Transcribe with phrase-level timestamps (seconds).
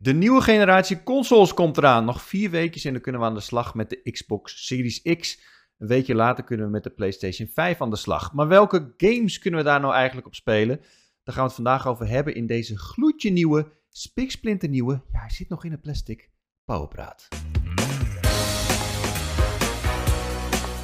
[0.00, 2.04] De nieuwe generatie consoles komt eraan.
[2.04, 5.40] Nog vier weken en dan kunnen we aan de slag met de Xbox Series X.
[5.78, 8.32] Een weekje later kunnen we met de PlayStation 5 aan de slag.
[8.32, 10.76] Maar welke games kunnen we daar nou eigenlijk op spelen?
[11.22, 15.48] Daar gaan we het vandaag over hebben in deze gloedje nieuwe, spiksplinternieuwe, ja hij zit
[15.48, 16.30] nog in het plastic,
[16.64, 17.28] Powerpraat.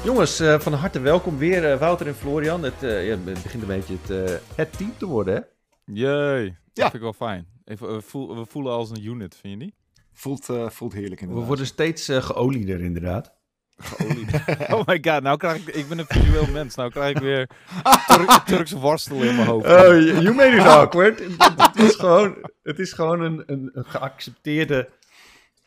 [0.03, 2.63] Jongens, uh, van harte welkom weer uh, Wouter en Florian.
[2.63, 5.41] Het, uh, ja, begint een beetje het, het team te worden hè?
[5.93, 6.83] Jee, ja.
[6.83, 7.47] vind ik wel fijn.
[7.63, 9.75] we, voel, we voelen als een unit, vind je niet?
[10.13, 11.43] Voelt, voelt heerlijk inderdaad.
[11.43, 13.33] We worden steeds geolieder inderdaad.
[14.71, 15.75] oh my god, nou krijg ik...
[15.75, 16.75] Ik ben een visueel mens.
[16.75, 17.49] Nou krijg ik weer
[18.07, 19.65] Tur Turkse worstel in mijn hoofd.
[19.65, 21.19] Oh, you made it awkward.
[21.19, 24.89] het, is gewoon, het is gewoon een, een, een geaccepteerde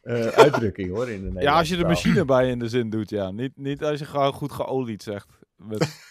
[0.02, 1.08] uh, uitdrukking hoor.
[1.08, 3.30] In de ja, als je de machine bij in de zin doet, ja.
[3.30, 5.28] Niet, niet als je gewoon goed geolied zegt.
[5.56, 6.07] Met...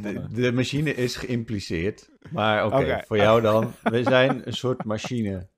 [0.00, 2.10] De, de, machine is geïmpliceerd.
[2.30, 3.72] Maar oké, voor jou dan.
[3.82, 5.48] We zijn een soort machine.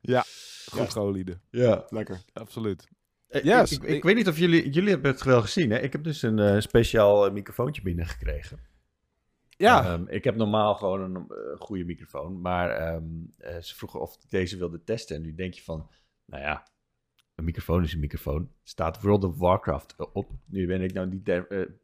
[0.00, 0.24] Ja,
[0.70, 1.34] goed ja.
[1.50, 2.20] Ja, lekker.
[2.32, 2.88] Absoluut.
[3.28, 5.70] Eh, yes, ik, ik, weet niet of jullie, jullie hebben het wel gezien.
[5.70, 5.78] Hè?
[5.78, 8.58] Ik heb dus een uh, speciaal microfoontje binnengekregen.
[9.48, 9.92] Ja.
[9.92, 12.40] Um, ik heb normaal gewoon een uh, goede microfoon.
[12.40, 15.16] Maar um, uh, ze vroegen of ik deze wilde testen.
[15.16, 15.90] En nu denk je van,
[16.24, 16.66] nou ja,
[17.36, 18.50] een microfoon is een microfoon.
[18.62, 20.30] Staat World of Warcraft op.
[20.46, 21.22] Nu ben ik nou niet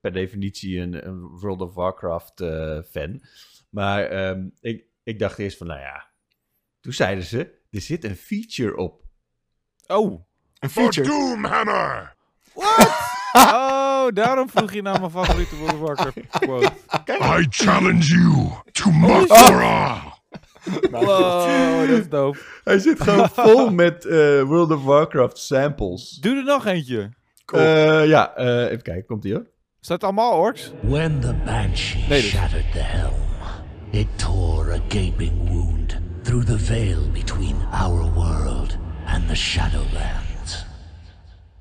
[0.00, 2.44] per definitie een, een, World of Warcraft
[2.90, 3.22] fan.
[3.70, 6.10] Maar um, ik, ik dacht eerst van, nou ja.
[6.80, 9.02] Toen zeiden ze, er zit een feature op.
[9.86, 10.24] Oh.
[10.58, 11.06] Een feature.
[11.06, 12.14] For Doomhammer!
[12.54, 12.88] What?
[13.54, 16.72] oh, daarom vroeg je naar mijn favoriete World of Warcraft quote.
[17.40, 20.11] I challenge you to Mathra!
[20.90, 22.38] Wow, dat is dope.
[22.64, 26.18] Hij zit gewoon vol met uh, World of Warcraft samples.
[26.20, 27.10] Doe er nog eentje.
[27.44, 27.62] Cool.
[27.62, 29.46] Uh, ja, uh, even kijken, komt ie hoor.
[29.80, 30.72] Staat allemaal orks?
[30.80, 33.20] When the Banshee nee, shattered the helm,
[33.90, 40.66] it tore a gaping wound through the veil between our world and the Shadowlands.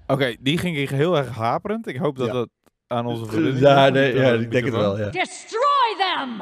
[0.04, 1.88] Oké, okay, die ging heel erg haperend.
[1.88, 2.34] Ik hoop dat ja.
[2.34, 2.50] dat
[2.88, 3.60] aan onze vrienden...
[3.60, 5.10] Ja, nee, ja, ik denk het wel, ja.
[5.10, 6.42] Destroy them!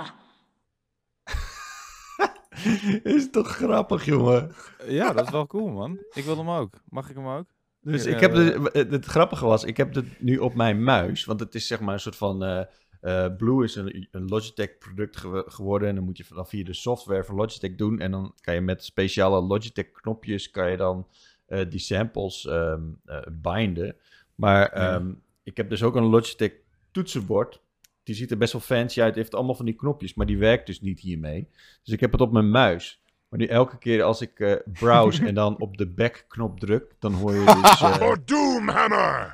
[3.16, 4.52] is toch grappig, jongen?
[4.88, 6.00] Ja, dat is wel cool, man.
[6.14, 6.74] Ik wil hem ook.
[6.90, 7.46] Mag ik hem ook?
[7.82, 11.40] Dus ik heb de, het grappige was, ik heb het nu op mijn muis, want
[11.40, 12.44] het is zeg maar een soort van...
[12.44, 12.62] Uh,
[13.02, 16.64] uh, Blue is een, een Logitech product ge geworden en dan moet je dan via
[16.64, 20.78] de software van Logitech doen en dan kan je met speciale Logitech knopjes kan je
[20.78, 21.08] dan
[21.48, 23.96] uh, die samples um, uh, binden.
[24.36, 26.52] Maar um, ik heb dus ook een Logitech
[26.92, 27.62] toetsenbord.
[28.10, 30.66] Die ziet er best wel fancy uit, heeft allemaal van die knopjes, maar die werkt
[30.66, 31.50] dus niet hiermee.
[31.84, 33.02] Dus ik heb het op mijn muis.
[33.30, 37.14] Maar nu elke keer als ik uh, browse en dan op de back-knop druk, dan
[37.14, 37.80] hoor je dus...
[37.80, 39.32] Voor Doomhammer!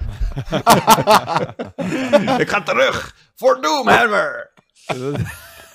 [2.41, 3.15] ik ga terug!
[3.35, 4.51] Voor Doomhammer!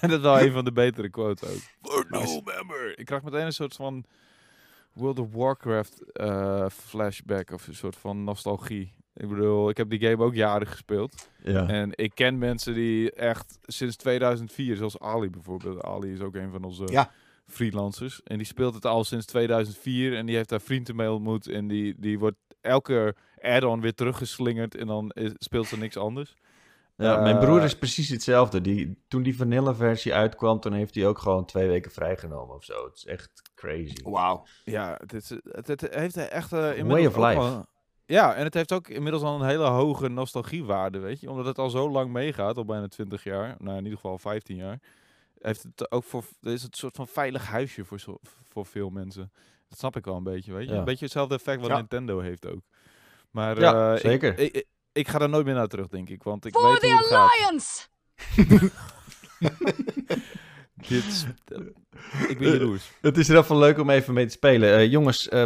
[0.00, 1.60] dat is wel een van de betere quotes ook.
[1.83, 2.99] Voor Doomhammer!
[2.99, 4.05] Ik krijg meteen een soort van
[4.93, 8.94] World of Warcraft uh, flashback of een soort van nostalgie.
[9.21, 11.29] Ik bedoel, ik heb die game ook jaren gespeeld.
[11.43, 11.69] Ja.
[11.69, 15.83] En ik ken mensen die echt sinds 2004, zoals Ali bijvoorbeeld.
[15.83, 17.11] Ali is ook een van onze ja.
[17.47, 18.23] freelancers.
[18.23, 21.47] En die speelt het al sinds 2004 en die heeft daar vrienden mee ontmoet.
[21.47, 26.37] En die, die wordt elke add-on weer teruggeslingerd en dan is, speelt ze niks anders.
[26.97, 28.61] Ja, mijn broer is precies hetzelfde.
[28.61, 32.65] Die, toen die vanille versie uitkwam, toen heeft hij ook gewoon twee weken vrijgenomen of
[32.65, 32.85] zo.
[32.85, 34.03] Het is echt crazy.
[34.03, 34.47] Wauw.
[34.65, 37.65] Ja, het, is, het, het heeft echt uh, Way of life.
[38.10, 41.31] Ja, en het heeft ook inmiddels al een hele hoge nostalgiewaarde, weet je.
[41.31, 43.56] Omdat het al zo lang meegaat, al bijna 20 jaar.
[43.59, 44.81] Nou, in ieder geval 15 jaar.
[45.38, 49.32] Heeft het ook voor, is het een soort van veilig huisje voor, voor veel mensen.
[49.69, 50.75] Dat snap ik wel een beetje, weet je.
[50.75, 52.62] Een beetje hetzelfde effect wat Nintendo heeft ook.
[53.31, 54.38] Maar ja, uh, zeker.
[54.38, 56.22] ik, ik ga er nooit meer naar terug, denk ik.
[56.22, 57.88] Want ik For weet the hoe het Alliance!
[60.88, 61.27] Dit
[62.28, 62.91] ik ben jaloers.
[63.00, 64.78] Het is in ieder geval leuk om even mee te spelen.
[64.78, 65.42] Uh, jongens, uh,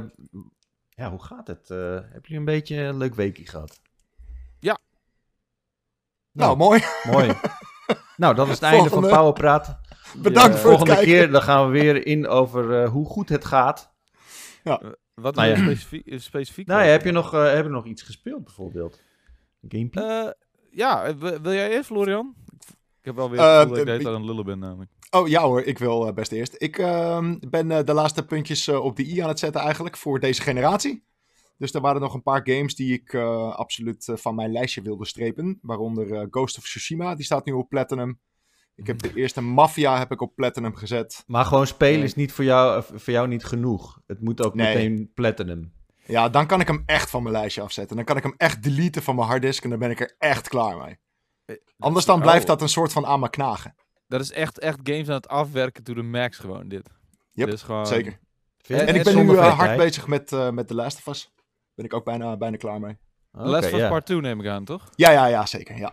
[0.94, 1.70] ja, hoe gaat het?
[1.70, 3.80] Uh, hebben jullie een beetje een leuk weekje gehad?
[4.58, 4.78] Ja.
[6.32, 6.82] Nou, nou mooi.
[7.10, 7.32] Mooi.
[8.16, 9.78] nou, dat is het einde van Powerpraat.
[10.16, 13.44] Bedankt voor volgende het Volgende keer dan gaan we weer in over hoe goed het
[13.44, 13.92] gaat.
[14.62, 14.80] Ja.
[15.14, 15.56] Wat nou ja.
[15.56, 16.66] specifiek, specifiek?
[16.66, 19.02] Nou ja, heb je, nog, heb je nog iets gespeeld bijvoorbeeld?
[19.68, 20.24] Gameplay?
[20.24, 20.30] Uh,
[20.70, 22.34] ja, wil jij eerst, Florian?
[23.04, 24.90] Ik heb wel weer uh, dat ik de aan het lullen ben namelijk.
[25.10, 26.54] Oh ja hoor, ik wil uh, best eerst.
[26.58, 30.20] Ik uh, ben uh, de laatste puntjes op de i aan het zetten eigenlijk voor
[30.20, 31.04] deze generatie.
[31.58, 33.14] Dus er waren nog een paar games die ik
[33.54, 35.58] absoluut van mijn lijstje wilde strepen.
[35.62, 38.20] Waaronder Ghost of Tsushima, die staat nu op Platinum.
[38.74, 39.18] Ik heb de hmm.
[39.18, 41.24] eerste Mafia heb ik op Platinum gezet.
[41.26, 44.00] Maar gewoon spelen is niet voor jou, voor jou niet genoeg.
[44.06, 44.74] Het moet ook nee.
[44.74, 45.72] meteen Platinum.
[46.06, 47.96] Ja, dan kan ik hem echt van mijn lijstje afzetten.
[47.96, 50.48] Dan kan ik hem echt deleten van mijn harddisk en dan ben ik er echt
[50.48, 51.02] klaar mee.
[51.44, 53.74] Eh, Anders dan blijft dat een soort van aan me knagen.
[54.06, 56.90] Dat is echt, echt games aan het afwerken to the max gewoon, dit.
[57.32, 57.86] Yep, gewoon...
[57.86, 58.18] zeker.
[58.66, 61.32] En, ik ben nu eh, hard bezig met, eh met The Last of Us.
[61.74, 62.96] Ben ik ook bijna, bijna klaar mee.
[63.32, 63.88] Oké, Last of ja.
[63.88, 64.88] Part 2 neem ik aan, toch?
[64.94, 65.78] Ja, ja, ja, zeker.
[65.78, 65.92] Ja.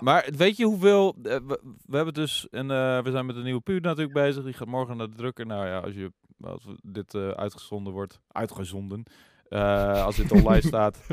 [0.00, 1.14] Maar weet je hoeveel...
[1.22, 2.46] we, we hebben dus...
[2.50, 4.44] Een, eh, we zijn met een nieuwe puur natuurlijk bezig.
[4.44, 5.46] Die gaat morgen naar de drukker.
[5.46, 8.20] Nou ja, als, je, als dit eh, uitgezonden wordt...
[8.28, 9.02] Uitgezonden.
[9.48, 10.98] eh, als dit online staat...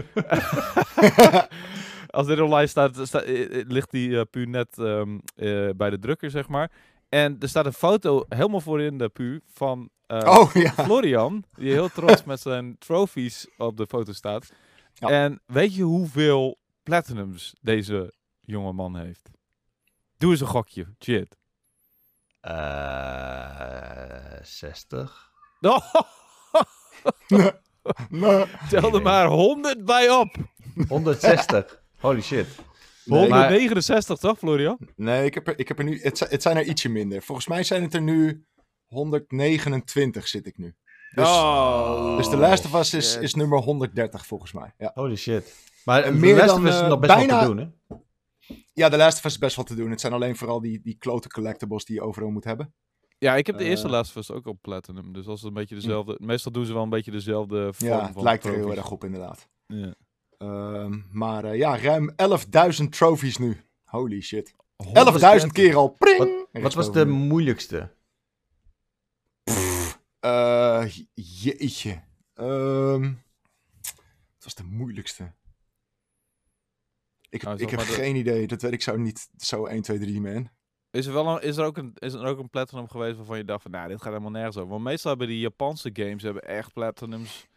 [2.12, 5.90] als dit online staat, sta- eh, eh, ligt die eh, puur net ehm, eh, bij
[5.90, 6.72] de drukker, zeg maar.
[7.10, 10.72] En er staat een foto helemaal voorin de puur van Oh, ja.
[10.72, 14.52] Florian, die heel trots met zijn trophies op de foto staat.
[14.94, 15.08] Ja.
[15.10, 19.30] En weet je hoeveel platinums deze jonge man heeft?
[20.18, 20.88] Doe eens een gokje.
[21.04, 21.38] Shit.
[22.42, 25.32] Eh, 60.
[28.10, 28.46] Nee.
[28.70, 30.36] Tel er maar 100 bij op.
[30.88, 31.81] 160.
[32.02, 32.48] Holy shit.
[33.06, 34.78] Nee, 169 toch, Florian?
[34.96, 36.00] Nee, ik heb er, ik heb er nu...
[36.02, 37.22] Het, het zijn er ietsje minder.
[37.22, 38.46] Volgens mij zijn het er nu
[38.86, 40.76] 129 zit ik nu.
[41.16, 42.18] Dus, oh.
[42.18, 44.74] dus The Last of Us is, is nummer 130 volgens mij.
[44.78, 45.56] Ja, Holy shit.
[45.86, 47.56] Maar En de meer Last dan, of Us is eh, nog best bijna- wel te
[47.56, 47.58] doen,
[47.88, 47.96] hè?
[48.74, 49.90] ja The Last of Us is best wel te doen.
[49.90, 52.74] Het zijn alleen vooral die, die klote collectibles die je overal moet hebben.
[53.18, 53.92] Ja, ik heb de eerste Eh.
[53.92, 55.14] Last of Us ook op platinum.
[55.14, 56.16] Dus als het een beetje dezelfde...
[56.20, 58.92] Meestal doen ze wel een beetje dezelfde vorm Ja, van het lijkt er heel erg
[58.92, 59.48] op inderdaad.
[59.68, 59.96] Ja.
[60.42, 63.62] Ehm, maar eh, ja, ruim 11.000 trophies nu.
[63.84, 64.54] Holy shit.
[64.78, 65.52] 11.000 130.
[65.52, 65.90] keer al.
[65.90, 66.18] Pring!
[66.18, 67.12] Wat, Er wat was de nu.
[67.12, 67.92] moeilijkste?
[70.20, 72.02] Eh, jeetje.
[72.34, 73.04] Ehm,
[74.36, 75.34] het was de moeilijkste.
[77.30, 78.48] Ik, Nou, ik heb de- geen idee.
[78.48, 79.30] Dat weet ik zo niet.
[79.38, 80.50] Zo 1, 2, 3, man.
[80.92, 83.38] Is er, wel een, is, er ook een, is er ook een platinum geweest waarvan
[83.38, 84.70] je dacht van, nou, dit gaat helemaal nergens over.
[84.70, 87.48] Want meestal hebben die Japanse games hebben echt platinums.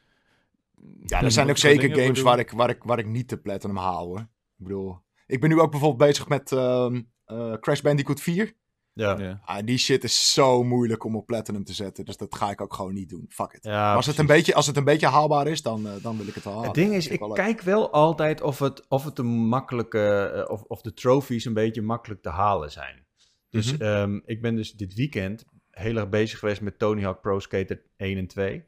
[1.06, 3.76] Ja, er zijn ook zeker games waar ik, waar, ik, waar ik niet de platinum
[3.76, 4.21] haal, hoor.
[4.59, 5.03] Ik bedoel...
[5.26, 8.53] Ik ben nu ook bijvoorbeeld bezig met ehm, eh, Crash Bandicoot 4.
[8.93, 9.19] Ja.
[9.19, 9.41] Ja.
[9.44, 12.05] Ah, die shit is zo moeilijk om op platinum te zetten.
[12.05, 13.26] Dus dat ga ik ook gewoon niet doen.
[13.29, 13.65] Fuck it.
[13.65, 16.17] Ja, Maar als, het een beetje, als het een beetje haalbaar is, dan, eh, dan
[16.17, 16.65] wil ik het halen.
[16.65, 17.35] Het ding is, ik leuk.
[17.35, 21.55] kijk wel altijd of het, of het een makkelijke, eh, of, of de trophies een
[21.55, 23.06] beetje makkelijk te halen zijn.
[23.50, 23.82] Dus Mhm.
[23.82, 27.82] ehm, ik ben dus dit weekend heel erg bezig geweest met Tony Hawk Pro Skater
[27.97, 28.65] 1 en 2.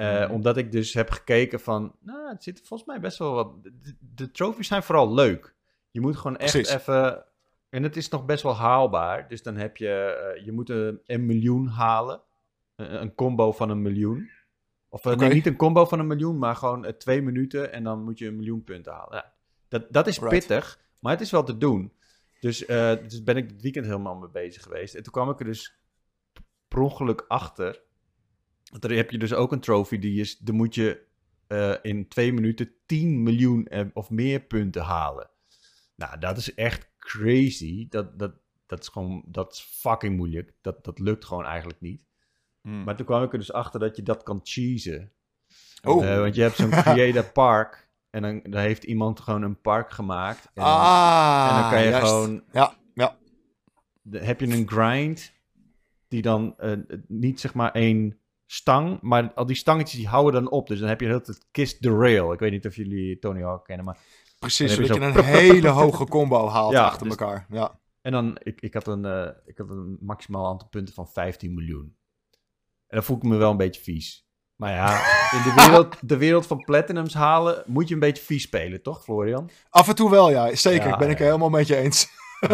[0.00, 0.32] Eh, Mhm.
[0.32, 3.62] Omdat ik dus heb gekeken van, nou, het zit volgens mij best wel wat...
[3.62, 5.54] De, de zijn vooral leuk.
[5.90, 6.74] Je moet gewoon echt Precies.
[6.74, 7.24] even...
[7.68, 9.28] En het is nog best wel haalbaar.
[9.28, 9.88] Dus dan heb je...
[9.88, 12.20] eh, je moet een, een miljoen halen.
[12.76, 14.30] Een, een combo van een miljoen.
[14.88, 17.84] Of eh, nee, niet een combo van een miljoen, maar gewoon eh, twee minuten en
[17.84, 19.16] dan moet je een miljoen punten halen.
[19.16, 19.32] Ja,
[19.68, 20.30] dat, dat is Right.
[20.30, 21.92] pittig, maar het is wel te doen.
[22.40, 24.94] Dus, eh dus ben ik dit weekend helemaal mee bezig geweest.
[24.94, 25.78] En toen kwam ik er dus
[26.68, 27.80] per ongeluk achter.
[28.78, 31.08] Dan heb je dus ook een trophy die is, dan moet je
[31.50, 35.30] eh, in twee minuten 10 miljoen eh, of meer punten halen.
[35.96, 37.86] Nou, dat is echt crazy.
[37.88, 38.32] Dat, dat,
[38.66, 40.52] dat is gewoon, dat is fucking moeilijk.
[40.60, 42.06] Dat, dat lukt gewoon eigenlijk niet.
[42.62, 42.82] Hm.
[42.84, 45.12] Maar toen kwam ik er dus achter dat je dat kan cheesen.
[45.82, 46.06] Oh.
[46.06, 47.88] Eh, want je hebt zo'n creator park.
[48.10, 50.50] En dan, dan heeft iemand gewoon een park gemaakt.
[50.54, 52.06] En ah, en dan kan je juist.
[52.06, 52.42] gewoon...
[52.52, 53.16] Ja, ja.
[54.02, 55.32] de- heb je een grind
[56.08, 56.56] die dan
[57.06, 58.19] niet zeg maar één
[58.52, 60.68] stang, maar al die stangetjes die houden dan op.
[60.68, 62.32] Dus dan heb je heel het kiss the rail.
[62.32, 63.98] Ik weet niet of jullie Tony Hawk kennen, maar...
[64.38, 67.46] Precies, dat je een hele hoge combo haalt Ja, achter dus- elkaar.
[67.50, 67.78] Ja.
[68.00, 71.54] En dan, ik, ik, had een, eh, ik had een maximaal aantal punten van 15
[71.54, 71.96] miljoen.
[72.86, 74.28] En dan voel ik me wel een beetje vies.
[74.56, 74.94] Maar ja,
[75.36, 79.02] in de wereld, de wereld van platinums halen moet je een beetje vies spelen, toch
[79.02, 79.50] Florian?
[79.68, 80.54] Af en toe wel, ja.
[80.54, 82.08] Zeker, Ja, ben ik er helemaal met je eens.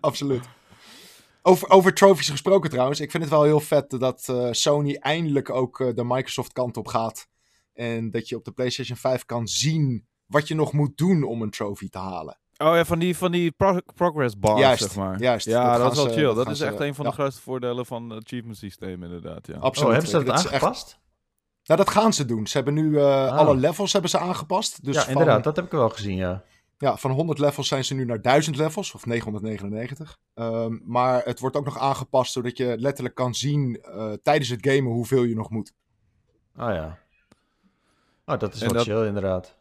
[0.00, 0.48] Absoluut.
[1.42, 3.00] Over, over trophies gesproken trouwens.
[3.00, 6.76] Ik vind het wel heel vet dat eh, Sony eindelijk ook eh, de Microsoft kant
[6.76, 7.26] op gaat.
[7.74, 11.42] En dat je op de PlayStation 5 kan zien wat je nog moet doen om
[11.42, 12.38] een trophy te halen.
[12.56, 15.20] Oh ja, van die, van die pro- progress bars, Juist, zeg maar.
[15.20, 15.46] juist.
[15.46, 16.34] Ja, Dat is wel ze- chill.
[16.34, 19.54] dat is ze- echt een van de grootste voordelen van het achievement systeem inderdaad, ja.
[19.58, 19.88] Absoluut.
[19.88, 20.98] Oh, hebben ze dat Dit is echt- aangepast?
[21.64, 22.46] Nou, dat gaan ze doen.
[22.46, 24.84] Ze hebben nu eh, alle levels hebben ze aangepast.
[24.84, 26.44] Dus ja, van, inderdaad, dat heb ik wel gezien, ja.
[26.78, 30.18] Ja, van 100 levels zijn ze nu naar 1000 levels, of 999.
[30.34, 34.66] Ehm, maar het wordt ook nog aangepast zodat je letterlijk kan zien eh, tijdens het
[34.66, 35.72] gamen hoeveel je nog moet.
[36.56, 36.98] Oh ja.
[38.24, 39.56] Oh, dat is wel dat- chill, inderdaad.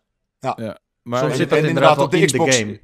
[1.02, 2.80] Maar Soms zit dat inderdaad op de in Xbox- de game.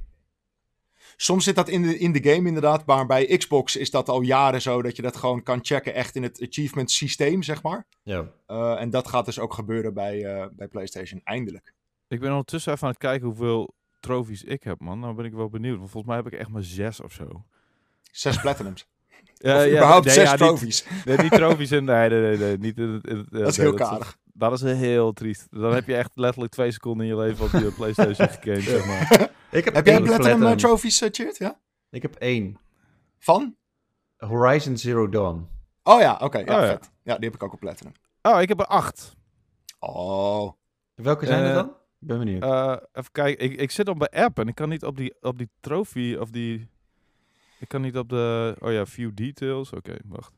[1.17, 4.21] Soms zit dat in de, in de game inderdaad, maar bij Xbox is dat al
[4.21, 7.85] jaren zo dat je dat gewoon kan checken echt in het achievement systeem, zeg maar.
[8.03, 8.25] Ja.
[8.45, 11.73] Eh, en dat gaat dus ook gebeuren bij, eh, bij PlayStation, eindelijk.
[12.07, 14.99] ik ben ondertussen even aan het kijken hoeveel trofies ik heb, man.
[14.99, 15.77] Nou ben ik wel benieuwd.
[15.77, 17.45] Want volgens mij heb ik echt maar zes of zo.
[18.11, 18.85] Zes platinums.
[19.35, 20.85] Ja, of ja, überhaupt nee, zes ja, niet- trophies.
[21.05, 21.83] Nee, niet trofies in.
[21.83, 22.37] Nee, nee, nee.
[22.37, 24.17] nee, niet in in Dat is heel karig.
[24.33, 25.47] Dat is heel triest.
[25.49, 28.85] Dan heb je echt letterlijk twee seconden in je leven op je PlayStation gegamed, zeg
[28.85, 29.29] maar.
[29.59, 31.37] Ik heb, Heb jij één platinum, eh, trophies, uh, Cheert?
[31.37, 31.59] Ja?
[31.89, 32.57] Ik heb één.
[33.19, 33.55] Van?
[34.17, 35.47] Horizon Zero Dawn.
[35.83, 36.37] Oh ja, oké.
[36.37, 36.67] ja, Oh ja.
[36.67, 36.91] vet.
[37.03, 37.93] Ja, die heb ik ook op Platinum.
[38.21, 39.15] Oh, ik heb er acht.
[39.79, 40.51] Oh.
[40.93, 41.75] Welke zijn er Eh, dan?
[42.03, 42.43] Ik ben benieuwd.
[42.43, 45.13] Eh, even kijken, ik, ik zit op mijn app en ik kan niet op die,
[45.21, 46.69] op die trophy of die...
[47.59, 48.55] Ik kan niet op de...
[48.59, 49.71] Oh ja, view details.
[49.73, 50.33] Oké, wacht.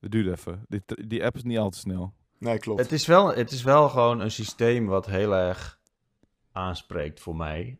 [0.00, 0.64] Dat duurt even.
[0.68, 2.12] Die, die app is niet al te snel.
[2.38, 2.80] Nee, klopt.
[2.80, 5.80] Het is, wel, het is wel gewoon een systeem wat heel erg
[6.52, 7.78] aanspreekt voor mij.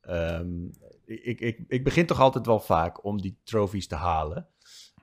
[0.00, 0.64] Ehm,
[1.04, 4.48] ik, ik, ik begin toch altijd wel vaak om die trophies te halen.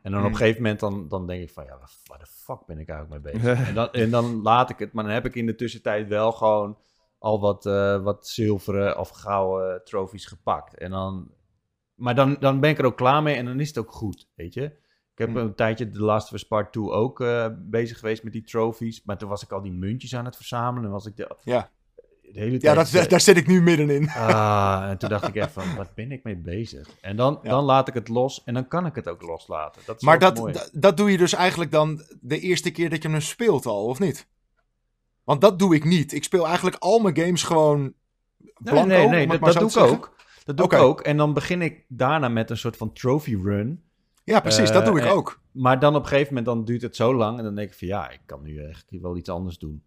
[0.02, 0.26] En dan op Hmm.
[0.26, 2.90] een gegeven moment dan, dan denk ik van, ja, waar- waar de fuck ben ik
[2.90, 3.60] eigenlijk mee bezig?
[3.68, 6.32] en, dan, en dan laat ik het, maar dan heb ik in de tussentijd wel
[6.32, 6.78] gewoon
[7.22, 10.78] al wat, eh, wat zilveren of gouden trophies gepakt.
[10.78, 11.32] En dan,
[11.96, 14.28] maar dan, dan ben ik er ook klaar mee en dan is het ook goed,
[14.36, 14.64] weet je.
[15.12, 15.38] Ik heb Hmm.
[15.38, 19.04] een tijdje The Last of Us Part 2 ook eh, bezig geweest met die trophies.
[19.04, 20.86] Maar toen was ik al die muntjes aan het verzamelen.
[20.86, 21.70] En was ik de, Ja.
[22.22, 22.76] de hele Ja, tijd...
[22.76, 24.10] dat, daar, daar zit ik nu middenin.
[24.10, 26.90] Ah, en toen dacht ik echt van, wat ben ik mee bezig?
[27.02, 27.50] En dan, Ja.
[27.50, 29.82] dan laat ik het los en dan kan ik het ook loslaten.
[29.86, 30.54] Dat is Maar ook dat, mooi.
[30.54, 33.86] dat, dat doe je dus eigenlijk dan de eerste keer dat je hem speelt al,
[33.86, 34.28] of niet?
[35.32, 36.14] Want dat doe ik niet.
[36.14, 37.94] Ik speel eigenlijk al mijn games gewoon Nee,
[38.74, 39.92] blanco, nee, nee, het dat, doe ik zeggen.
[39.98, 40.16] ook.
[40.46, 41.02] Dat doe ik ook.
[41.02, 43.84] En dan begin ik daarna met een soort van trophy run.
[44.24, 45.42] Ja, precies, dat Eh, doe ik en- ook.
[45.52, 47.38] Maar dan op een gegeven moment dan duurt het zo lang.
[47.38, 49.84] En dan denk ik van ja, ik kan nu echt wel iets anders doen.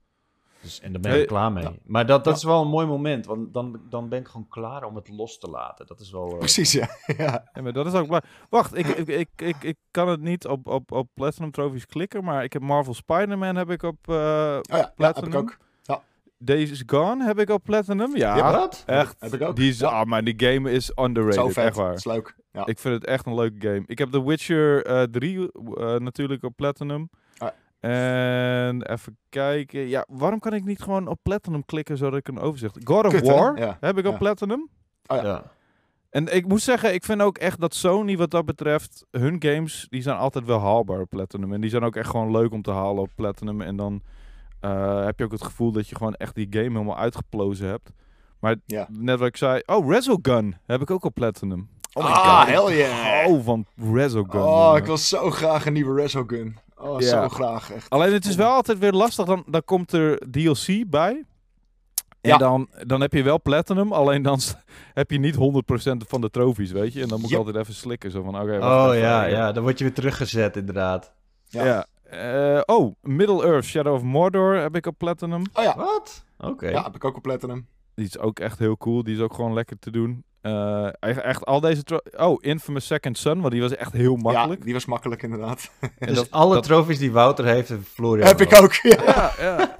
[0.64, 1.62] Dus, en dan ben ik Hey, klaar mee.
[1.64, 1.72] ja.
[1.84, 2.38] Maar dat, dat Ja.
[2.38, 3.26] is wel een mooi moment.
[3.26, 5.86] Want dan, dan ben ik gewoon klaar om het los te laten.
[5.86, 6.30] Dat is wel...
[6.32, 6.88] eh, Precies, ja.
[7.16, 7.48] ja.
[7.52, 8.34] Ja, maar dat is ook belangrijk.
[8.50, 12.24] Wacht, ik, ik, ik, ik, ik kan het niet op, op, op Platinum Trophies klikken,
[12.24, 15.34] maar ik heb Marvel Spider-Man heb ik op eh Oh ja, ja, heb ik Platinum.
[15.34, 15.56] ook.
[16.38, 18.16] Days is Gone heb ik op Platinum.
[18.16, 18.82] Ja, Ja, Wat?
[18.86, 19.16] echt.
[19.18, 19.56] Heb ik ook.
[19.56, 19.88] Die is, Ja.
[19.88, 21.64] ah, maar die game is underrated, Zo vet.
[21.64, 21.92] echt waar.
[21.94, 22.36] Is leuk.
[22.52, 22.66] Ja.
[22.66, 23.82] Ik vind het echt een leuke game.
[23.86, 27.10] Ik heb The Witcher eh 3 eh, natuurlijk op Platinum.
[27.84, 28.66] Ah.
[28.66, 29.88] En even kijken.
[29.88, 32.78] Ja, waarom kan ik niet gewoon op Platinum klikken zodat ik een overzicht...
[32.84, 33.26] God of Kut?
[33.26, 33.76] War Ja.
[33.80, 34.18] heb ik op Ja.
[34.18, 34.68] Platinum.
[35.06, 35.22] Oh ja.
[35.22, 35.52] Ja.
[36.10, 39.86] En ik moet zeggen, ik vind ook echt dat Sony wat dat betreft, hun games,
[39.90, 41.52] die zijn altijd wel haalbaar op Platinum.
[41.52, 43.60] En die zijn ook echt gewoon leuk om te halen op Platinum.
[43.60, 44.02] En dan
[44.60, 47.90] eh, heb je ook het gevoel dat je gewoon echt die game helemaal uitgeplozen hebt.
[48.38, 48.86] Maar Ja.
[48.90, 51.68] net wat ik zei, oh, Resogun heb ik ook op Platinum.
[51.92, 52.48] Oh my ah, god.
[52.48, 53.22] hell yeah.
[53.24, 54.40] hou van Resogun.
[54.40, 54.76] Oh, jongen.
[54.76, 56.56] ik wil zo graag een nieuwe Resogun.
[56.76, 57.06] Oh, Ja.
[57.08, 57.90] zo graag, echt.
[57.90, 61.24] Alleen het is wel altijd weer lastig, dan, dan komt er DLC bij.
[62.20, 62.36] En Ja.
[62.36, 64.38] dan, dan heb je wel Platinum, alleen dan
[64.94, 65.38] heb je niet 100%
[66.08, 67.02] van de trofies, weet je.
[67.02, 67.46] En dan moet ik Yep.
[67.46, 71.12] altijd even slikken, zo van, oké, Oh ja, ja, dan word je weer teruggezet inderdaad.
[71.48, 71.64] Ja.
[71.64, 71.86] Ja.
[72.04, 75.42] Eh, oh, Middle-earth, Shadow of Mordor heb ik op Platinum.
[75.52, 75.76] Oh ja.
[75.76, 76.24] Wat?
[76.38, 76.68] Oké.
[76.68, 77.66] Ja, heb ik ook op Platinum.
[77.94, 79.02] Die is ook echt heel cool.
[79.04, 80.24] Die is ook gewoon lekker te doen.
[80.44, 81.82] Eh, echt, echt al deze...
[82.16, 84.58] Oh, Infamous Second Son, want die was echt heel makkelijk.
[84.58, 85.70] Ja, die was makkelijk inderdaad.
[85.80, 88.72] En Dus dat- alle dat- trofies die Wouter heeft, Florian heb ik ook.
[89.06, 89.32] ja.
[89.38, 89.76] Ja,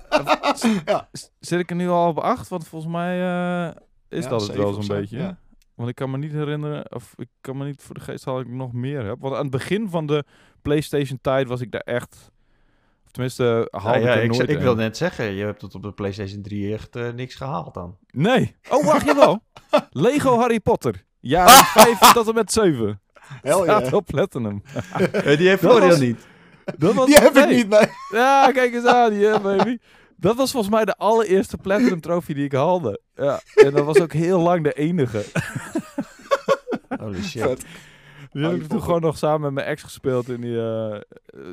[0.87, 1.09] ja.
[1.41, 2.49] Zit ik er nu al op acht?
[2.49, 3.75] Want volgens mij eh,
[4.19, 5.19] is Ja, dat het wel zo'n zo, beetje.
[5.19, 5.37] ja.
[5.75, 8.43] Want ik kan me niet herinneren, of ik kan me niet voor de geest halen
[8.43, 9.17] dat ik nog meer heb.
[9.21, 10.25] Want aan het begin van de
[10.63, 12.31] PlayStation tijd was ik daar echt...
[13.15, 15.83] Tenminste, Ja, haalde ja, ik ik, nooit ik wilde net zeggen, je hebt tot op
[15.83, 17.97] de PlayStation 3 echt eh, niks gehaald dan.
[18.11, 18.57] Nee.
[18.71, 19.43] Oh, wacht, jawel.
[19.91, 21.05] Lego Harry Potter.
[21.21, 23.01] Ja, 5 tot en met 7.
[23.43, 23.93] Hell Staat yeah.
[23.95, 24.63] op Platinum.
[25.39, 26.27] die heeft Florian was- niet.
[26.79, 27.87] Dat was, Die heb ik niet, nee.
[28.13, 29.79] Ja, kijk eens aan, yeah, baby.
[30.17, 33.01] Dat was volgens mij de allereerste Platinum trofee die ik haalde.
[33.15, 35.25] Ja, en dat was ook heel lang de enige.
[37.01, 37.43] Holy shit.
[37.43, 37.65] Vet.
[38.35, 40.57] Die heb ik toen gewoon nog samen met mijn ex gespeeld in die...
[40.57, 41.01] eh, eh,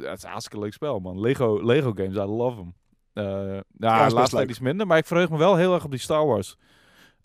[0.02, 1.20] het is een hartstikke leuk spel, man.
[1.20, 2.74] Lego, Lego games, I love them.
[3.14, 3.24] Eh
[3.54, 6.26] ja, Ja, laatst iets minder, maar ik verheug me wel heel erg op die Star
[6.26, 6.58] Wars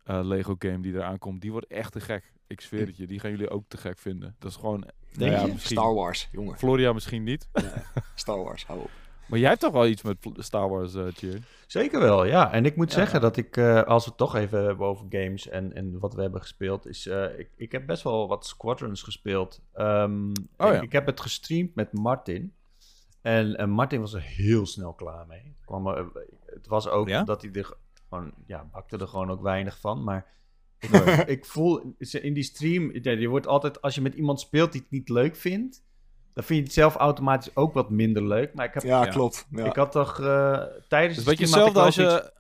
[0.05, 1.41] Lego game die eraan komt.
[1.41, 2.33] Die wordt echt te gek.
[2.47, 4.37] Ik zweer het je, die gaan jullie ook te gek vinden.
[4.39, 4.81] Dat is gewoon...
[5.13, 5.59] Denk nou ja, je?
[5.59, 6.59] Star Wars, jongen.
[6.59, 7.49] Florian misschien niet.
[8.15, 8.91] Star Wars, hou op.
[9.29, 11.43] Maar jij hebt toch wel iets met Star Wars, Cheer?
[11.67, 12.53] Zeker wel, ja.
[12.53, 12.97] En ik moet Ja.
[12.97, 16.15] zeggen dat ik, eh, als we het toch even hebben over games en, en wat
[16.15, 19.61] we hebben gespeeld, is eh, ik, ik heb best wel wat Squadrons gespeeld.
[19.73, 20.81] Ehm, Oh ik, ja.
[20.81, 22.53] ik heb het gestreamd met Martin.
[23.23, 25.57] En, en Martin was er heel snel klaar mee.
[25.65, 26.07] Kwam er,
[26.47, 27.23] het was ook Ja?
[27.23, 27.77] dat hij er
[28.09, 30.05] gewoon, ja, bakte er gewoon ook weinig van.
[30.05, 30.27] Maar
[30.79, 30.91] ik,
[31.37, 34.91] ik voel in die stream, je wordt altijd, als je met iemand speelt die het
[34.91, 35.85] niet leuk vindt,
[36.37, 38.55] dan vind je het zelf automatisch ook wat minder leuk.
[38.55, 39.05] Maar ik heb Ja.
[39.51, 39.65] Ja.
[39.65, 42.33] ik had toch eh, tijdens Het de is hetzelfde wel als je,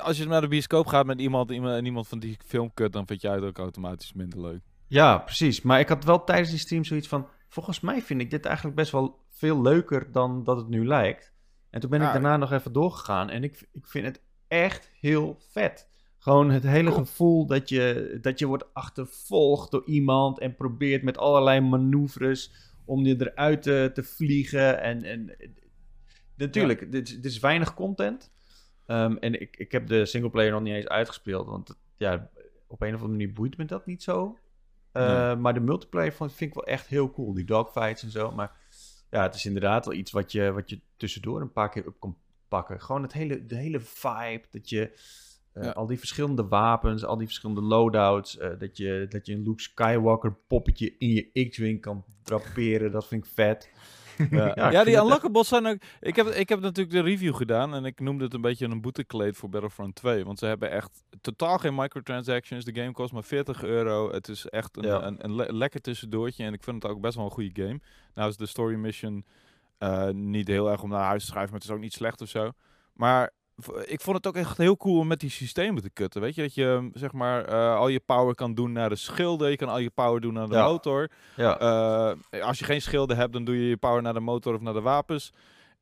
[0.00, 2.92] als je naar de bioscoop gaat met iemand, iemand en iemand van die film kut,
[2.92, 4.60] dan vind jij het ook automatisch minder leuk.
[4.86, 5.62] Ja, precies.
[5.62, 7.28] Maar ik had wel tijdens die stream zoiets van...
[7.48, 11.32] Volgens mij vind ik dit eigenlijk best wel veel leuker dan dat het nu lijkt.
[11.70, 12.12] En toen ben ik Ja.
[12.12, 13.30] daarna nog even doorgegaan.
[13.30, 15.88] En ik, ik vind het echt heel vet.
[16.18, 17.04] Gewoon het hele Cool.
[17.04, 20.38] gevoel dat je, dat je wordt achtervolgd door iemand...
[20.38, 22.52] en probeert met allerlei manoeuvres
[22.88, 24.80] om je eruit te, te vliegen.
[24.80, 25.36] En, en
[26.36, 28.30] natuurlijk, dit, is- dit is weinig content.
[28.86, 31.46] Ehm, en ik, ik heb de singleplayer nog niet eens uitgespeeld.
[31.46, 32.30] Want ja,
[32.66, 34.38] op een of andere manier boeit me dat niet zo.
[34.92, 35.36] Uh, Nee.
[35.36, 37.34] Maar de multiplayer vind ik wel echt heel cool.
[37.34, 38.30] Die dogfights en zo.
[38.30, 38.52] Maar
[39.10, 42.00] ja, het is inderdaad wel iets wat je, wat je tussendoor een paar keer op
[42.00, 42.16] kan
[42.48, 42.80] pakken.
[42.80, 44.90] Gewoon het hele, de hele vibe, dat je
[45.52, 45.70] eh, Ja.
[45.70, 49.62] al die verschillende wapens, al die verschillende loadouts, eh, dat, je, dat je een Luke
[49.62, 53.70] Skywalker poppetje in je X-Wing kan draperen, dat vind ik vet.
[54.30, 55.76] Ja, ik ja die unlockables zijn ook...
[56.00, 58.80] Ik heb, ik heb natuurlijk de review gedaan en ik noemde het een beetje een
[58.80, 60.24] boetekleed voor Battlefront 2.
[60.24, 62.64] Want ze hebben echt totaal geen microtransactions.
[62.64, 64.12] De game kost maar 40 euro.
[64.12, 65.02] Het is echt een, Ja.
[65.02, 67.80] een, een le- lekker tussendoortje en ik vind het ook best wel een goede game.
[68.14, 69.24] Nou is de story mission
[69.78, 72.20] eh, niet heel erg om naar huis te schrijven, maar het is ook niet slecht
[72.20, 72.50] of zo.
[72.92, 73.30] Maar
[73.84, 76.20] ik vond het ook echt heel cool om met die systemen te kutten.
[76.20, 79.50] Weet je, dat je zeg maar eh, al je power kan doen naar de schilden.
[79.50, 80.64] Je kan al je power doen naar de Ja.
[80.64, 81.08] motor.
[81.36, 81.58] Ja,
[82.30, 84.60] Eh, als je geen schilden hebt, dan doe je je power naar de motor of
[84.60, 85.32] naar de wapens.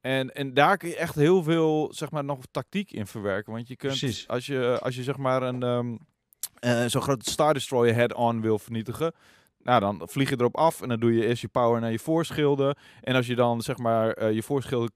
[0.01, 3.53] En, en daar kun je echt heel veel, zeg maar, nog tactiek in verwerken.
[3.53, 4.29] Want je kunt, Precies.
[4.29, 5.97] als je, als je zeg maar een ehm,
[6.59, 9.13] eh, zo'n grote Star Destroyer head-on wil vernietigen,
[9.67, 11.99] nou dan vlieg je erop af en dan doe je eerst je power naar je
[11.99, 12.77] voorschilden.
[13.01, 14.91] En als je dan zeg maar eh, je voorschilden,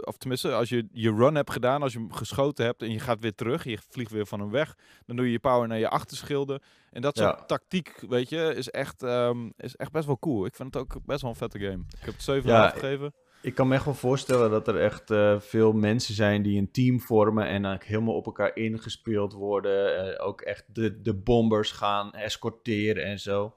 [0.00, 2.98] of tenminste als je je run hebt gedaan, als je hem geschoten hebt en je
[3.00, 4.74] gaat weer terug, je vliegt weer van hem weg,
[5.06, 6.62] dan doe je je power naar je achterschilden.
[6.90, 7.44] En dat soort Ja.
[7.44, 10.44] tactiek, weet je, is echt, ehm, is echt best wel cool.
[10.46, 11.82] Ik vind het ook best wel een vette game.
[12.00, 13.12] Ik heb het 7,5 Ja, gegeven.
[13.42, 16.70] ik kan me echt wel voorstellen dat er echt eh, veel mensen zijn die een
[16.70, 19.96] team vormen en eigenlijk helemaal op elkaar ingespeeld worden.
[20.16, 23.54] Eh, ook echt de, de bombers gaan escorteren en zo.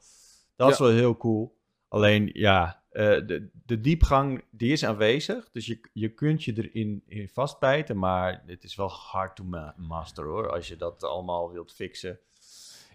[0.57, 1.55] Dat is wel heel cool.
[1.87, 5.49] Alleen ja, eh, de, de diepgang die is aanwezig.
[5.51, 7.97] Dus je, je kunt je erin in vastbijten.
[7.97, 10.51] Maar het is wel hard to ma master hoor.
[10.51, 12.19] Als je dat allemaal wilt fixen.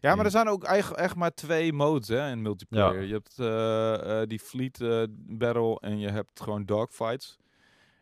[0.01, 3.01] Ja, maar er zijn ook eigen, echt maar twee modes hè, in multiplayer.
[3.01, 3.07] Ja.
[3.07, 4.79] Je hebt eh, eh, die fleet
[5.11, 7.39] battle en je hebt gewoon dogfights.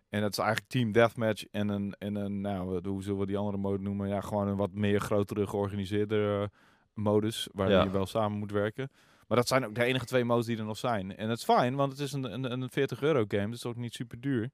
[0.08, 3.36] En dat is eigenlijk team deathmatch en een, en een nou, hoe zullen we die
[3.36, 4.08] andere mode noemen?
[4.08, 6.50] Ja, gewoon een wat meer grotere georganiseerde
[6.94, 7.82] modus, waarin Ja.
[7.82, 8.90] je wel samen moet werken.
[9.30, 11.16] Maar dat zijn ook de enige twee modes die er nog zijn.
[11.16, 13.76] En dat is fijn, want het is een, een, een 40 euro game, dus ook
[13.76, 14.50] niet super duur.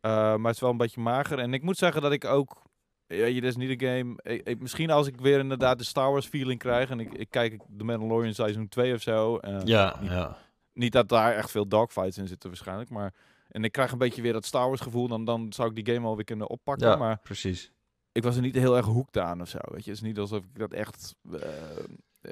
[0.00, 1.38] Eh, maar het is wel een beetje mager.
[1.38, 2.62] En ik moet zeggen dat ik ook
[3.06, 4.18] ja, dit is niet een game.
[4.22, 7.30] Ik, ik- misschien als ik weer inderdaad de Star Wars feeling krijg en ik, ik
[7.30, 9.36] kijk The Mandalorian seizoen 2 of zo.
[9.36, 10.36] eh, Ja, niet, ja.
[10.72, 13.14] niet dat daar echt veel dogfights in zitten waarschijnlijk, maar
[13.48, 15.94] en ik krijg een beetje weer dat Star Wars gevoel, dan, dan zou ik die
[15.94, 16.88] game alweer kunnen oppakken.
[16.88, 17.72] ja Maar precies.
[18.12, 19.58] ik was er niet heel erg hoekt aan of zo.
[19.62, 21.40] Weet je, het is niet alsof ik dat echt eh,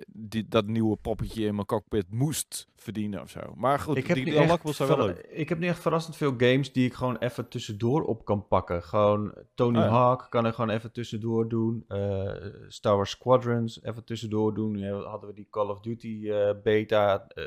[0.07, 3.41] die, dat nieuwe poppetje in mijn cockpit moest verdienen of zo.
[3.57, 5.19] Maar goed, Ik heb, die, die echt zijn wel leuk.
[5.19, 8.83] ik heb nu echt verrassend veel games die ik gewoon even tussendoor op kan pakken.
[8.83, 9.91] Gewoon Tony Oh ja.
[9.91, 11.85] Hawk kan ik gewoon even tussendoor doen.
[11.89, 12.35] Eh,
[12.69, 14.73] Star Wars Squadrons even tussendoor doen.
[14.73, 17.45] Nu hadden we die Call of Duty eh, beta eh,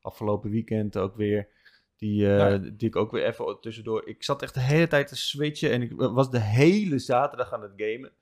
[0.00, 1.48] afgelopen weekend ook weer.
[1.96, 2.58] Die, Ja.
[2.58, 4.06] die ik ook weer even tussendoor.
[4.08, 7.62] Ik zat echt de hele tijd te switchen en ik was de hele zaterdag aan
[7.62, 8.12] het gamen.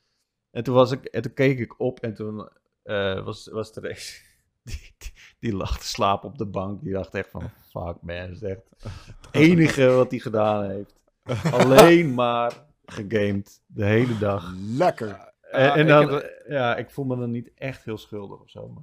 [0.50, 2.48] En toen, was ik, en toen keek ik op en toen
[2.88, 3.82] eh, was, was er
[4.62, 6.82] Die, die, die lag te slapen op de bank.
[6.82, 8.92] Die dacht echt van, fuck man, is echt het
[9.30, 10.94] enige wat hij gedaan heeft.
[11.62, 12.52] Alleen maar
[12.86, 14.52] gegamed, de hele dag.
[14.66, 15.32] Lekker.
[15.40, 18.40] En, Ja, en ik dan, heb- ja, ik voel me dan niet echt heel schuldig
[18.40, 18.68] of zo.
[18.68, 18.82] Maar...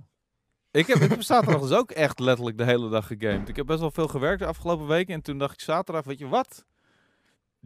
[0.72, 3.50] Ik heb, ik heb zaterdag dus ook echt letterlijk de hele dag gegamed.
[3.50, 5.14] Ik heb best wel veel gewerkt de afgelopen weken.
[5.14, 6.66] En toen dacht ik zaterdag, weet je wat?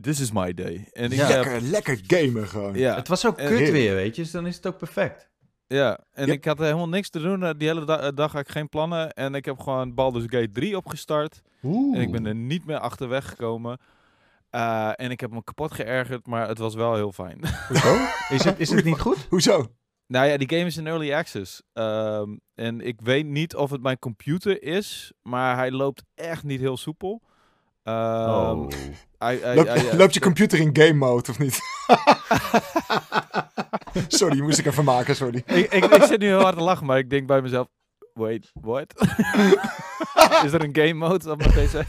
[0.02, 0.90] This is my day.
[0.92, 1.26] En ik Ja.
[1.26, 2.74] heb, Lekker, lekker gamen gewoon.
[2.76, 5.30] ja, Het was ook en- kut weer, weet je, dus dan is het ook perfect.
[5.78, 6.34] Ja, en Ja.
[6.34, 7.44] ik had helemaal niks te doen.
[7.44, 9.12] Eh, Die hele da- eh, dag had ik geen plannen.
[9.14, 11.42] En ik heb gewoon Baldur's Gate 3 opgestart.
[11.64, 11.96] Oeh.
[11.96, 13.78] En ik ben er niet meer achterweg gekomen.
[14.50, 17.40] Eh, en ik heb me kapot geërgerd, maar het was wel heel fijn.
[17.68, 17.96] Hoezo?
[18.30, 19.28] Is het, is het niet goed?
[19.30, 19.68] Hoezo?
[20.08, 21.62] nou ja, die game is in early access.
[21.74, 26.60] Ehm, en ik weet niet of het mijn computer is, maar hij loopt echt niet
[26.60, 27.22] heel soepel.
[27.84, 28.68] Ehm, oh.
[29.56, 31.60] Loop- loopt je computer in game mode of niet?
[34.08, 35.44] sorry, moest ik even maken, sorry.
[35.46, 37.68] ik, ik, ik zit nu heel hard te lachen, maar ik denk bij mezelf...
[38.14, 38.94] Wait, what?
[40.46, 41.84] is er een game mode op mijn PC?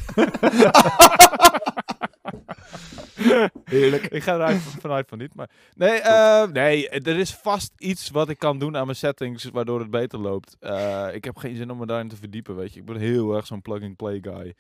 [3.65, 4.07] Heerlijk.
[4.07, 5.51] ik ga er eigenlijk vanuit van niet, maar...
[5.75, 9.81] Nee, eh, nee, er is vast iets wat ik kan doen aan mijn settings, waardoor
[9.81, 10.57] het beter loopt.
[10.61, 12.81] Eh, ik heb geen zin om me daarin te verdiepen, weet je.
[12.81, 14.55] Ik ben heel erg zo'n plug-and-play guy.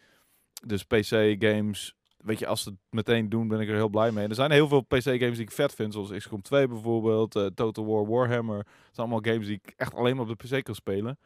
[0.67, 4.25] Dus PC-games, weet je, als ze het meteen doen, ben ik er heel blij mee.
[4.25, 7.47] En er zijn heel veel PC-games die ik vet vind, zoals XCOM 2 bijvoorbeeld, eh,
[7.47, 8.59] Total War Warhammer.
[8.59, 11.19] Het zijn allemaal games die ik echt alleen maar op de PC kan spelen.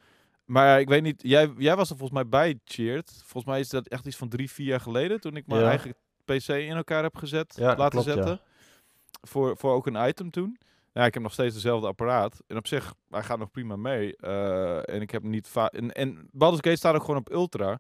[0.45, 3.11] Maar ik weet niet, jij, jij was er volgens mij bij, Cheered.
[3.25, 5.69] Volgens mij is dat echt iets van drie, vier jaar geleden, toen ik mijn Ja.
[5.69, 8.13] eigen PC in elkaar heb gezet, Ja, laten klopt, ja.
[8.15, 8.41] zetten.
[9.23, 10.59] Voor, voor ook een item toen.
[10.93, 12.43] Ja, ik heb nog steeds dezelfde apparaat.
[12.47, 14.17] En op zich, hij gaat nog prima mee.
[14.17, 15.73] Eh, en ik heb niet vaak...
[15.73, 17.79] En, en Baldur's Gate staat ook gewoon op ultra.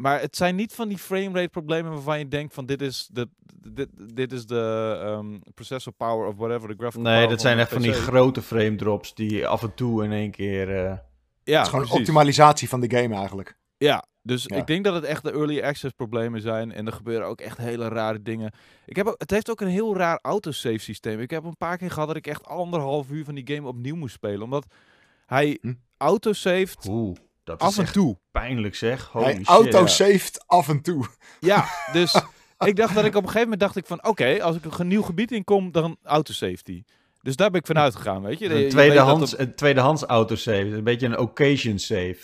[0.00, 3.28] Maar het zijn niet van die framerate problemen waarvan je denkt van dit is de,
[3.72, 7.58] dit, dit is de ehm, processor power of whatever, de graphical Nee, power dat zijn
[7.58, 10.68] echt van die grote frame drops die af en toe in één keer...
[10.76, 11.98] eh, Ja, het is gewoon precies.
[11.98, 13.56] optimalisatie van de game eigenlijk.
[13.76, 14.56] Ja, dus Ja.
[14.56, 16.72] ik denk dat het echt de early access problemen zijn.
[16.72, 18.52] En er gebeuren ook echt hele rare dingen.
[18.86, 21.20] Ik heb ook, het heeft ook een heel raar autosave systeem.
[21.20, 23.96] Ik heb een paar keer gehad dat ik echt anderhalf uur van die game opnieuw
[23.96, 24.42] moest spelen.
[24.42, 24.66] Omdat
[25.26, 25.72] hij Hm.
[25.96, 27.16] autosaved Oeh,
[27.50, 28.18] dat af is en echt toe.
[28.30, 29.08] pijnlijk zeg.
[29.12, 29.46] Holy Hij shit.
[29.46, 31.06] auto-saved af en toe.
[31.40, 32.22] Ja, dus
[32.58, 34.04] ik dacht dat ik op een gegeven moment dacht ik van...
[34.04, 36.84] Oké, als ik een nieuw gebied inkom, dan autosave die.
[37.22, 38.54] Dus daar ben ik vanuit gegaan, weet je.
[38.64, 40.58] Een tweedehands, dat een tweedehands autosave.
[40.66, 42.16] Een beetje een occasion save.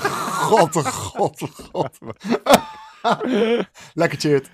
[0.48, 1.42] God, oh god,
[1.72, 1.98] oh god.
[3.94, 4.50] Lekker cheert.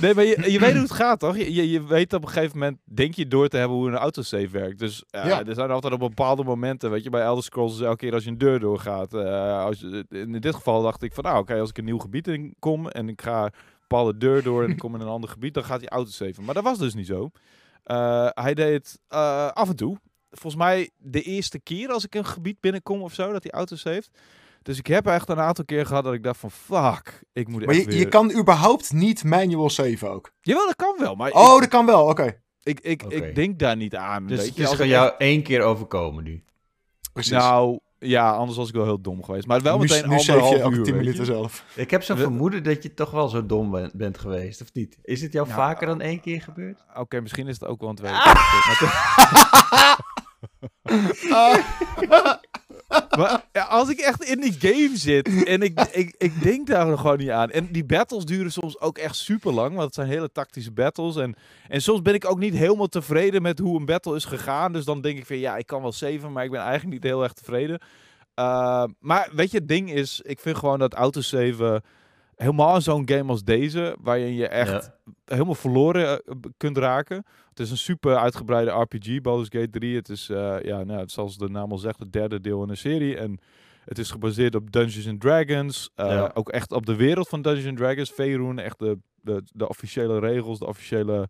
[0.00, 1.36] Nee, maar je, je weet hoe het gaat, toch?
[1.36, 4.48] Je, je, weet op een gegeven moment, denk je door te hebben hoe een autosave
[4.48, 4.78] werkt.
[4.78, 5.44] Dus ja, Ja.
[5.44, 8.24] er zijn altijd op bepaalde momenten, weet je, bij Elder Scrolls is elke keer als
[8.24, 9.14] je een deur doorgaat.
[9.14, 11.98] eh, als je, in dit geval dacht ik van, nou oké, als ik een nieuw
[11.98, 15.06] gebied in kom en ik ga een bepaalde deur door en ik kom in een
[15.06, 16.44] ander gebied, dan gaat hij autosaven.
[16.44, 17.30] Maar dat was dus niet zo.
[17.82, 19.96] Eh, hij deed het eh, af en toe.
[20.30, 24.10] Volgens mij de eerste keer als ik een gebied binnenkom of zo, dat hij autosaved.
[24.66, 27.66] Dus ik heb echt een aantal keer gehad dat ik dacht van, fuck, ik moet
[27.66, 27.98] Maar echt je, weer...
[27.98, 30.32] je kan überhaupt niet manual save ook.
[30.40, 32.40] Jawel, dat kan wel, maar Oh, ik, dat kan wel, oké.
[32.62, 34.26] ik, ik, ik denk daar niet aan.
[34.26, 36.44] Dus weet het je, is gewoon ik jou één keer overkomen nu.
[37.12, 37.32] Precies.
[37.32, 39.46] Nou, ja, anders was ik wel heel dom geweest.
[39.46, 41.64] Maar wel nu, meteen nu anderhalf je uur, 10 weet minuten zelf.
[41.74, 44.98] Ik heb zo'n vermoeden dat je toch wel zo dom ben- bent geweest, of niet?
[45.02, 46.84] Is het jou Nou, vaker dan één keer gebeurd?
[46.96, 48.18] Oké, misschien is het ook wel een tweede.
[53.18, 57.18] maar als ik echt in die game zit en ik, ik, ik denk daar gewoon
[57.18, 57.50] niet aan.
[57.50, 61.16] En die battles duren soms ook echt super lang, want het zijn hele tactische battles.
[61.16, 61.34] En,
[61.68, 64.72] en soms ben ik ook niet helemaal tevreden met hoe een battle is gegaan.
[64.72, 67.02] Dus dan denk ik van ja, ik kan wel saven, maar ik ben eigenlijk niet
[67.02, 67.80] heel erg tevreden.
[68.40, 71.82] Uh, maar weet je, het ding is, ik vind gewoon dat autosaven
[72.36, 75.12] helemaal in zo'n game als deze, waarin je echt Ja.
[75.24, 77.24] helemaal verloren uh, kunt raken.
[77.56, 79.96] Het is een super uitgebreide RPG, Baldur's Gate 3.
[79.96, 82.76] Het is, uh, ja, nou, zoals de naam al zegt, het derde deel in een
[82.76, 83.16] serie.
[83.16, 83.38] En
[83.84, 85.90] het is gebaseerd op Dungeons and Dragons.
[85.96, 86.30] Uh, Ja.
[86.34, 88.10] Ook echt op de wereld van Dungeons and Dragons.
[88.10, 91.28] Faerun, echt de, de, de officiële regels, de officiële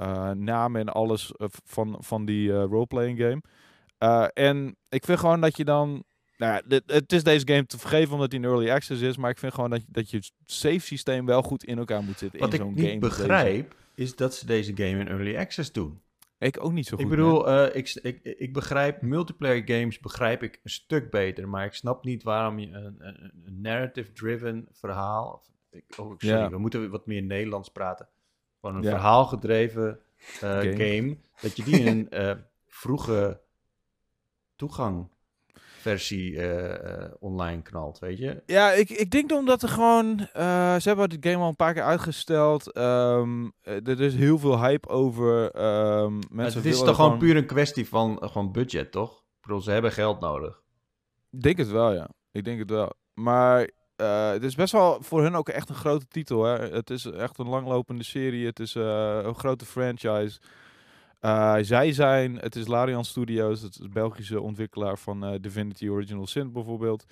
[0.00, 1.32] uh, namen en alles
[1.64, 4.30] van, van die roleplaying game.
[4.32, 6.04] En ik vind gewoon dat je dan
[6.36, 9.16] nou ja, dit, het is deze game te vergeven omdat hij in early access is.
[9.16, 12.40] Maar ik vind gewoon dat, dat je save systeem wel goed in elkaar moet zitten.
[12.40, 13.26] Wat in ik zo'n niet game als deze.
[13.26, 16.02] begrijp, is dat ze deze game in early access doen.
[16.38, 17.04] Ik ook niet zo goed.
[17.04, 21.64] Ik bedoel, uh, ik, ik, ik begrijp multiplayer games begrijp ik een stuk beter, maar
[21.64, 25.32] ik snap niet waarom je een, een, een narrative-driven verhaal.
[25.32, 26.50] Of, ik, oh, sorry, Ja.
[26.50, 28.08] we moeten wat meer Nederlands praten.
[28.60, 28.90] Gewoon een Ja.
[28.90, 30.00] verhaalgedreven
[30.34, 30.76] uh, Game.
[30.76, 31.16] game.
[31.40, 33.40] Dat je die in een uh, vroege
[35.80, 38.42] toegangversie uh, online knalt, weet je?
[38.46, 40.18] Ja, ik, ik denk omdat er gewoon...
[40.32, 42.72] eh, ze hebben het game al een paar keer uitgesteld.
[42.72, 43.24] Eh,
[43.62, 45.50] er is heel veel hype over.
[45.52, 49.12] Maar mensen het is toch gewoon puur een kwestie van gewoon budget, toch?
[49.12, 50.62] Ik bedoel, ze hebben geld nodig.
[51.30, 52.08] Ik denk het wel, ja.
[52.32, 52.92] Ik denk het wel.
[53.14, 53.70] Maar
[54.32, 56.44] het is best wel voor hun ook echt een grote titel.
[56.44, 56.56] Hè?
[56.58, 58.46] Het is echt een langlopende serie.
[58.46, 60.40] Het is een grote franchise.
[61.24, 65.88] Uh, zij zijn, het is Larian Studios, het is de Belgische ontwikkelaar van uh, Divinity
[65.88, 67.04] Original Sin bijvoorbeeld.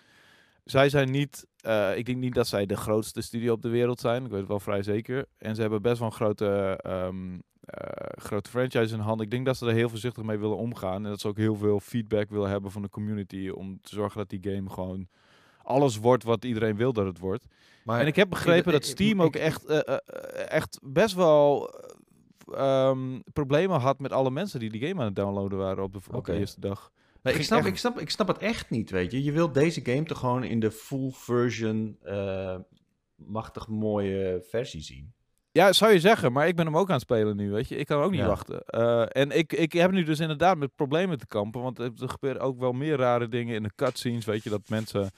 [0.64, 4.00] Zij zijn niet, uh, ik denk niet dat zij de grootste studio op de wereld
[4.00, 5.24] zijn, ik weet het wel vrij zeker.
[5.38, 7.42] En ze hebben best wel een grote, um,
[8.10, 9.24] grote franchise in handen.
[9.24, 11.56] Ik denk dat ze er heel voorzichtig mee willen omgaan en dat ze ook heel
[11.56, 15.08] veel feedback willen hebben van de community om te zorgen dat die game gewoon
[15.62, 17.44] alles wordt wat iedereen wil dat het wordt.
[17.84, 19.96] Maar en ik heb begrepen ik- dat ik- Steam ik- ook echt, uh, uh,
[20.48, 21.70] echt best wel
[22.58, 25.98] um, problemen had met alle mensen die die game aan het downloaden waren op de,
[26.12, 26.90] op de eerste dag.
[27.22, 29.24] Nee, ik, snap, echt- ik, snap, ik snap het echt niet, weet je.
[29.24, 32.56] Je wilt deze game toch gewoon in de full version eh,
[33.14, 35.12] machtig mooie versie zien.
[35.52, 37.76] Ja, zou je zeggen, maar ik ben hem ook aan het spelen nu, weet je.
[37.76, 38.26] Ik kan ook niet Ja.
[38.26, 38.62] wachten.
[38.66, 42.08] Uh, en ik, ik heb nu dus inderdaad met problemen te kampen, want er er
[42.08, 45.10] gebeuren ook wel meer rare dingen in de cutscenes, weet je, dat mensen...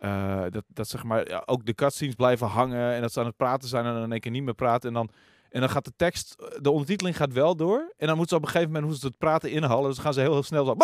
[0.00, 3.26] uh, dat, dat zeg maar, ja, ook de cutscenes blijven hangen en dat ze aan
[3.26, 4.88] het praten zijn en dan in één keer niet meer praten.
[4.88, 5.10] En dan,
[5.52, 7.92] en dan gaat de tekst, de ondertiteling gaat wel door.
[7.96, 9.90] En dan moeten ze op een gegeven moment hoe ze het praten inhalen.
[9.90, 10.74] Dus gaan ze heel, heel snel zo.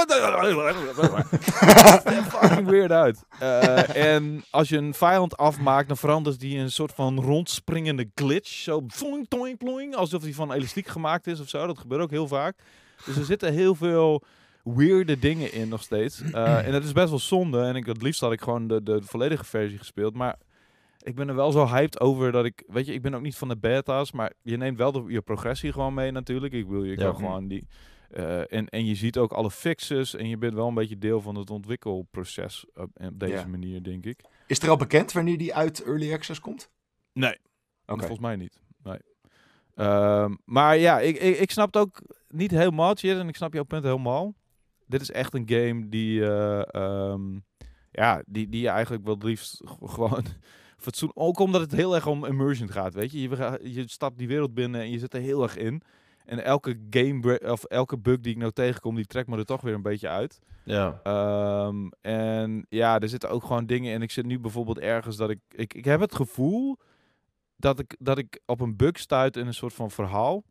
[2.39, 3.25] Fucking weird uit.
[3.43, 8.11] Uh, en als je een vijand afmaakt, dan verandert die in een soort van rondspringende
[8.15, 8.49] glitch.
[8.49, 11.67] Zo ploing, toing, ploing, alsof die van elastiek gemaakt is of zo.
[11.67, 12.57] Dat gebeurt ook heel vaak.
[13.05, 14.23] Dus er zitten heel veel
[14.63, 16.21] weirde dingen in nog steeds.
[16.21, 17.61] Uh, en dat is best wel zonde.
[17.61, 20.15] En ik, het liefst had ik gewoon de, de volledige versie gespeeld.
[20.15, 20.37] Maar
[21.09, 22.63] ik ben er wel zo hyped over dat ik...
[22.67, 24.13] Weet je, ik ben ook niet van de beta's.
[24.13, 26.53] Maar je neemt wel de, je progressie gewoon mee natuurlijk.
[26.53, 27.05] Ik wil je Ja.
[27.05, 27.67] kan gewoon die...
[28.17, 31.21] Uh, en, en je ziet ook alle fixes en je bent wel een beetje deel
[31.21, 33.47] van het ontwikkelproces op, op deze Ja.
[33.47, 34.21] manier, denk ik.
[34.47, 36.71] Is er al bekend wanneer die uit Early Access komt?
[37.13, 37.37] Nee,
[37.87, 37.99] Oké.
[37.99, 38.61] volgens mij niet.
[38.83, 38.99] Nee.
[39.75, 43.53] Ehm, maar ja, ik, ik, ik snap het ook niet helemaal, Chid, en ik snap
[43.53, 44.35] jouw punt helemaal.
[44.87, 47.39] Dit is echt een game die, eh, ehm,
[47.91, 50.25] ja, die, die je eigenlijk wel het liefst gewoon
[50.79, 51.11] fatsoen...
[51.15, 53.21] Ook omdat het heel erg om immersion gaat, weet je.
[53.21, 55.83] Je, je stapt die wereld binnen en je zit er heel erg in.
[56.25, 59.61] En elke game of elke bug die ik nou tegenkom, die trekt me er toch
[59.61, 60.39] weer een beetje uit.
[60.65, 61.01] Ja.
[61.03, 64.03] Ehm, en ja, er zitten ook gewoon dingen in.
[64.03, 65.41] Ik zit nu bijvoorbeeld ergens dat ik...
[65.49, 66.79] Ik, ik heb het gevoel
[67.57, 70.45] dat ik, dat ik op een bug stuit in een soort van verhaal.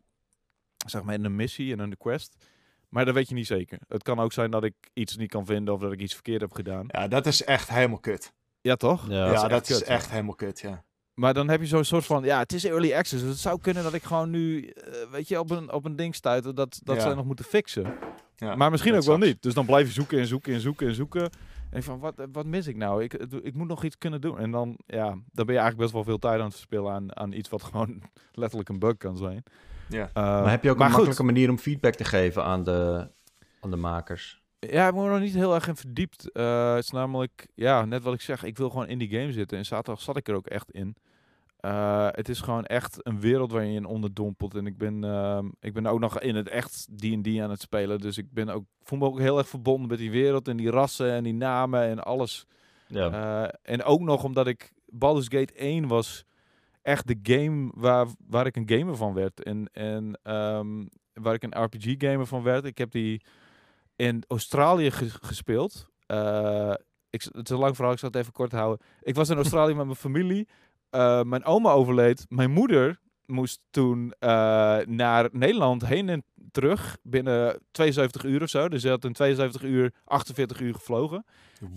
[0.85, 2.45] Zeg maar in een missie en in de quest.
[2.89, 3.79] Maar dat weet je niet zeker.
[3.87, 6.41] Het kan ook zijn dat ik iets niet kan vinden of dat ik iets verkeerd
[6.41, 6.85] heb gedaan.
[6.87, 8.33] Ja, dat is echt helemaal kut.
[8.62, 9.10] Ja, toch?
[9.10, 9.26] Ja.
[9.26, 10.12] Ja, is dat is kut, echt, ja.
[10.12, 10.84] helemaal kut, ja.
[11.13, 13.22] Maar dan heb je zo'n soort van, ja, het is early access.
[13.22, 15.96] Dus het zou kunnen dat ik gewoon nu, eh, weet je, op een, op een
[15.96, 17.02] ding stuiten dat, dat Ja.
[17.02, 17.93] zij nog moeten fixen.
[18.36, 19.41] ja maar misschien ook wel niet.
[19.41, 21.30] Dus dan blijf je zoeken en zoeken en zoeken en zoeken.
[21.70, 23.04] En van, wat, wat mis ik nou?
[23.04, 24.39] Ik, ik moet nog iets kunnen doen.
[24.39, 27.17] En dan, ja, dan ben je eigenlijk best wel veel tijd aan het verspillen aan,
[27.17, 29.43] aan iets wat gewoon letterlijk een bug kan zijn.
[29.89, 30.10] Ja.
[30.13, 30.91] Eh, Maar heb je ook een goed.
[30.93, 33.08] makkelijke manier om feedback te geven aan de,
[33.60, 34.41] aan de makers?
[34.60, 36.32] Ja, ik ben er nog niet heel erg in verdiept.
[36.32, 39.32] Eh, het is namelijk, ja, net wat ik zeg, ik wil gewoon in die game
[39.32, 39.58] zitten.
[39.58, 40.96] En zaterdag zat ik er ook echt in.
[41.58, 44.56] Eh, het is gewoon echt een wereld waar je in onderdompelt.
[44.56, 48.00] En ik ben, ehm, ik ben ook nog in het echt D&D aan het spelen.
[48.00, 50.70] Dus ik ben ook, voel me ook heel erg verbonden met die wereld en die
[50.70, 52.46] rassen en die namen en alles.
[52.88, 53.12] Ja.
[53.12, 56.26] Eh, en ook nog omdat ik Baldur's Gate 1 was
[56.82, 59.43] echt de game waar, waar ik een gamer van werd.
[59.43, 62.65] En, en ehm, waar ik een RPG-gamer van werd.
[62.65, 63.22] Ik heb die
[63.97, 65.88] in Australië ge- gespeeld.
[66.05, 66.73] Eh,
[67.10, 68.86] ik, het is een lang verhaal, ik zal het even kort houden.
[69.01, 70.47] Ik was in Australië met mijn familie.
[70.89, 72.25] Eh, mijn oma overleed.
[72.29, 74.29] Mijn moeder moest toen eh,
[74.86, 78.69] naar Nederland heen en terug binnen 72 uur of zo.
[78.69, 81.25] Dus ze had in 72 uur 48 uur gevlogen.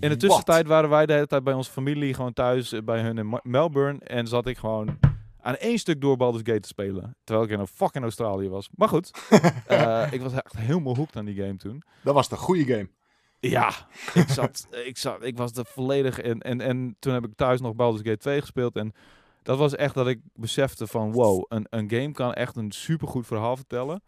[0.01, 3.19] In de tussentijd waren wij de hele tijd bij onze familie gewoon thuis bij hun
[3.19, 3.99] in Melbourne.
[3.99, 4.99] En zat ik gewoon
[5.43, 7.17] aan één stuk door Baldur's Gate te spelen.
[7.25, 8.69] Terwijl ik in een fucking Australië was.
[8.75, 9.11] Maar goed,
[9.67, 11.83] eh, ik was echt helemaal hooked aan die game toen.
[12.03, 12.89] Dat was de goede game.
[13.41, 13.73] Ja,
[14.15, 16.41] ik zat, ik zat, ik was er volledig in.
[16.41, 18.77] En, en toen heb ik thuis nog Baldur's Gate 2 gespeeld.
[18.77, 18.93] En
[19.43, 23.27] dat was echt dat ik besefte van, wow, een, een game kan echt een supergoed
[23.27, 24.03] verhaal vertellen.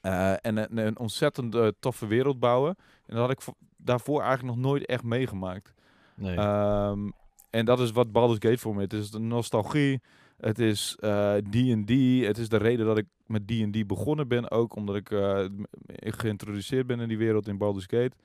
[0.00, 2.76] Eh, en een, een ontzettend eh, toffe wereld bouwen.
[3.06, 5.74] En dat had ik vo- daarvoor eigenlijk nog nooit echt meegemaakt.
[6.16, 6.36] nee.
[6.36, 7.10] Ehm,
[7.50, 8.92] en dat is wat Baldur's Gate voor me is.
[8.92, 10.00] Het is de nostalgie.
[10.40, 11.90] Het is eh, D&D.
[12.26, 14.76] het is de reden dat ik met D&D begonnen ben ook.
[14.76, 15.44] Omdat ik eh,
[15.96, 18.16] geïntroduceerd ben in die wereld in Baldur's Gate.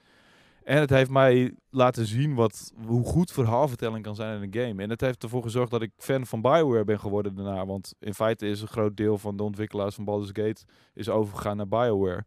[0.63, 4.83] En het heeft mij laten zien wat, hoe goed verhaalvertelling kan zijn in een game.
[4.83, 7.65] En het heeft ervoor gezorgd dat ik fan van Bioware ben geworden daarna.
[7.65, 11.57] Want in feite is een groot deel van de ontwikkelaars van Baldur's Gate is overgegaan
[11.57, 12.25] naar Bioware.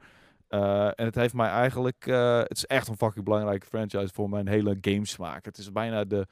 [0.49, 2.05] Eh, en het heeft mij eigenlijk...
[2.49, 5.45] het is echt een fucking belangrijke franchise voor mijn hele gamesmaak.
[5.45, 6.27] Het is bijna de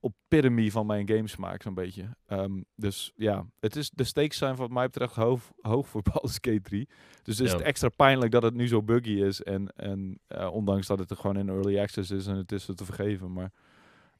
[0.00, 2.16] epitome van mijn gamesmaak zo'n beetje.
[2.26, 6.38] Ehm, dus ja, het is, de stakes zijn wat mij betreft hoog, hoog voor Baldur's
[6.40, 6.88] Gate 3.
[7.22, 7.56] Dus is Ja.
[7.56, 9.42] het extra pijnlijk dat het nu zo buggy is.
[9.42, 12.68] En, en eh, ondanks dat het er gewoon in early access is en het is
[12.68, 13.32] er te vergeven.
[13.32, 13.50] Maar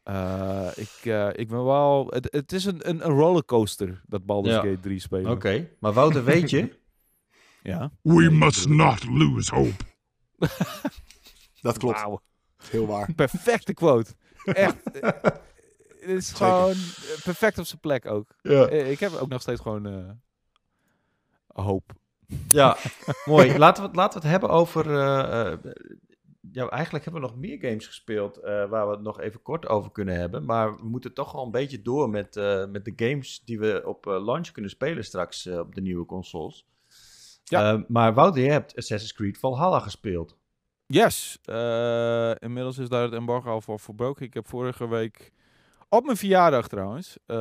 [0.02, 2.06] eh, ik, eh, ik ben wel...
[2.10, 4.60] Het, het is een, een, een rollercoaster, dat Baldur's Ja.
[4.60, 5.30] Gate 3 spelen.
[5.30, 6.68] Oké, maar Wouter, weet je?
[7.62, 7.90] Ja.
[8.02, 9.84] We must not lose hope.
[11.60, 12.00] Dat klopt.
[12.02, 12.20] Wauw.
[12.70, 13.12] Heel waar.
[13.14, 14.10] Perfecte quote.
[14.44, 14.76] Echt.
[16.08, 16.46] Het is Zeker.
[16.46, 18.34] gewoon eh, perfect op zijn plek ook.
[18.42, 18.66] ja.
[18.66, 20.10] Eh, Ik heb ook nog steeds gewoon eh,
[21.64, 21.92] hoop.
[22.48, 22.76] Ja,
[23.24, 23.58] mooi.
[23.58, 24.90] Laten we, het- laten we het hebben over...
[24.94, 25.58] eh, eh,
[26.52, 29.66] ja, eigenlijk hebben we nog meer games gespeeld eh, waar we het nog even kort
[29.68, 30.44] over kunnen hebben.
[30.44, 33.82] Maar we moeten toch al een beetje door met, eh, met de games die we
[33.84, 36.66] op eh, launch kunnen spelen straks op de nieuwe consoles.
[37.44, 37.72] Ja.
[37.72, 40.36] Eh, maar Wouter, je hebt Assassin's Creed Valhalla gespeeld.
[40.86, 41.38] Yes.
[41.44, 44.26] eh, inmiddels is daar het embargo al voor verbroken.
[44.26, 45.32] Ik heb vorige week...
[45.88, 47.18] Op mijn verjaardag trouwens.
[47.26, 47.36] eh,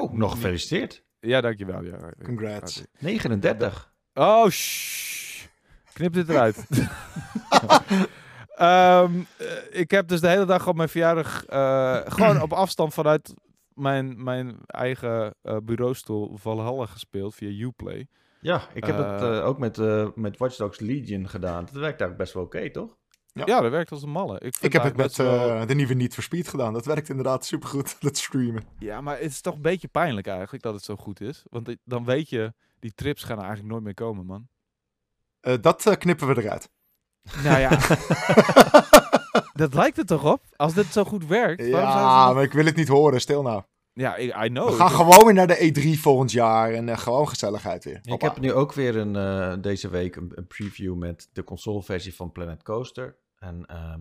[0.00, 1.02] oh, nog gefeliciteerd.
[1.20, 1.82] Ja, dankjewel.
[1.84, 2.12] Ja.
[2.24, 2.82] Congrats.
[2.98, 3.92] 39.
[4.14, 5.44] Oh, shh.
[5.92, 6.64] Knip dit eruit.
[8.56, 9.46] Ehm, eh,
[9.80, 13.34] ik heb dus de hele dag op mijn verjaardag eh, gewoon op afstand vanuit
[13.74, 18.06] mijn, mijn eigen eh, bureaustoel Valhalla gespeeld via Uplay.
[18.40, 21.64] Ja, ik heb het ook met, eh, met Watch Dogs Legion gedaan.
[21.64, 22.96] Dat werkt eigenlijk best wel oké, toch?
[23.32, 23.42] Ja.
[23.46, 24.40] Ja, dat werkt als een malle.
[24.60, 26.72] Ik, heb het met wel- eh, de nieuwe Need for Speed gedaan.
[26.72, 28.62] Dat werkt inderdaad supergoed, dat streamen.
[28.78, 31.42] Ja, maar het is toch een beetje pijnlijk eigenlijk dat het zo goed is.
[31.50, 34.48] Want dan weet je, die trips gaan er eigenlijk nooit meer komen, man.
[35.40, 36.70] Eh, dat eh, knippen we eruit.
[37.44, 37.70] Nou ja,
[39.62, 40.42] dat lijkt er toch op?
[40.56, 41.70] Als dit zo goed werkt.
[41.70, 43.20] waarom zouden ze Ja, maar ik wil het niet horen.
[43.20, 43.62] Stil nou.
[43.92, 44.68] Ja, ik, I know.
[44.68, 46.72] we gaan gewoon weer naar de E3 volgend jaar.
[46.72, 47.98] En gewoon gezelligheid weer.
[48.02, 52.14] Ik heb nu ook weer een, eh, deze week een, een preview met de consoleversie
[52.14, 53.16] van Planet Coaster.
[53.42, 54.00] En ehm,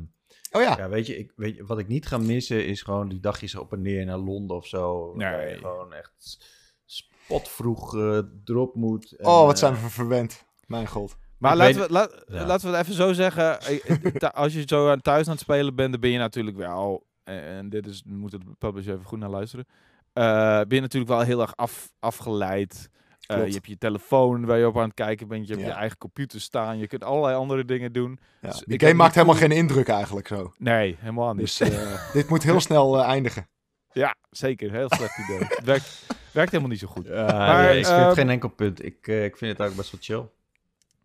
[0.51, 0.77] Oh ja.
[0.77, 3.55] ja, weet je, ik, weet je, wat ik niet ga missen is gewoon die dagjes
[3.55, 5.15] op en neer naar Londen of zo.
[5.15, 5.49] waar Nee.
[5.49, 6.37] je gewoon echt
[6.85, 9.11] spotvroeg eh erop moet.
[9.11, 10.45] En, Oh, wat eh, zijn we verwend.
[10.67, 11.17] Mijn god.
[11.37, 12.45] Maar Ik laten, weet- we, la- ja.
[12.45, 13.59] laten we het even zo zeggen.
[14.33, 17.07] Als je zo aan thuis aan het spelen bent, dan ben je natuurlijk wel...
[17.23, 19.65] eh, En dit is, moet de publisher even goed naar luisteren.
[20.13, 20.23] eh,
[20.57, 22.89] ben je natuurlijk wel heel erg af, afgeleid.
[23.27, 25.47] Eh, je hebt je telefoon waar je op aan het kijken bent.
[25.47, 25.71] Je hebt Ja.
[25.73, 26.77] je eigen computer staan.
[26.77, 28.19] Je kunt allerlei andere dingen doen.
[28.41, 30.53] Ja, Dus die game maakt helemaal geen indruk eigenlijk zo.
[30.57, 31.39] Nee, helemaal niet.
[31.41, 33.47] Dus eh, dit moet heel snel eh, eindigen.
[33.91, 34.71] Ja, zeker.
[34.71, 35.37] Heel slecht idee.
[35.47, 37.09] het werkt, werkt helemaal niet zo goed.
[37.09, 38.85] Maar, nee, ik vind ehm, het geen enkel punt.
[38.85, 40.29] Ik, ik vind het ook best wel chill.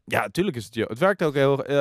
[0.05, 0.85] Ja, natuurlijk is het chill.
[0.89, 1.65] Het werkt ook heel...
[1.65, 1.75] eh,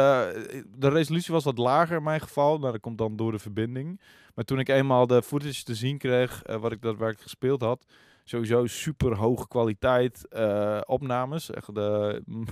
[0.78, 2.58] de resolutie was wat lager in mijn geval.
[2.60, 4.02] Nou, dat komt dan door de verbinding.
[4.36, 7.86] Maar toen ik eenmaal de footage te zien kreeg, eh, wat ik daadwerkelijk gespeeld had...
[8.28, 11.50] Sowieso super hoge kwaliteit eh, opnames.
[11.50, 12.22] Echt, de,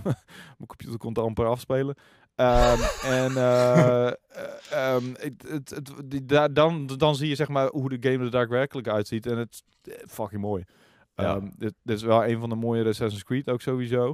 [0.57, 1.95] mijn computer kon het amper afspelen.
[2.35, 2.81] Ehm,
[3.21, 4.13] en eh, eh,
[4.71, 8.23] ehm, het, het, het, die, daar, dan, dan zie je zeg maar hoe de game
[8.23, 9.25] er daadwerkelijk uitziet.
[9.25, 10.63] En het is fucking mooi.
[11.15, 11.35] Ja.
[11.35, 14.13] Ehm, dit, dit is wel een van de mooiere Assassin's Creed ook sowieso.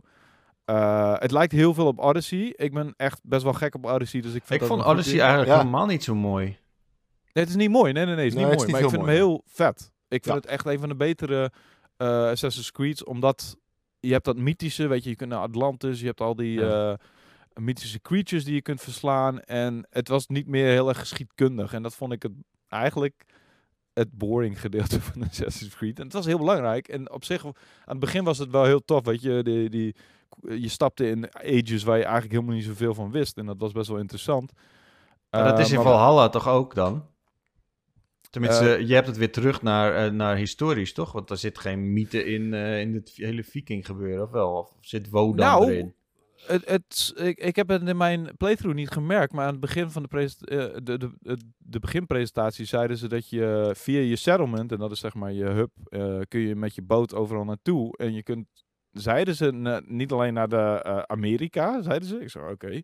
[0.65, 2.53] Eh, het lijkt heel veel op Odyssey.
[2.55, 4.21] Ik ben echt best wel gek op Odyssey.
[4.21, 5.57] Dus ik vind Ik vond Odyssey eigenlijk Ja.
[5.57, 6.45] helemaal niet zo mooi.
[6.45, 7.91] Nee, het is niet mooi.
[7.93, 8.23] Nee, nee, nee.
[8.25, 8.83] Het is Nee, niet het is mooi.
[8.83, 9.91] niet maar ik vind hem mooi, heel vet.
[10.09, 10.33] Ik vind Ja.
[10.41, 11.51] het echt een van de betere
[11.97, 13.05] eh, Assassin's Creed.
[13.05, 13.57] Omdat
[13.99, 15.99] je hebt dat mythische, weet je, je kunt naar Atlantis.
[15.99, 16.91] Je hebt al die Ja.
[16.91, 16.97] eh,
[17.63, 19.39] mythische creatures die je kunt verslaan.
[19.39, 21.73] En het was niet meer heel erg geschiedkundig.
[21.73, 22.31] En dat vond ik het
[22.67, 23.25] eigenlijk
[23.93, 25.97] het boring gedeelte van Assassin's Creed.
[25.99, 26.87] En het was heel belangrijk.
[26.87, 27.53] En op zich, aan
[27.85, 29.05] het begin was het wel heel tof.
[29.05, 29.95] Weet je, die, die,
[30.61, 33.37] je stapte in ages waar je eigenlijk helemaal niet zoveel van wist.
[33.37, 34.51] En dat was best wel interessant.
[35.29, 37.05] Maar dat Eh, is in maar- Valhalla toch ook dan?
[38.29, 41.11] Tenminste, Eh, je hebt het weer terug naar, eh, naar historisch, toch?
[41.11, 44.51] Want er zit geen mythe in, eh, in het hele viking gebeuren, of wel?
[44.51, 45.93] Of zit Wodan Nou, erin?
[46.45, 49.89] Het, het, ik, ik heb het in mijn playthrough niet gemerkt, maar aan het begin
[49.89, 50.09] van de,
[50.83, 55.13] de, de, de, beginpresentatie zeiden ze dat je via je settlement, en dat is zeg
[55.13, 55.71] maar je hub,
[56.27, 57.97] kun je met je boot overal naartoe.
[57.97, 58.47] En je kunt,
[58.91, 62.19] zeiden ze, na- niet alleen naar de eh, Amerika, zeiden ze.
[62.19, 62.81] Ik zei, oké.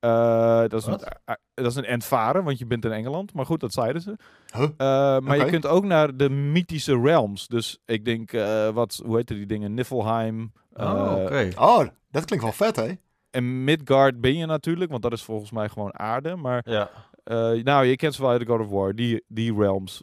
[0.00, 3.34] Eh, dat, is een, eh, eh, dat is een endvaren, want je bent in Engeland.
[3.34, 4.16] Maar goed, dat zeiden ze.
[4.56, 4.62] Huh?
[4.64, 7.46] Eh, maar je kunt ook naar de mythische realms.
[7.46, 9.74] Dus ik denk, eh, wat, hoe heet die dingen?
[9.74, 10.52] Niflheim.
[10.72, 11.48] Oh, eh, oké.
[11.56, 12.92] Oh, dat klinkt wel vet, hè?
[13.30, 16.36] en Midgard ben je natuurlijk, want dat is volgens mij gewoon aarde.
[16.36, 16.90] Maar Ja.
[17.28, 20.02] Eh, nou, je kent ze wel uit de God of War, die, die realms.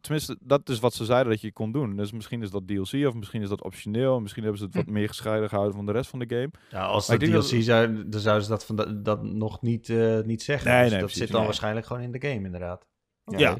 [0.00, 1.96] Tenminste, dat is wat ze zeiden dat je kon doen.
[1.96, 4.20] Dus misschien is dat DLC of misschien is dat optioneel.
[4.20, 6.50] Misschien hebben ze het wat meer gescheiden gehouden van de rest van de game.
[6.70, 9.62] ja, als dat denk DLC dat- zou, dan zouden ze dat, van dat, dat nog
[9.62, 10.70] niet, eh, niet zeggen.
[10.70, 11.18] Nee, Dus nee, dat precies.
[11.18, 11.46] zit dan Nee.
[11.46, 12.86] waarschijnlijk gewoon in de game, inderdaad.
[13.24, 13.58] Ja.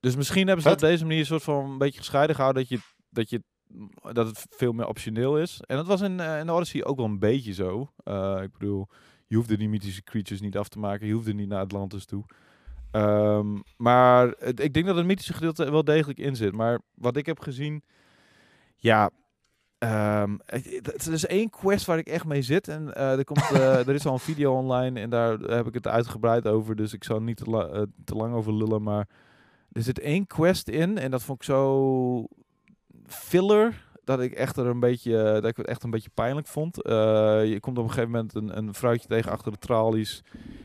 [0.00, 0.82] Dus misschien hebben ze Vet.
[0.82, 3.42] op deze manier een soort van een beetje gescheiden gehouden dat je, dat je
[4.12, 5.60] dat het veel meer optioneel is.
[5.66, 7.90] En dat was in, eh, in de Odyssey ook wel een beetje zo.
[8.04, 8.88] Eh, ik bedoel,
[9.26, 11.06] je hoefde die mythische creatures niet af te maken.
[11.06, 12.24] Je hoefde niet naar Atlantis toe.
[12.90, 16.52] Ehm, maar ik denk dat het mythische gedeelte wel degelijk in zit.
[16.52, 17.82] Maar wat ik heb gezien,
[18.76, 19.10] ja,
[19.78, 22.68] ehm, het, het is één quest waar ik echt mee zit.
[22.68, 25.74] En eh, er, komt, eh, er is al een video online en daar heb ik
[25.74, 26.76] het uitgebreid over.
[26.76, 28.82] Dus ik zal niet te, eh, te lang over lullen.
[28.82, 29.08] Maar
[29.72, 32.26] er zit één quest in en dat vond ik zo
[33.06, 36.82] filler dat ik echt er een beetje dat ik het echt een beetje pijnlijk vond.
[36.82, 36.92] Eh,
[37.44, 40.22] je komt op een gegeven moment een, een vrouwtje tegen achter de tralies.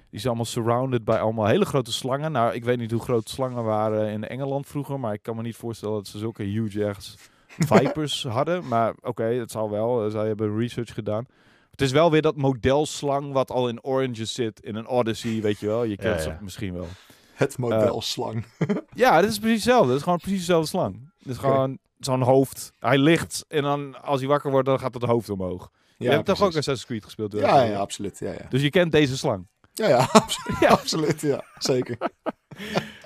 [0.10, 2.32] Die is allemaal surrounded bij allemaal hele grote slangen.
[2.32, 5.42] Nou, ik weet niet hoe groot slangen waren in Engeland vroeger, maar ik kan me
[5.42, 7.16] niet voorstellen dat ze zulke huge ass
[7.74, 8.68] vipers hadden.
[8.68, 10.06] Maar oké, het zal wel.
[10.06, 11.26] Eh, Zij hebben research gedaan.
[11.72, 15.60] Het is wel weer dat modelslang wat al in Oranges zit in een Odyssey, weet
[15.60, 15.84] je wel.
[15.84, 16.88] Je kent Ja, misschien wel.
[17.34, 18.46] Het model slang.
[18.94, 19.88] Ja, dit is precies hetzelfde.
[19.88, 21.12] Het is gewoon precies dezelfde slang.
[21.20, 22.72] Het is gewoon zo'n hoofd.
[22.80, 25.72] Hij ligt en dan als hij wakker wordt, dan gaat het hoofd omhoog.
[25.98, 26.48] je hebt toch ook.
[26.48, 27.34] Assassin's Creed gespeeld?
[27.34, 28.20] Ja, ja, absoluut.
[28.20, 28.46] Ja, ja.
[28.50, 29.48] Dus je kent deze slang.
[29.74, 30.60] Ja, ja, absoluut.
[30.60, 30.68] Ja.
[30.68, 31.22] absoluut.
[31.22, 31.98] Ja, zeker.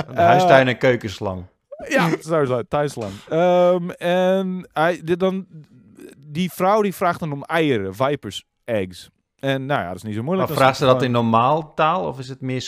[0.07, 1.45] Een huistuin- en keukenslang.
[1.89, 2.69] Ja, zo is het.
[2.69, 3.11] Thuislang.
[3.29, 5.45] Ehm, en hij, dit dan,
[6.17, 9.09] die vrouw die vraagt dan om eieren, vipers, eggs.
[9.39, 10.57] En nou ja, dat is niet zo Maar moeilijk.
[10.59, 12.63] vraagt ze dat in normaal taal of is het meer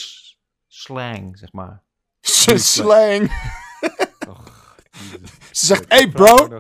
[0.68, 1.82] slang, zeg maar?
[2.56, 3.32] Slang.
[5.52, 6.60] Ze zegt, hey bro,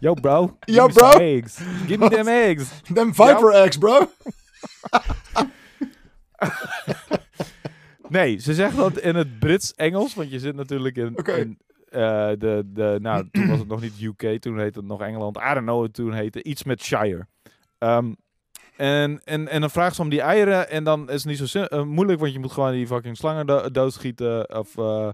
[0.00, 0.56] Yo bro.
[0.60, 1.10] give Yo, bro.
[1.10, 1.56] Eggs.
[1.86, 2.68] Give me them eggs.
[2.94, 4.10] them viper eggs, bro.
[8.08, 11.14] Nee, ze zegt dat in het Brits-Engels, want je zit natuurlijk in,
[11.88, 15.36] eh, de, de, nou, toen was het nog niet UK, toen heette het nog Engeland.
[15.36, 17.26] I don't know, toen heette iets met Shire.
[17.78, 18.12] Ehm,
[18.76, 21.62] en, en, en dan vraagt ze om die eieren en dan is het niet zo
[21.62, 25.08] eh, moeilijk, want je moet gewoon die fucking slangen do- doodschieten of eh,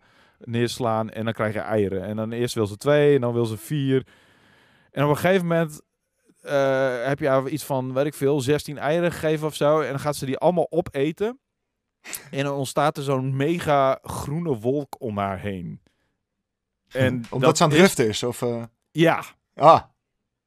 [0.44, 2.02] neerslaan en dan krijg je eieren.
[2.02, 4.06] En dan eerst wil ze twee en dan wil ze vier.
[4.90, 5.80] En op een gegeven moment
[6.40, 9.80] eh, heb je iets van, weet ik veel, 16 eieren gegeven of zo.
[9.80, 11.40] En dan gaat ze die allemaal opeten.
[12.30, 15.80] En dan ontstaat er zo'n mega groene wolk om haar heen.
[16.88, 18.42] En Omdat dat ze aan het is- riften is, of...
[18.42, 19.22] eh, Ja,
[19.54, 19.82] Ah,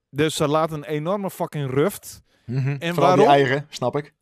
[0.10, 2.22] dus ze laat een enorme fucking ruft.
[2.46, 2.58] Mhm.
[2.80, 3.28] En Vooral die waarom?
[3.28, 4.14] eieren, snap ik.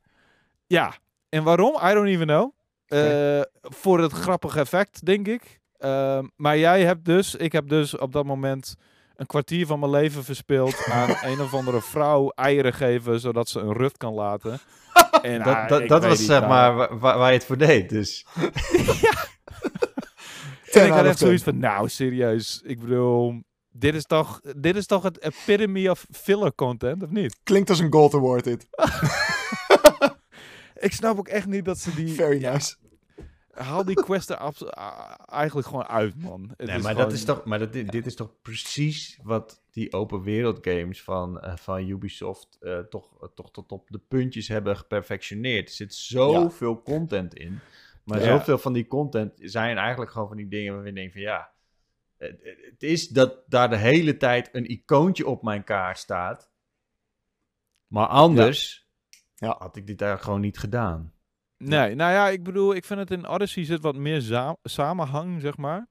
[0.68, 0.94] Ja,
[1.30, 1.76] en waarom?
[1.84, 2.52] I don't even know.
[2.86, 5.61] Eh, voor het grappige effect, denk ik.
[5.82, 8.76] Ehm, maar jij hebt dus, ik heb dus op dat moment
[9.16, 13.60] een kwartier van mijn leven verspeeld aan een of andere vrouw eieren geven, zodat ze
[13.60, 14.60] een rust kan laten.
[15.22, 17.58] En, Dat, ah, dat, dat was zeg nou, maar wa- wa- waar, je het voor
[17.58, 17.90] deed.
[17.90, 18.26] Dus
[20.66, 21.52] En 10 ik had echt zoiets 10.
[21.54, 26.56] van, nou serieus, ik bedoel, dit is toch, dit is toch het epitome of filler
[26.56, 27.36] content, of niet?
[27.44, 28.68] Klinkt als een gold award dit.
[30.74, 32.76] Ik snap ook echt niet dat ze die, Very nice.
[33.54, 34.38] Haal die quest er
[35.30, 36.42] eigenlijk gewoon uit, man.
[36.58, 39.64] Het nee, maar, gewoon- dat is toch, maar dat, dit dit is toch precies wat
[39.72, 44.48] die open wereld games van, eh, van Ubisoft eh, toch, toch tot op de puntjes
[44.48, 45.68] hebben geperfectioneerd.
[45.68, 47.60] Er zit zoveel content in.
[48.06, 48.26] Maar Ja.
[48.26, 51.52] zoveel van die content zijn eigenlijk gewoon van die dingen waarvan je denkt van ja,
[52.18, 52.40] het,
[52.72, 56.52] het is dat daar de hele tijd een icoontje op mijn kaart staat.
[57.88, 58.90] Maar anders
[59.36, 59.56] Ja.
[59.60, 61.14] had ik dit eigenlijk gewoon niet gedaan.
[61.62, 65.42] Nee, nou ja, ik bedoel, ik vind het in Odyssey zit wat meer za- samenhang,
[65.42, 65.90] zeg maar.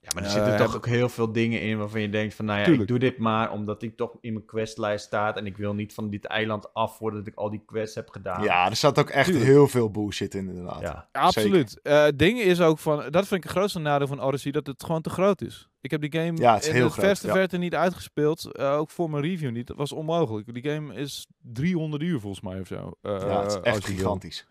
[0.00, 2.34] Ja, maar er Eh, zitten toch heb- ook heel veel dingen in waarvan je denkt
[2.34, 2.90] van, nou ja, Tuurlijk.
[2.90, 5.94] ik doe dit maar omdat ik toch in mijn questlijst staat en ik wil niet
[5.94, 8.42] van dit eiland af voordat ik al die quests heb gedaan.
[8.42, 9.46] Ja, er zat ook echt Tuurlijk.
[9.46, 10.80] heel veel bullshit in inderdaad.
[10.80, 11.08] ja.
[11.12, 11.80] Ja, absoluut.
[11.82, 14.84] Eh ding is ook van, dat vind ik het grootste nadeel van Odyssey, dat het
[14.84, 15.68] gewoon te groot is.
[15.80, 17.32] Ik heb die game Ja, het is in heel de groot, verste ja.
[17.32, 19.66] verte niet uitgespeeld, eh, ook voor mijn review niet.
[19.66, 20.54] Dat was onmogelijk.
[20.54, 22.90] Die game is 300 uur volgens mij of zo.
[23.00, 24.46] eh, Ja, het is echt gigantisch.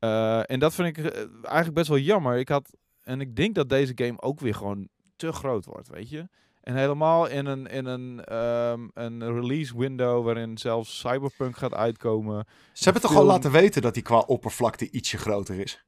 [0.00, 2.38] Eh, en dat vind ik eh, eigenlijk best wel jammer.
[2.38, 2.70] Ik had,
[3.02, 6.28] en ik denk dat deze game ook weer gewoon te groot wordt, weet je.
[6.60, 12.46] En helemaal in een, in een, ehm, een release window waarin zelfs Cyberpunk gaat uitkomen.
[12.72, 15.84] Ze hebben toch al laten weten dat die qua oppervlakte ietsje groter is?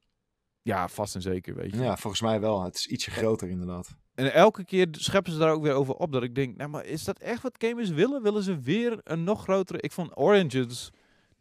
[0.63, 1.79] Ja, vast en zeker, weet je.
[1.79, 2.63] Ja, volgens mij wel.
[2.63, 3.97] Het is ietsje groter inderdaad.
[4.15, 6.85] En elke keer scheppen ze daar ook weer over op dat ik denk, nou maar
[6.85, 8.23] is dat echt wat gamers willen?
[8.23, 9.81] Willen ze weer een nog grotere...
[9.81, 10.91] Ik vond Oranges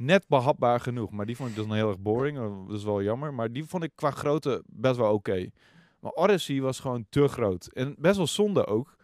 [0.06, 2.38] net behapbaar genoeg, maar die vond ik dus nog heel erg boring.
[2.38, 5.50] eh, Dat is wel jammer, maar die vond ik qua grootte best wel oké.
[6.00, 7.66] Maar Odyssey was gewoon te groot.
[7.66, 8.96] En best wel zonde ook.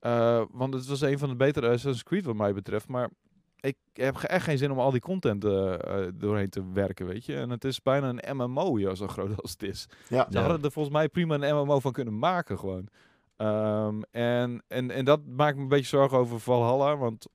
[0.00, 2.88] eh, want het was een van de betere Assassin's Creed wat mij betreft.
[2.88, 3.10] Maar
[3.60, 5.74] ik heb echt geen zin om al die content eh,
[6.14, 7.36] doorheen te werken, weet je.
[7.36, 9.86] En het is bijna een MMO, ja, zo groot als het is.
[10.08, 10.26] Ja.
[10.30, 12.88] Ze hadden er volgens mij prima een MMO van kunnen maken gewoon.
[13.36, 17.26] Ehm, en, en, en dat maakt me een beetje zorgen over Valhalla, want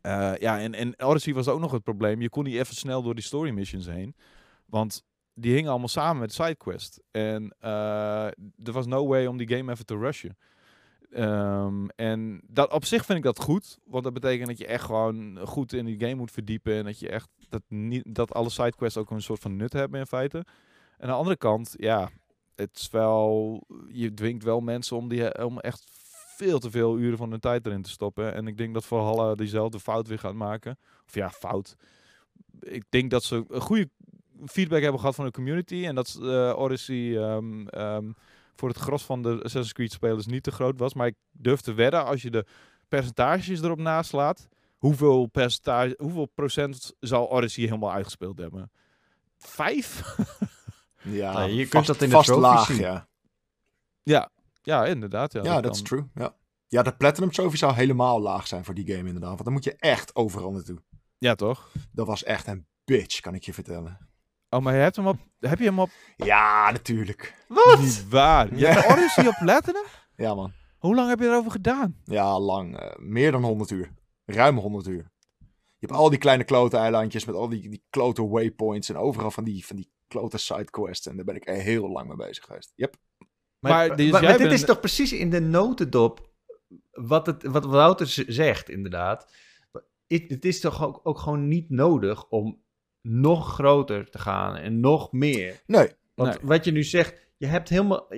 [0.00, 2.20] eh, ja, en, en Odyssey was ook nog het probleem.
[2.20, 4.16] Je kon niet even snel door die story missions heen,
[4.66, 7.02] want die hingen allemaal samen met sidequest.
[7.10, 8.26] En eh,
[8.64, 10.36] er was no way om die game even te rushen.
[11.10, 14.84] Ehm, en dat, op zich vind ik dat goed, want dat betekent dat je echt
[14.84, 18.50] gewoon goed in die game moet verdiepen en dat je echt dat, niet, dat alle
[18.50, 20.38] sidequests ook een soort van nut hebben in feite.
[20.38, 20.46] En
[20.98, 22.10] aan de andere kant, ja,
[22.54, 25.90] het is wel, je dwingt wel mensen om, die, om echt
[26.36, 28.34] veel te veel uren van hun tijd erin te stoppen.
[28.34, 30.78] En ik denk dat Valhalla diezelfde fout weer gaat maken.
[31.06, 31.76] Of ja, fout.
[32.60, 33.88] Ik denk dat ze een goede
[34.44, 35.84] feedback hebben gehad van de community.
[35.86, 38.12] En dat eh Odyssey ehm, ehm,
[38.54, 40.94] voor het gros van de Assassin's Creed spelers niet te groot was.
[40.94, 42.46] Maar ik durf te wedden, als je de
[42.88, 48.70] percentages erop naslaat, hoeveel, percentage, hoeveel procent zal Odyssey helemaal uitgespeeld hebben?
[49.38, 50.02] Vijf?
[51.04, 52.76] Ja, je kunt vast, dat in de vast laag, zien.
[52.76, 53.08] ja.
[54.02, 54.30] ja.
[54.64, 55.32] Ja, inderdaad.
[55.32, 55.86] Ja, Ja, dat is kan.
[56.12, 56.24] true.
[56.24, 56.34] Ja.
[56.68, 59.30] ja, de Platinum Trophy zou helemaal laag zijn voor die game inderdaad.
[59.30, 60.82] Want dan moet je echt overal naartoe.
[61.18, 61.70] Ja, toch?
[61.92, 63.98] Dat was echt een bitch, kan ik je vertellen.
[64.50, 65.16] Oh, maar je hebt hem op...
[65.40, 65.90] Heb je hem op...
[66.16, 67.34] Ja, natuurlijk.
[67.78, 68.54] Niet waar.
[68.56, 69.82] Je hebt Odyssey op Platinum?
[70.16, 70.52] Ja, man.
[70.78, 72.00] Hoe lang heb je erover gedaan?
[72.04, 72.78] Ja, lang.
[72.78, 73.92] eh, meer dan 100 uur.
[74.24, 75.10] Ruim 100 uur.
[75.78, 79.30] Je hebt al die kleine klote eilandjes met al die, die klote waypoints en overal
[79.30, 81.06] van die, van die klote sidequests.
[81.06, 82.72] En daar ben ik er heel lang mee bezig geweest.
[82.74, 82.96] Yep.
[83.72, 86.30] Maar, dus maar jij dit bent- is toch precies in de notendop
[86.92, 89.32] wat, het, wat Wouter zegt, inderdaad.
[90.06, 92.62] Het, het is toch ook, ook gewoon niet nodig om
[93.02, 95.62] nog groter te gaan en nog meer.
[95.66, 96.48] Nee, Want Nee.
[96.48, 98.08] wat je nu zegt, je hebt helemaal...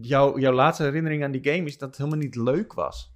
[0.00, 3.13] Jouw, jouw laatste herinnering aan die game is dat het helemaal niet leuk was.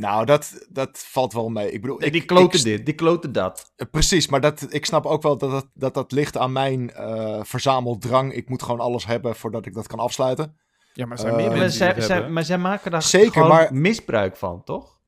[0.00, 1.72] Nou, dat, dat valt wel mee.
[1.72, 3.72] Ik bedoel, Nee, ik, die kloten ik- dit, die kloten dat.
[3.76, 6.90] eh, Precies, maar dat, ik snap ook wel dat dat, dat, dat ligt aan mijn
[6.92, 8.32] eh verzameldrang.
[8.32, 10.56] Ik moet gewoon alles hebben voordat ik dat kan afsluiten.
[10.92, 13.74] Ja, maar zijn zijn meer mensen zij, zij- maar zij maken daar Zeker, gewoon maar-
[13.74, 14.98] misbruik van, toch?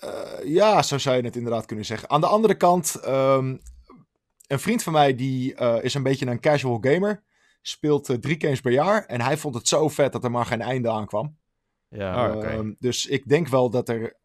[0.00, 0.10] Eh,
[0.44, 2.10] ja, zo zou je het inderdaad kunnen zeggen.
[2.10, 3.56] Aan de andere kant, ehm,
[4.46, 7.24] een vriend van mij die eh, is een beetje een casual gamer.
[7.62, 9.04] Speelt eh, drie games per jaar.
[9.04, 11.36] En hij vond het zo vet dat er maar geen einde aan kwam.
[11.90, 12.46] Ja, Ah, oké.
[12.46, 14.16] Ehm, dus ik denk wel dat er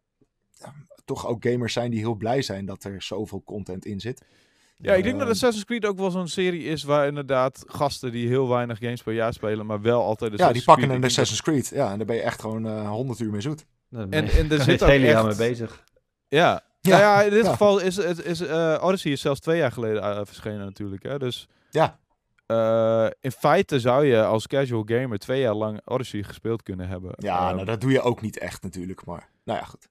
[0.59, 0.73] ja,
[1.05, 4.23] toch ook gamers zijn die heel blij zijn dat er zoveel content in zit.
[4.77, 8.11] Ja, ik denk dat Ehm, Assassin's Creed ook wel zo'n serie is waar inderdaad gasten
[8.11, 10.97] die heel weinig games per jaar spelen, maar wel altijd Ja, Assassin's die pakken Creed.
[11.03, 11.67] een Assassin's Creed.
[11.69, 13.65] Ja, en daar ben je echt gewoon eh 100 uur mee zoet.
[13.89, 15.83] Nou, En- en er het zit ook hele jaar echt- mee bezig.
[16.27, 17.51] Ja, Ja, ja in dit ja.
[17.51, 21.03] geval is, is, is eh, Odyssey is zelfs twee jaar geleden eh, verschenen natuurlijk.
[21.03, 21.19] Hè?
[21.19, 21.99] Dus Ja.
[22.45, 27.11] Eh, in feite zou je als casual gamer twee jaar lang Odyssey gespeeld kunnen hebben.
[27.17, 29.89] Ja, Ehm, nou, dat doe je ook niet echt natuurlijk, maar nou ja, goed.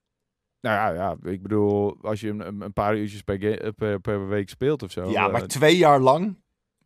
[0.61, 4.27] Nou ja, ja, ik bedoel, als je een, een paar uurtjes per, eh, per, per
[4.27, 5.09] week speelt of zo.
[5.09, 6.37] ja, eh, maar twee jaar lang,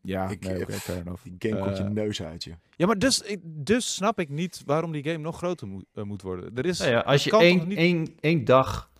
[0.01, 1.23] ja, ik- nee, eh, fair enough.
[1.23, 2.53] die game komt je Eh, neus uit je.
[2.75, 6.03] Ja, maar dus, ik, dus snap ik niet waarom die game nog groter moet, eh,
[6.03, 6.55] moet worden.
[6.55, 8.91] Er is, Nou ja, als je één, niet- één, één dag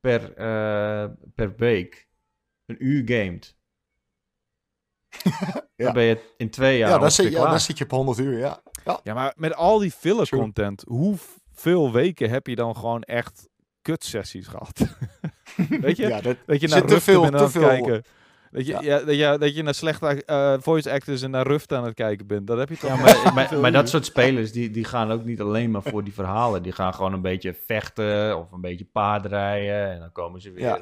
[0.00, 2.08] per, eh, per week
[2.66, 3.56] een uur gamet,
[5.76, 5.84] Ja.
[5.84, 7.50] dan ben je in twee jaar Ja, dan zit, je, klaar.
[7.50, 8.60] dan zit je op 100 uur, ja.
[8.84, 9.00] ja.
[9.02, 13.48] Ja, maar met al die filler content, hoeveel weken heb je dan gewoon echt
[13.82, 14.80] kutsessies gehad?
[15.80, 16.06] Weet je?
[16.08, 18.02] ja dat, dat je zit naar te veel- te aan het veel- kijken.
[18.50, 18.80] Dat je, Ja.
[18.82, 18.98] ja.
[19.04, 22.26] dat, je, dat je naar slechte eh, voice actors en naar Ruft aan het kijken
[22.26, 22.46] bent.
[22.46, 25.24] Dat heb je toch Ja, maar, maar, maar dat soort spelers, die, die gaan ook
[25.24, 26.62] niet alleen maar voor die verhalen.
[26.62, 29.90] Die gaan gewoon een beetje vechten of een beetje paardrijden.
[29.92, 30.78] En dan komen ze weer Ja.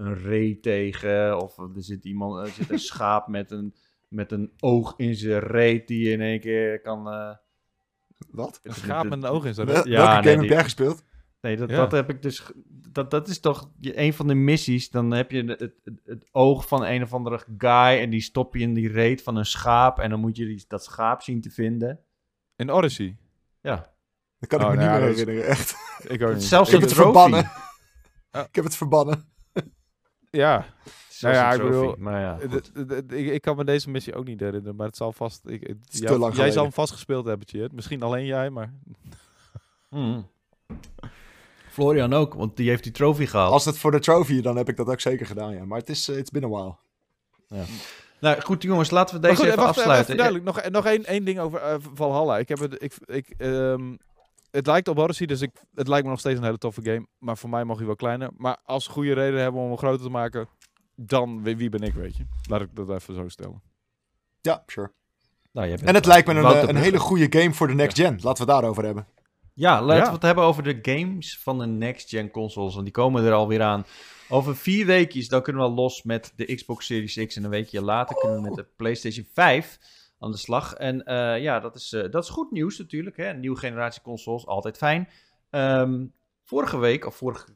[0.00, 1.42] Een ree tegen.
[1.42, 3.74] Of er zit, iemand, er zit een schaap met een,
[4.08, 7.08] met een oog in zijn reet die je in één keer kan...
[7.12, 7.34] eh,
[8.30, 8.60] wat?
[8.62, 9.84] Een schaap met een oog in zijn rug.
[9.84, 11.04] Ja, Welke nee, game heb die- jij gespeeld?
[11.40, 11.76] Nee, dat, Ja.
[11.76, 12.50] dat heb ik dus.
[12.92, 14.90] Dat, dat is toch je- een van de missies.
[14.90, 15.72] Dan heb je het,
[16.04, 17.98] het, oog van een of andere guy.
[18.00, 19.98] En die stop je in die reet van een schaap.
[19.98, 22.00] En dan moet je die, dat schaap zien te vinden.
[22.56, 23.16] In Odyssey.
[23.60, 23.92] Ja.
[24.38, 25.74] Dat kan ik Oh, me nou niet ja, meer herinneren, echt.
[26.08, 26.42] Ik ook niet.
[26.42, 27.50] Zelfs Ik heb het verbannen.
[28.30, 28.44] Ja.
[28.46, 29.29] Ik heb het verbannen.
[30.30, 30.66] Ja,
[31.20, 32.38] Nou ja, ik bedoel, Maar ja,
[33.16, 35.40] ik, ik kan me deze missie ook niet herinneren, maar het zal vast...
[35.46, 37.46] Ik, het- is jou- te lang jij zal hem vast gespeeld hebben.
[37.74, 38.72] Misschien alleen jij, maar...
[39.90, 40.20] Mhm.
[41.70, 43.52] Florian ook, want die heeft die trophy gehaald.
[43.52, 45.64] Als het voor de trophy, dan heb ik dat ook zeker gedaan, ja.
[45.64, 46.74] Maar het is, eh, it's been a while.
[48.20, 50.02] Nou goed, jongens, laten we deze goed, even wacht, afsluiten.
[50.04, 52.38] Even duidelijk, nog, nog één, één ding over eh, Valhalla.
[52.38, 53.96] Ik heb het, ik, ik, ehm,
[54.50, 57.06] het lijkt op Odyssey, dus ik, het lijkt me nog steeds een hele toffe game.
[57.18, 58.30] Maar voor mij mag hij wel kleiner.
[58.36, 60.48] Maar als ze goede reden hebben om hem groter te maken,
[60.94, 62.24] dan wie, wie ben ik, weet je.
[62.48, 63.62] Laat ik dat even zo stellen.
[64.40, 64.92] Ja, sure.
[65.52, 67.74] Nou, jij bent En het lijkt me een, eh, een hele goede game voor de
[67.74, 68.12] next gen.
[68.12, 69.06] Laten we het daarover hebben.
[69.54, 70.06] Ja, laten Ja.
[70.08, 72.72] we het hebben over de games van de next-gen consoles.
[72.72, 73.84] Want die komen er alweer aan.
[74.28, 77.36] Over vier weekjes, dan kunnen we los met de Xbox Series X.
[77.36, 79.78] En een weekje later kunnen we met de PlayStation 5
[80.20, 80.74] aan de slag.
[80.74, 83.16] En eh, ja, dat is, eh, dat is goed nieuws natuurlijk.
[83.16, 83.32] Hè?
[83.32, 85.08] Nieuwe generatie consoles, altijd fijn.
[85.50, 86.06] Ehm,
[86.44, 87.46] vorige week, of vorige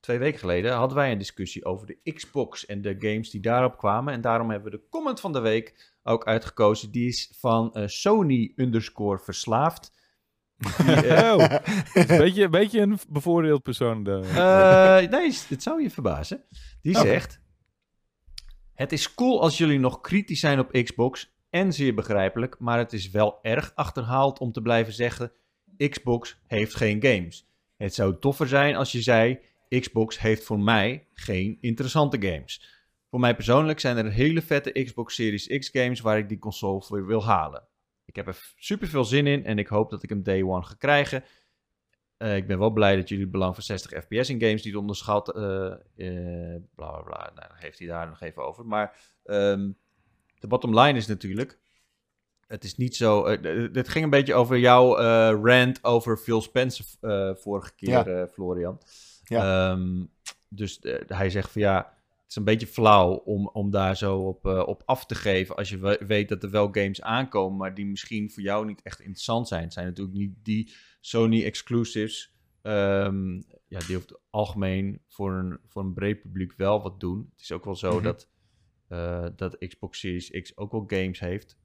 [0.00, 3.78] twee weken geleden, hadden wij een discussie over de Xbox en de games die daarop
[3.78, 4.12] kwamen.
[4.12, 6.90] En daarom hebben we de comment van de week ook uitgekozen.
[6.90, 9.98] Die is van eh, Sony underscore verslaafd.
[10.56, 10.96] Die,
[11.32, 11.44] Oh,
[11.94, 14.06] een beetje, een beetje een bevoordeeld persoon.
[14.06, 16.44] Eh, nee, het zou je verbazen.
[16.82, 17.06] Die Oké.
[17.06, 17.40] zegt:
[18.74, 22.92] Het is cool als jullie nog kritisch zijn op Xbox en zeer begrijpelijk, maar het
[22.92, 25.32] is wel erg achterhaald om te blijven zeggen:
[25.88, 27.48] Xbox heeft geen games.
[27.76, 32.78] Het zou toffer zijn als je zei: Xbox heeft voor mij geen interessante games.
[33.10, 36.82] Voor mij persoonlijk zijn er hele vette Xbox Series X games waar ik die console
[36.82, 37.68] voor wil halen.
[38.04, 40.62] Ik heb er super veel zin in en ik hoop dat ik hem day one
[40.62, 41.24] ga krijgen.
[42.16, 44.76] Eh, ik ben wel blij dat jullie het belang van 60 fps in games niet
[44.76, 45.34] onderschat.
[45.34, 45.74] eh,
[46.74, 47.30] bla bla bla.
[47.34, 48.66] Nou, dan heeft hij daar nog even over.
[48.66, 49.70] Maar ehm,
[50.40, 51.58] de bottom line is natuurlijk.
[52.46, 53.24] Het is niet zo.
[53.24, 57.74] eh, d- dit ging een beetje over jouw eh, rant over Phil Spencer eh, vorige
[57.74, 58.04] keer, Ja.
[58.06, 58.80] eh, Florian.
[59.24, 59.70] Ja.
[59.70, 60.04] Ehm,
[60.48, 61.98] dus eh, hij zegt van ja.
[62.22, 65.56] Het is een beetje flauw om, om daar zo op, eh, op af te geven.
[65.56, 68.82] Als je we- weet dat er wel games aankomen, maar die misschien voor jou niet
[68.82, 69.62] echt interessant zijn.
[69.62, 72.32] Het zijn natuurlijk niet die Sony exclusives.
[72.62, 73.34] ehm,
[73.68, 77.28] ja, die over het algemeen voor een, voor een breed publiek wel wat doen.
[77.32, 78.02] Het is ook wel zo Mhm.
[78.02, 78.28] dat,
[78.90, 81.56] eh, dat Xbox Series X ook wel games heeft.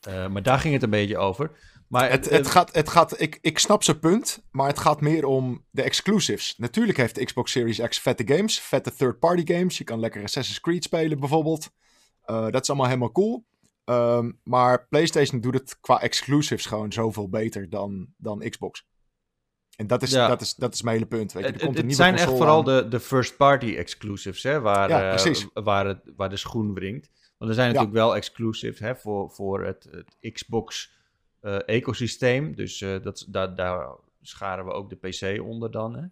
[0.00, 1.50] Eh, maar daar ging het een beetje over.
[1.88, 5.00] Maar Het, eh, het gaat, het gaat, ik, ik snap zijn punt, maar het gaat
[5.00, 6.54] meer om de exclusives.
[6.56, 9.78] Natuurlijk heeft de Xbox Series X vette games, vette third-party games.
[9.78, 11.70] Je kan lekker Assassin's Creed spelen bijvoorbeeld.
[12.22, 13.44] Eh, dat is allemaal helemaal cool.
[13.84, 18.86] Ehm, maar PlayStation doet het qua exclusives gewoon zoveel beter dan, dan Xbox.
[19.76, 20.28] En dat is, Ja.
[20.28, 21.32] dat, is, dat is mijn hele punt.
[21.32, 21.48] Weet je.
[21.48, 22.64] Er Het, komt het een het nieuwe zijn echt vooral aan.
[22.64, 27.10] de, de first-party exclusives, hè, waar, Ja, eh, waar, het, waar de schoen wringt.
[27.38, 27.72] Want er zijn Ja.
[27.74, 32.54] natuurlijk wel exclusives hè, voor, voor het, het Xbox-ecosysteem.
[32.54, 33.88] dus eh, dat, daar, daar
[34.22, 35.94] scharen we ook de PC onder dan.
[35.96, 36.04] Hè.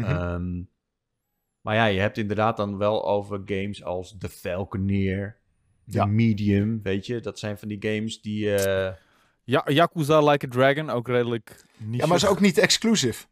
[0.00, 0.10] Mhm.
[0.10, 0.62] Ehm,
[1.60, 5.36] maar ja, je hebt inderdaad dan wel over games als The Falconeer,
[5.86, 6.04] The Ja.
[6.06, 7.20] Medium, weet je.
[7.20, 8.54] Dat zijn van die games die...
[9.44, 12.00] ja, Yakuza Like a Dragon, ook redelijk niet.
[12.00, 13.24] ja, maar is ook niet exclusive.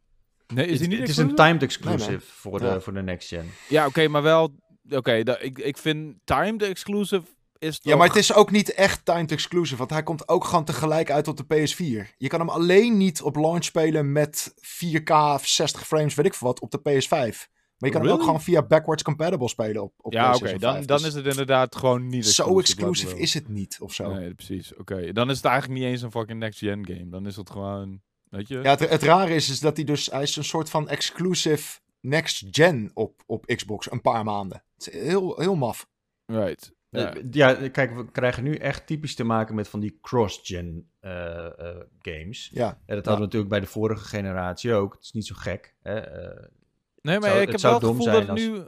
[0.46, 2.26] Nee, is die niet het is een timed exclusive Nee, nee.
[2.30, 2.80] Voor, de, Ja.
[2.80, 3.50] voor de next gen.
[3.68, 4.54] Ja, oké, maar wel...
[4.90, 7.22] Oké, ik, ik vind timed exclusive
[7.58, 10.64] is Ja, maar het is ook niet echt timed exclusive, want hij komt ook gewoon
[10.64, 12.14] tegelijk uit op de PS4.
[12.16, 16.34] Je kan hem alleen niet op launch spelen met 4K of 60 frames, weet ik
[16.34, 17.48] veel wat, op de PS5.
[17.80, 18.18] Maar je kan Really?
[18.20, 20.38] ook gewoon via backwards compatible spelen op, op ja, oké.
[20.38, 20.86] PlayStation Dan, 5.
[20.86, 24.12] dan Dus is het inderdaad gewoon niet Zo we is het niet, of zo.
[24.14, 24.76] Nee, precies.
[24.76, 25.12] Oké.
[25.12, 27.08] Dan is het eigenlijk niet eens een fucking next-gen game.
[27.08, 28.00] Dan is het gewoon,
[28.30, 28.54] weet je?
[28.62, 30.06] Ja, het, het rare is, is dat hij dus...
[30.10, 33.90] Hij is een soort van exclusive next-gen op, op Xbox.
[33.92, 34.62] Een paar maanden.
[34.76, 35.88] Het is heel, heel maf.
[36.26, 36.72] Right.
[36.88, 37.14] Ja.
[37.14, 41.46] Eh, Ja, kijk, we krijgen nu echt typisch te maken met van die cross-gen eh,
[41.46, 42.50] eh, games.
[42.52, 44.92] Ja, En dat hadden we natuurlijk bij de vorige generatie ook.
[44.94, 45.74] Het is niet zo gek.
[45.82, 45.98] Hè?
[45.98, 46.44] eh,
[47.02, 48.62] Nee, maar zou- ik heb wel het gevoel dat het nu,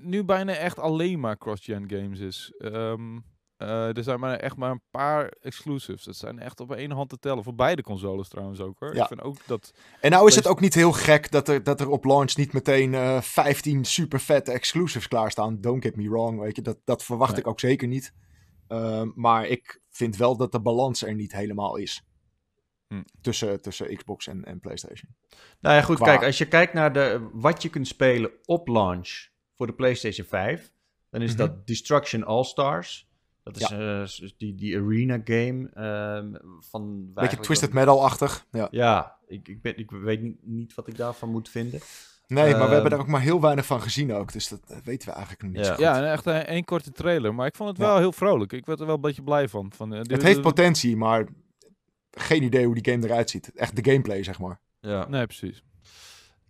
[0.00, 2.54] nu bijna echt alleen maar cross-gen games is.
[2.58, 3.18] Ehm,
[3.56, 6.04] eh, er zijn maar echt maar een paar exclusives.
[6.04, 7.44] Dat zijn echt op één hand te tellen.
[7.44, 8.94] Voor beide consoles trouwens ook hoor.
[8.94, 9.02] Ja.
[9.02, 9.72] Ik vind ook dat...
[10.00, 12.52] En nou is het ook niet heel gek dat er, dat er op launch niet
[12.52, 15.60] meteen eh 15 super vette exclusives klaarstaan.
[15.60, 16.62] Don't get me wrong, weet je.
[16.62, 17.40] Dat, dat verwacht Nee.
[17.40, 18.12] ik ook zeker niet.
[18.68, 22.02] Ehm, maar ik vind wel dat de balans er niet helemaal is.
[22.96, 23.02] Hm.
[23.20, 25.10] Tussen, tussen Xbox en, en PlayStation.
[25.60, 28.68] Nou ja, goed, Qua- kijk, als je kijkt naar de, wat je kunt spelen op
[28.68, 30.72] launch voor de PlayStation 5,
[31.10, 31.38] dan is Mhm.
[31.38, 33.08] dat Destruction All-Stars.
[33.42, 37.12] Dat is eh, die, die arena game ehm, van...
[37.14, 38.46] Beetje Twisted Metal-achtig.
[38.50, 38.68] Ja.
[38.70, 41.80] Ja, ik, ik, ben, ik weet niet, niet wat ik daarvan moet vinden.
[42.26, 42.72] Nee, maar we Ehm.
[42.72, 44.32] hebben daar ook maar heel weinig van gezien ook.
[44.32, 45.66] Dus dat eh, weten we eigenlijk nog niet Ja.
[45.66, 45.82] zo goed.
[45.84, 47.34] Ja, echt een, één korte trailer.
[47.34, 47.84] Maar ik vond het Ja.
[47.84, 48.52] wel heel vrolijk.
[48.52, 49.72] Ik werd er wel een beetje blij van.
[49.76, 51.26] van eh, Het heeft potentie, maar
[52.16, 53.52] geen idee hoe die game eruit ziet.
[53.54, 54.60] Echt de gameplay, zeg maar.
[54.80, 55.08] Ja.
[55.08, 55.62] Nee, precies.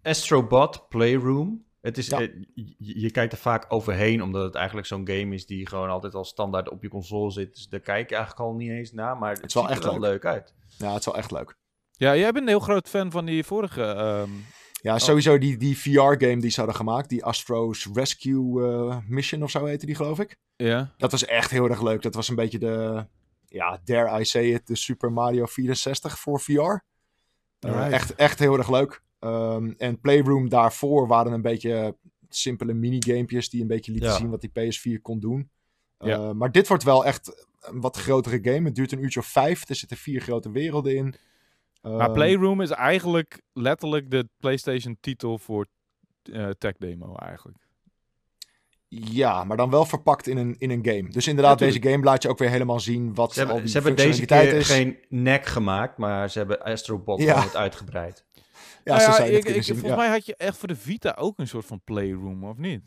[0.03, 1.65] Astrobot Playroom.
[1.81, 2.21] Het is, Ja.
[2.21, 5.89] eh, je, je kijkt er vaak overheen, omdat het eigenlijk zo'n game is die gewoon
[5.89, 7.55] altijd al standaard op je console zit.
[7.55, 9.85] Dus daar kijk je eigenlijk al niet eens naar, maar het, wel ziet er echt
[9.93, 10.55] wel leuk uit.
[10.79, 11.57] Ja, het is wel echt leuk.
[11.93, 13.83] Ja, jij bent een heel groot fan van die vorige...
[13.83, 14.31] ehm,
[14.73, 17.09] Ja, sowieso die, die VR-game die ze hadden gemaakt.
[17.09, 20.37] Die Astro's Rescue eh, Mission of zo heette die, geloof ik.
[20.57, 20.95] ja.
[20.97, 22.03] Dat was echt heel erg leuk.
[22.03, 23.07] Dat was een beetje de,
[23.55, 26.83] ja, dare I say it, de Super Mario 64 voor VR.
[27.59, 29.03] Eh, echt, echt heel erg leuk.
[29.19, 31.97] Ehm, en Playroom daarvoor waren een beetje
[32.29, 34.17] simpele minigamepjes die een beetje lieten Ja.
[34.17, 35.51] zien wat die PS4 kon doen.
[35.99, 36.15] Ja.
[36.19, 38.65] Eh, maar dit wordt wel echt een wat grotere game.
[38.67, 39.69] Het duurt een uurtje of vijf.
[39.69, 41.15] Er zitten vier grote werelden in.
[41.83, 45.67] Maar Ehm, Playroom is eigenlijk letterlijk de PlayStation titel voor
[46.33, 47.59] eh tech demo eigenlijk.
[49.01, 51.09] Ja, maar dan wel verpakt in een, in een game.
[51.09, 53.63] Dus inderdaad, Ja, deze game laat je ook weer helemaal zien wat Ze al hebben,
[53.65, 54.67] die ze hebben deze keer is.
[54.71, 57.29] geen nek gemaakt, maar ze hebben Astrobot Ja.
[57.31, 58.25] gewoon wat uitgebreid.
[58.85, 59.97] Ja, Nou ja, ik, ik, volgens ja.
[59.97, 62.83] mij had je echt voor de Vita ook een soort van Playroom, of niet?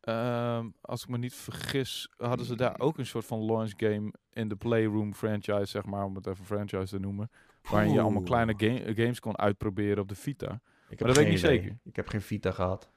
[0.00, 4.12] Ehm, als ik me niet vergis, hadden ze daar ook een soort van launch game
[4.32, 7.30] in de Playroom franchise, zeg maar, om het even franchise te noemen.
[7.70, 10.46] Waarin je allemaal kleine ga- games kon uitproberen op de Vita.
[10.46, 11.58] Ik heb Maar dat weet ik niet idee.
[11.58, 11.76] zeker.
[11.84, 12.88] Ik heb geen Vita gehad.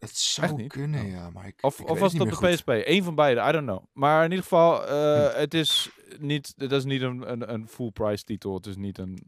[0.00, 0.72] Het zou Echt niet?
[0.72, 1.10] kunnen, Oh.
[1.10, 1.30] ja.
[1.30, 2.48] Maar ik, Of, ik of was het op de goed.
[2.50, 2.68] PSP?
[2.68, 3.84] Eén van beide, I don't know.
[3.92, 5.38] Maar in ieder geval, eh, Hm.
[5.38, 8.54] het is niet, dat is niet een, een, een full price titel.
[8.54, 9.18] Het is niet een...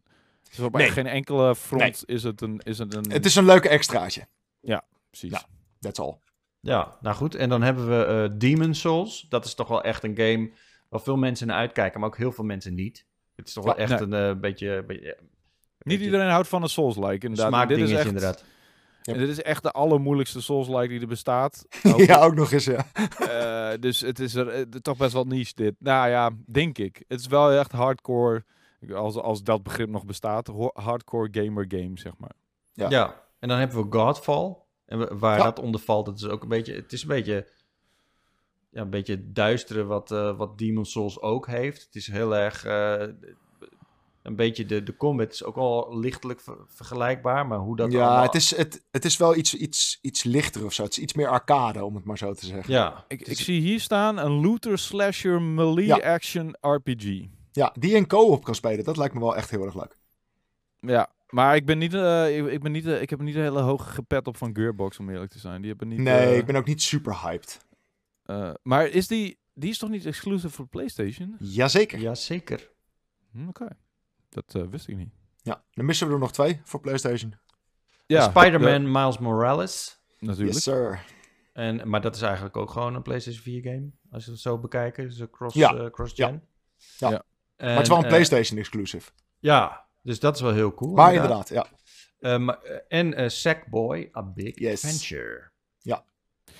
[0.42, 0.90] Het is op Nee.
[0.90, 2.58] geen enkele front is het een...
[2.64, 4.26] Is het, een Het is een leuke extraatje.
[5.10, 5.30] precies.
[5.30, 5.42] ja.
[5.80, 6.16] That's all.
[6.60, 7.34] Ja, nou goed.
[7.34, 9.26] En dan hebben we eh Demon Souls.
[9.28, 10.50] Dat is toch wel echt een game
[10.88, 13.06] waar veel mensen naar uitkijken, maar ook heel veel mensen niet.
[13.34, 14.20] Het is toch wel Ja, echt nee.
[14.20, 14.84] een eh, beetje...
[14.86, 15.20] beetje Niet
[15.78, 17.68] beetje iedereen houdt van een Souls-like, inderdaad.
[17.68, 18.44] Dit is echt, inderdaad.
[19.02, 21.66] En dit is echt de allermoeilijkste Souls-like die er bestaat.
[21.92, 22.86] Ook, ja, ook nog eens, ja.
[23.18, 25.74] eh, dus het is er, eh, toch best wel niche dit.
[25.78, 27.04] Nou ja, denk ik.
[27.08, 28.44] Het is wel echt hardcore,
[28.94, 32.32] als, als dat begrip nog bestaat, hardcore gamer game, zeg maar.
[32.72, 32.90] Ja.
[32.90, 33.22] Ja.
[33.38, 34.56] en dan hebben we Godfall.
[34.86, 35.44] En we- waar Ja.
[35.44, 36.74] dat onder valt, dat is ook een beetje...
[36.74, 37.48] Het is een beetje...
[38.70, 41.82] Ja, een beetje duistere wat, eh, wat Demon Souls ook heeft.
[41.84, 42.64] Het is heel erg...
[44.22, 48.04] een beetje de, de combat is ook al lichtelijk ver- vergelijkbaar, maar hoe dat ja,
[48.06, 50.82] allemaal- het is, het, het is wel iets, iets, iets lichter of zo.
[50.82, 52.72] Het is iets meer arcade, om het maar zo te zeggen.
[52.72, 55.96] Ja, Ik, ik zie hier staan een looter slasher melee Ja.
[55.96, 57.24] action RPG.
[57.52, 59.96] Ja, die in co-op kan spelen, dat lijkt me wel echt heel erg leuk.
[60.80, 63.40] Ja, maar ik ben niet, eh, ik, ik ben niet, eh, ik heb niet een
[63.42, 65.60] hele hoge gepet op van Gearbox om eerlijk te zijn.
[65.60, 65.98] Die hebben niet.
[65.98, 67.66] nee, eh, ik ben ook niet super hyped.
[68.24, 71.36] eh, maar is die, die is toch niet exclusive voor PlayStation?
[71.38, 71.98] Jazeker.
[71.98, 72.04] Ja.
[72.04, 72.70] Jazeker.
[73.32, 73.68] Hm, Oké,
[74.32, 75.12] dat eh, wist ik niet.
[75.74, 77.34] Dan missen we er nog twee voor PlayStation.
[78.06, 80.00] Ja, Spider-Man Miles Morales.
[80.18, 80.54] ja, natuurlijk.
[80.54, 81.04] Yes, sir.
[81.52, 83.90] En, maar dat is eigenlijk ook gewoon een PlayStation 4 game.
[84.10, 84.96] Als je het zo bekijkt.
[84.96, 85.74] Dus een cross, Ja.
[85.74, 86.42] eh, cross-gen.
[86.98, 87.10] Ja.
[87.10, 87.22] Ja.
[87.56, 89.10] En, maar het is wel een eh, PlayStation exclusive.
[89.38, 90.94] Ja, dus dat is wel heel cool.
[90.94, 91.66] maar inderdaad, ja.
[92.38, 94.84] Maar, en eh, Sackboy, A Big Yes.
[94.84, 95.50] Adventure.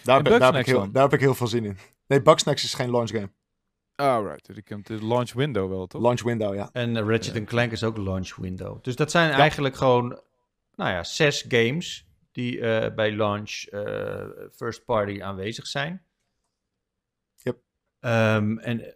[0.05, 1.79] Daar, En ben- daar, heb ik heel, daar heb ik heel veel zin in.
[2.07, 3.31] Nee, Bugsnax is geen launch game.
[4.03, 6.03] Alright, die komt de launch window wel, toch?
[6.03, 6.71] Launch window, ja.
[6.73, 7.45] En eh, Ratchet Ja.
[7.45, 8.83] Clank is ook launch window.
[8.83, 9.37] Dus dat zijn Ja.
[9.37, 10.09] eigenlijk gewoon,
[10.75, 16.05] nou ja, zes games die eh, bij launch eh, first party aanwezig zijn.
[17.37, 17.59] Yep.
[18.01, 18.95] Ehm, en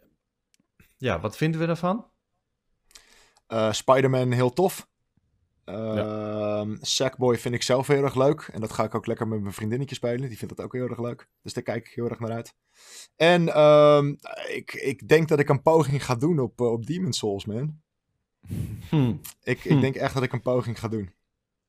[0.97, 2.09] ja, wat vinden we daarvan?
[3.47, 4.87] Eh, Spider-Man heel tof.
[5.67, 8.49] Ehm, Sackboy vind ik zelf heel erg leuk.
[8.53, 10.29] En dat ga ik ook lekker met mijn vriendinnetje spelen.
[10.29, 11.27] Die vindt dat ook heel erg leuk.
[11.41, 12.53] Dus daar kijk ik heel erg naar uit.
[13.15, 14.15] En ehm,
[14.47, 17.81] ik, ik denk dat ik een poging ga doen op, eh, op Demon Souls, man.
[18.89, 19.13] Hm.
[19.43, 19.69] Ik, Hm.
[19.69, 21.13] ik denk echt dat ik een poging ga doen.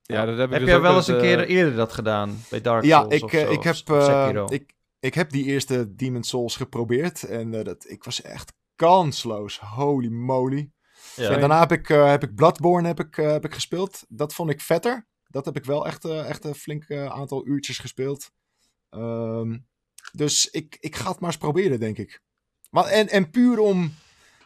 [0.03, 2.39] Ja, dat heb ik Heb dus jij wel eens een eh, keer eerder dat gedaan?
[2.51, 5.95] Bij Dark ja, Souls ik, of eh, zo, ik, heb, ik, ik heb die eerste
[5.95, 7.23] Demon Souls geprobeerd.
[7.23, 9.59] En dat, ik was echt kansloos.
[9.59, 10.71] Holy moly.
[11.17, 11.31] Ja.
[11.31, 14.05] En daarna heb ik, eh, heb ik Bloodborne heb ik, eh, heb ik gespeeld.
[14.09, 15.07] Dat vond ik vetter.
[15.27, 18.31] Dat heb ik wel echt, eh, echt een flink aantal uurtjes gespeeld.
[18.91, 19.59] Ehm,
[20.13, 22.21] dus ik, ik ga het maar eens proberen, denk ik.
[22.71, 23.95] Maar, en, en puur om...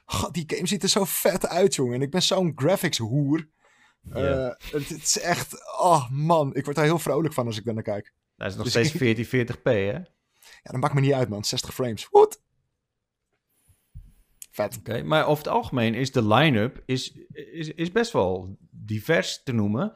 [0.05, 1.95] God, die game ziet er zo vet uit, jongen.
[1.95, 3.49] En ik ben zo'n graphics hoer.
[4.11, 5.53] Het, het is echt...
[5.81, 8.13] Oh man, ik word daar heel vrolijk van als ik daar naar kijk.
[8.37, 9.99] Dat is nog Dus steeds ik- 1440p, hè?
[10.63, 11.45] Ja, dat maakt me niet uit, man.
[11.45, 12.05] 60 frames.
[12.05, 12.41] Goed.
[14.53, 14.77] Vet.
[14.79, 19.53] Oké, maar over het algemeen is de line-up is, is, is best wel divers te
[19.53, 19.93] noemen.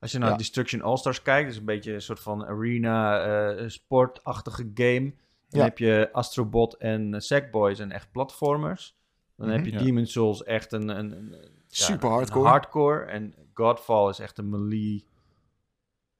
[0.00, 0.36] Als je naar Ja.
[0.36, 3.20] Destruction All-Stars kijkt, dat is een beetje een soort van arena
[3.52, 5.12] eh, sportachtige game.
[5.48, 5.64] Dan Ja.
[5.64, 8.96] heb je Astrobot en eh, Sackboy zijn echt platformers.
[9.36, 9.78] Dan heb je Ja.
[9.78, 12.48] Demon Souls echt een, een, een ja, Super een hardcore.
[12.48, 13.04] hardcore.
[13.04, 15.04] En Godfall is echt een melee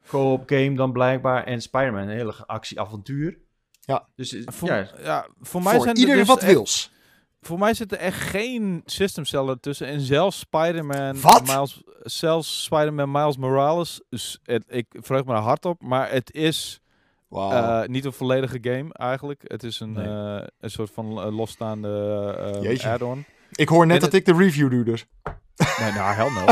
[0.06, 1.44] co-op game dan blijkbaar.
[1.44, 3.38] En Spider-Man een hele actie-avontuur.
[3.80, 4.08] Ja.
[4.14, 6.92] Dus Voor, ja, ja, voor mij Voor zijn er ieder dus wat echt- wils.
[7.40, 9.86] Voor mij zit er echt geen systemseller tussen.
[9.86, 11.16] En zelfs Spider-Man...
[11.46, 14.00] Miles, zelfs Spider-Man Miles Morales...
[14.08, 15.82] Dus het, ik verheug me er hard op.
[15.82, 16.80] Maar het is
[17.28, 17.82] Wauw.
[17.82, 19.40] eh, niet een volledige game eigenlijk.
[19.44, 20.06] Het is een, Nee.
[20.38, 22.88] eh, een soort van eh, losstaande Jeetje.
[22.88, 23.24] add-on.
[23.50, 25.04] ik hoor net en dat ik de review doe, dus.
[25.80, 26.44] Nee, nou, hell no.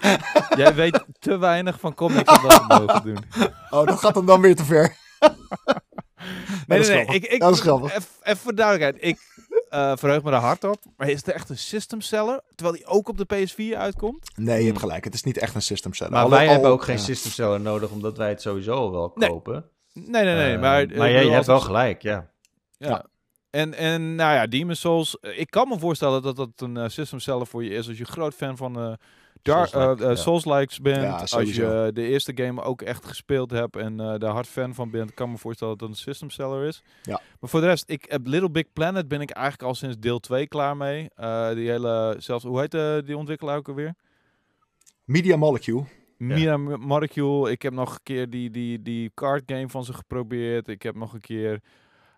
[0.00, 0.18] jij,
[0.56, 3.18] jij weet te weinig van comics om dat te mogen doen.
[3.70, 4.96] Oh, dat gaat hem dan weer te ver.
[5.20, 5.30] Nee,
[6.66, 6.84] nee, nee.
[6.84, 7.14] grappig.
[7.14, 7.90] Ik, ik, Dat is grappig.
[7.96, 9.04] Even even voor duidelijkheid.
[9.04, 9.18] Ik
[9.70, 10.78] eh, verheug me er hard op.
[10.96, 12.40] Maar is het echt een system seller?
[12.54, 14.30] Terwijl die ook op de PS4 uitkomt?
[14.36, 15.04] Nee, je hebt gelijk.
[15.04, 16.12] Het is niet echt een system seller.
[16.12, 17.02] maar wij al- hebben ook geen ja.
[17.02, 19.28] system seller nodig, omdat wij het sowieso al wel Nee.
[19.28, 19.64] kopen.
[19.92, 20.54] Nee, nee, nee.
[20.54, 22.30] Eh, maar maar jij, je hebt wel gelijk, ja.
[22.76, 22.88] Ja.
[22.88, 23.04] Ja.
[23.50, 25.18] En, en nou ja, Demon Souls.
[25.20, 28.04] eh, Ik kan me voorstellen dat dat een system seller voor je is als je
[28.04, 28.92] groot fan van eh
[29.42, 30.22] Dar- Souls-like, eh, eh, ja.
[30.22, 31.02] Souls-likes bent.
[31.02, 34.74] Ja, als je de eerste game ook echt gespeeld hebt en eh daar hard fan
[34.74, 36.82] van bent, kan me voorstellen dat het een system seller is.
[37.02, 37.20] Ja.
[37.40, 40.18] Maar voor de rest, ik heb Little Big Planet ben ik eigenlijk al sinds deel
[40.18, 41.10] 2 klaar mee.
[41.14, 43.94] Eh, die hele, zelfs, hoe heet eh, die ontwikkelaar ook alweer?
[45.04, 45.84] Media Molecule.
[46.16, 47.50] Mira Molecule.
[47.50, 50.68] Ik heb nog een keer die, die, die card game van ze geprobeerd.
[50.68, 51.60] Ik heb nog een keer,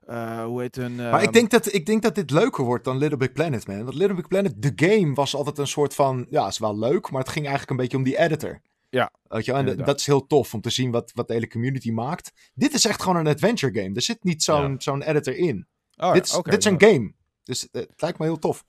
[0.06, 0.96] eh, hoe heet hun...
[0.96, 3.84] Maar ik denk, dat, ik denk dat dit leuker wordt dan Little Big Planet, man.
[3.84, 6.26] Want Little Big Planet, de game, was altijd een soort van...
[6.30, 8.60] Ja, is wel leuk, maar het ging eigenlijk een beetje om die editor.
[8.88, 9.60] Ja, Weet je, wel?
[9.60, 9.86] en inderdaad.
[9.86, 12.32] dat is heel tof om te zien wat, wat de hele community maakt.
[12.54, 13.94] Dit is echt gewoon een adventure game.
[13.94, 14.74] Er zit niet zo'n Ja.
[14.78, 15.66] zo'n editor in.
[15.96, 17.12] Oh, dit is, dit is een game.
[17.42, 18.64] Dus eh, het lijkt me heel tof.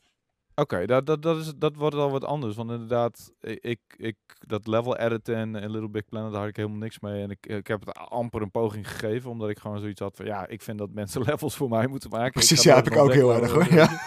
[0.56, 2.56] Oké, dat, dat, dat, is, dat wordt al wat anders.
[2.56, 6.56] Want inderdaad, ik, ik, dat level editen en, en Little Big Planet, daar had ik
[6.56, 7.24] helemaal niks mee.
[7.24, 10.26] En ik, ik heb het amper een poging gegeven, omdat ik gewoon zoiets had van,
[10.26, 12.32] ja, ik vind dat mensen levels voor mij moeten maken.
[12.32, 13.88] Precies, ja, heb ik ook heel erg, hoor, ik wil.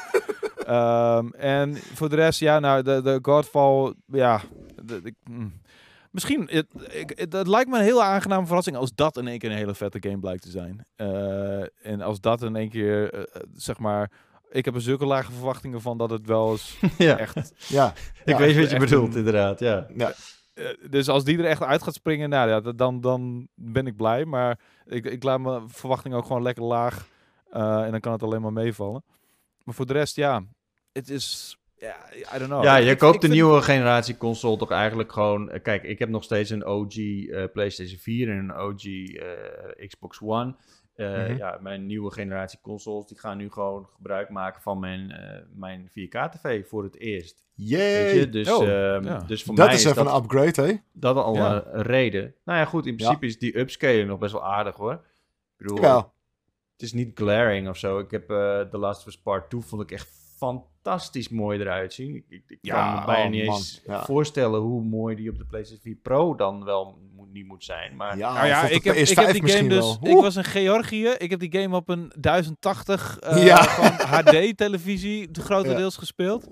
[0.66, 4.40] Ehm, en voor de rest, ja, nou, de, de Godfall, ja,
[4.82, 5.52] de- mm.
[6.10, 9.38] misschien, het, ik, het, het lijkt me een heel aangename verrassing als dat in één
[9.38, 10.86] keer een hele vette game blijkt te zijn.
[10.96, 14.10] Eh, en als dat in één keer, eh, eh, zeg maar,
[14.50, 17.18] ik heb er zulke lage verwachtingen van dat het wel eens ja.
[17.18, 19.86] echt Ja, Ik Ja, weet wat je bedoelt, een- inderdaad, ja.
[19.96, 20.12] ja.
[20.54, 23.96] Eh, dus als die er echt uit gaat springen, nou ja, dan, dan ben ik
[23.96, 24.24] blij.
[24.24, 27.06] Maar ik, ik laat mijn verwachting ook gewoon lekker laag.
[27.50, 29.04] eh, en dan kan het alleen maar meevallen.
[29.64, 30.42] Maar voor de rest, ja,
[30.92, 31.96] het is, ja,
[32.34, 32.64] I don't know.
[32.64, 35.50] ja, je ik- koopt ik de vind- nieuwe generatie console toch eigenlijk gewoon...
[35.50, 39.86] eh, Kijk, ik heb nog steeds een OG eh, PlayStation 4 en een OG eh,
[39.86, 40.54] Xbox One.
[40.96, 41.36] Eh, Mhm.
[41.36, 45.88] Ja, mijn nieuwe generatie consoles, die gaan nu gewoon gebruik maken van mijn, eh, mijn
[45.90, 47.44] 4K-tv voor het eerst.
[47.54, 47.76] Weet je?
[47.76, 48.28] Yay!
[48.30, 49.18] Dus, Oh, ehm, ja.
[49.18, 50.76] dus voor Dat mij is even dat, een upgrade, hè?
[50.92, 51.64] dat al Ja.
[51.66, 52.34] een, reden.
[52.44, 54.92] Nou ja, goed, in principe is die upscaling nog best wel aardig hoor.
[54.92, 55.00] Ik
[55.56, 55.96] bedoel, Ja.
[56.72, 57.98] het is niet glaring of zo.
[57.98, 61.92] Ik heb eh The Last of Us Part 2 vond ik echt fantastisch mooi eruit
[61.94, 62.14] zien.
[62.14, 64.04] Ik, ik, ik Ja, kan me bijna oh, niet eens ja.
[64.04, 67.96] voorstellen hoe mooi die op de PlayStation 4 Pro dan wel moet, niet moet zijn.
[67.96, 69.98] Maar Ja, Nou ja, ik heb, ik PS5 heb die game dus.
[69.98, 70.16] wel.
[70.16, 71.06] Ik was in Georgië.
[71.18, 73.64] Ik heb die game op een 1080 eh Ja.
[74.06, 76.00] HD-televisie grotendeels Ja.
[76.00, 76.46] gespeeld.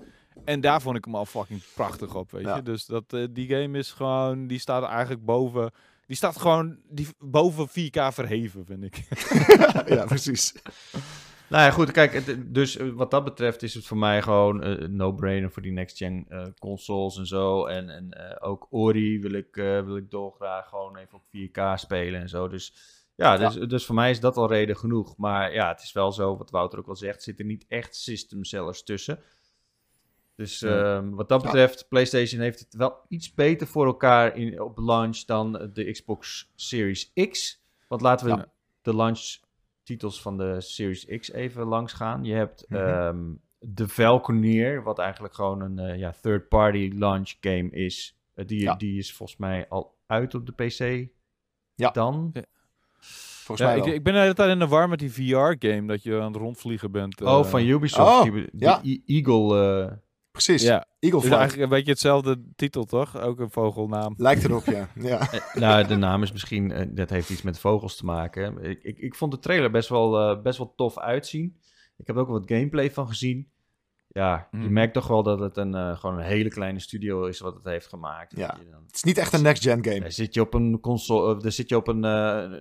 [0.45, 2.55] En daar vond ik hem al fucking prachtig op, weet Ja.
[2.55, 2.61] je.
[2.63, 5.71] Dus dat, eh, die game is gewoon, die staat eigenlijk boven,
[6.07, 9.03] die staat gewoon die, boven 4K verheven, vind ik.
[9.95, 10.53] ja, precies.
[11.49, 14.63] Nou ja, goed, kijk, het- dus eh, wat dat betreft is het voor mij gewoon
[14.63, 17.65] eh, no-brainer voor die next-gen eh, consoles en zo.
[17.65, 22.29] En, en ook Ori wil ik, wil ik dolgraag gewoon even op 4K spelen en
[22.29, 22.47] zo.
[22.47, 22.73] Dus
[23.15, 25.17] ja, dus, dus voor mij is dat al reden genoeg.
[25.17, 28.43] Maar ja, het is wel zo, wat Wouter ook al zegt, zitten niet echt system
[28.43, 29.19] sellers tussen.
[30.35, 30.95] Dus Ja.
[30.97, 31.47] ehm, wat dat Ja.
[31.47, 36.51] betreft, PlayStation heeft het wel iets beter voor elkaar in, op launch dan de Xbox
[36.55, 37.61] Series X.
[37.87, 38.47] Want laten we
[38.81, 38.95] de
[39.85, 42.23] launch-titels van de Series X even langs gaan.
[42.23, 42.81] Je hebt Mhm.
[42.81, 43.23] ehm,
[43.59, 48.17] de Valconeer, wat eigenlijk gewoon een eh, ja, third-party launch game is.
[48.33, 48.75] Eh, die, Ja.
[48.75, 51.09] die is volgens mij al uit op de PC.
[51.75, 51.89] Ja.
[51.91, 52.31] Dan?
[53.45, 55.85] Volgens Ja, mij ik, ik ben de hele tijd in de war met die VR-game
[55.87, 57.21] dat je aan het rondvliegen bent.
[57.21, 57.45] oh, eh.
[57.45, 58.11] van Ubisoft.
[58.11, 58.79] Oh, die, die ja.
[58.83, 60.03] E- Eagle.
[60.43, 60.61] Precies.
[60.61, 61.39] Ja, Eagle is Flight.
[61.39, 63.19] eigenlijk een beetje hetzelfde titel, toch?
[63.19, 64.13] Ook een vogelnaam.
[64.17, 64.89] Lijkt erop, ja.
[65.11, 65.31] ja.
[65.31, 68.63] Eh, nou, de naam is misschien, eh, dat heeft iets met vogels te maken.
[68.63, 71.57] Ik, ik, ik vond de trailer best wel, eh, best wel tof uitzien.
[71.97, 73.49] Ik heb er ook wat gameplay van gezien.
[74.07, 74.73] Ja, je Mhm.
[74.73, 77.63] merkt toch wel dat het een, eh, gewoon een hele kleine studio is wat het
[77.63, 78.37] heeft gemaakt.
[78.37, 78.47] Ja.
[78.47, 79.99] Dat je dan- Het is niet echt een next-gen game.
[79.99, 82.51] Dan zit je op een console, of dan zit je op een, eh,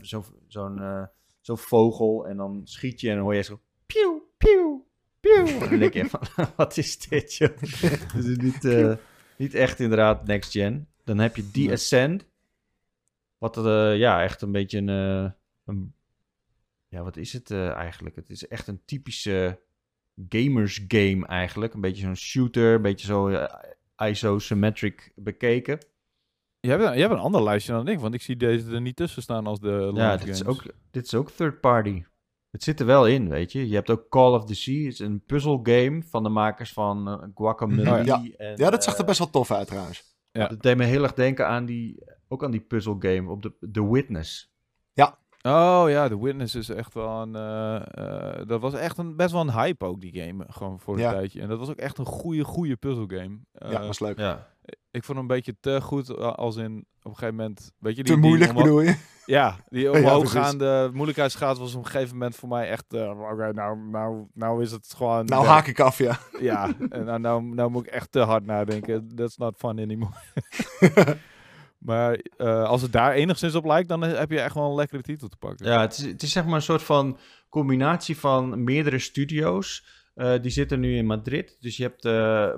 [0.00, 1.02] zo'n zo'n eh,
[1.40, 4.27] zo'n vogel en dan schiet je en dan hoor je zo, pieuw,
[5.44, 6.20] dan denk je van,
[6.56, 7.60] wat is dit, joh?
[7.60, 8.94] Het is niet, eh,
[9.36, 10.88] niet echt inderdaad next gen.
[11.04, 11.72] Dan heb je The Nee.
[11.72, 12.26] Ascent,
[13.38, 15.30] wat eh, ja, echt een beetje een, eh,
[15.64, 15.94] een
[16.88, 18.16] ja, wat is het eh, eigenlijk?
[18.16, 19.60] Het is echt een typische
[20.28, 21.74] gamers game eigenlijk.
[21.74, 23.46] Een beetje zo'n shooter, een beetje zo
[24.36, 25.78] isometric bekeken.
[26.60, 28.80] Je hebt, een, je hebt een ander lijstje dan ik, want ik zie deze er
[28.80, 32.04] niet tussen staan als de Ja, dit is, ook, dit is ook third party.
[32.50, 33.68] Het zit er wel in, weet je.
[33.68, 34.84] Je hebt ook Call of the Sea.
[34.84, 38.00] Het is een puzzle game van de makers van eh, Guacamelee.
[38.00, 38.22] Oh ja.
[38.36, 40.16] En, Ja, dat zag er eh, best wel tof uit trouwens.
[40.32, 40.46] Ja.
[40.46, 43.68] Dat deed me heel erg denken aan die, ook aan die puzzle game op de
[43.72, 44.56] The Witness.
[45.42, 47.34] Oh ja, The Witness is echt wel een...
[47.34, 50.44] eh, dat was echt een, best wel een hype ook, die game.
[50.48, 51.10] Gewoon voor een Ja.
[51.12, 51.40] tijdje.
[51.40, 53.38] En dat was ook echt een goede, goede puzzelgame.
[53.52, 54.18] Ja, was leuk.
[54.18, 54.48] Ja.
[54.90, 57.72] Ik vond hem een beetje te goed, eh, als in op een gegeven moment...
[57.78, 58.96] Weet je, die, Te die moeilijk omho- bedoel je?
[59.26, 62.84] Ja, die Ja, omhooggaande moeilijkheidsgraad was op een gegeven moment voor mij echt...
[62.88, 65.24] eh, Oké, nou, nou, nou is het gewoon...
[65.24, 66.18] Nou ja, haak ik af, ja.
[66.40, 69.08] Ja, en nou, nou, nou moet ik echt te hard nadenken.
[69.16, 70.12] That's not fun anymore.
[71.78, 75.02] maar eh, als het daar enigszins op lijkt, dan heb je echt wel een lekkere
[75.02, 75.66] titel te pakken.
[75.66, 79.84] Ja, het is, het is zeg maar een soort van combinatie van meerdere studio's.
[80.18, 81.56] Eh, die zitten nu in Madrid.
[81.60, 82.12] Dus je hebt eh,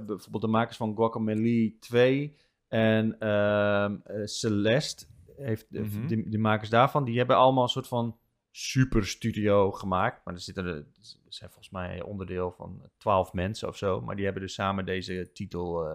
[0.07, 2.37] bijvoorbeeld de makers van Guacamelee 2
[2.69, 5.07] en ehm, eh, Celeste.
[5.37, 6.07] Heeft, Mhm.
[6.07, 8.19] die, die makers daarvan, die hebben allemaal een soort van
[8.51, 10.25] super studio gemaakt.
[10.25, 10.85] Maar er zitten er,
[11.29, 14.01] zijn volgens mij onderdeel van 12 mensen of zo.
[14.01, 15.93] Maar die hebben dus samen deze titel eh,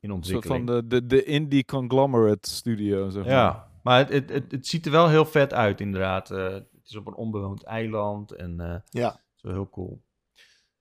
[0.00, 0.68] in Een soort ontwikkeling.
[0.68, 3.32] van de, de, de indie conglomerate studio, zeg maar.
[3.32, 6.28] Ja, maar het, het, het, het ziet er wel heel vet uit, inderdaad.
[6.28, 9.10] Het is op een onbewoond eiland en eh, Ja.
[9.10, 10.02] dat is wel heel cool.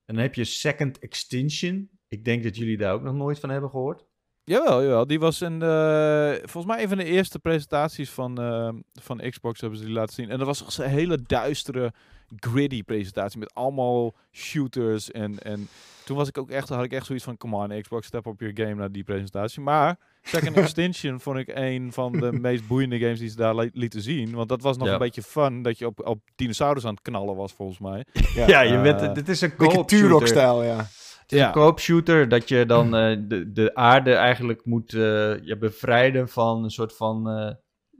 [0.07, 1.89] En dan heb je Second Extinction.
[2.07, 4.05] Ik denk dat jullie daar ook nog nooit van hebben gehoord.
[4.43, 5.07] Jawel, jawel.
[5.07, 9.79] Die was de, volgens mij een van de eerste presentaties van, eh, van Xbox hebben
[9.79, 10.29] ze die laten zien.
[10.29, 11.93] En dat was een hele duistere,
[12.35, 15.11] gritty presentatie met allemaal shooters.
[15.11, 15.67] En, en
[16.07, 18.39] toen was ik ook echt, had ik echt zoiets van, come on Xbox, step up
[18.39, 19.61] your game naar die presentatie.
[19.61, 23.69] Maar Second Extinction vond ik een van de meest boeiende games die ze daar li-
[23.73, 24.35] lieten zien.
[24.35, 24.93] Want dat was nog Ja.
[24.93, 28.05] een beetje fun, dat je op, op dinosaurus aan het knallen was volgens mij.
[28.47, 29.87] Ja, je bent, dit is een co-op.
[29.87, 30.77] Turok-stijl, ja.
[30.77, 31.47] Het is Ja.
[31.47, 36.29] een co-op shooter dat je dan eh, de, de aarde eigenlijk moet eh, ja, bevrijden
[36.29, 37.51] van een soort van eh,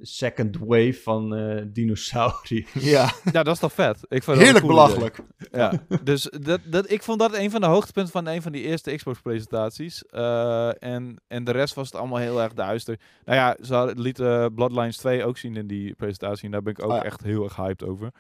[0.02, 2.74] second wave van eh dinosauriërs.
[2.94, 4.00] Ja, Ja, dat is toch vet?
[4.08, 4.96] Ik vond heerlijk cool idee.
[4.98, 5.20] belachelijk.
[5.52, 5.74] Ja,
[6.04, 8.96] dus dat, dat, ik vond dat een van de hoogtepunten van een van die eerste
[8.96, 10.06] Xbox-presentaties.
[10.06, 13.00] Eh, en, en de rest was het allemaal heel erg duister.
[13.26, 16.46] Nou ja, ze hadden- lieten Bloodlines 2 ook zien in die presentatie.
[16.46, 17.04] En daar ben ik ook ja.
[17.04, 18.12] echt heel erg hyped over.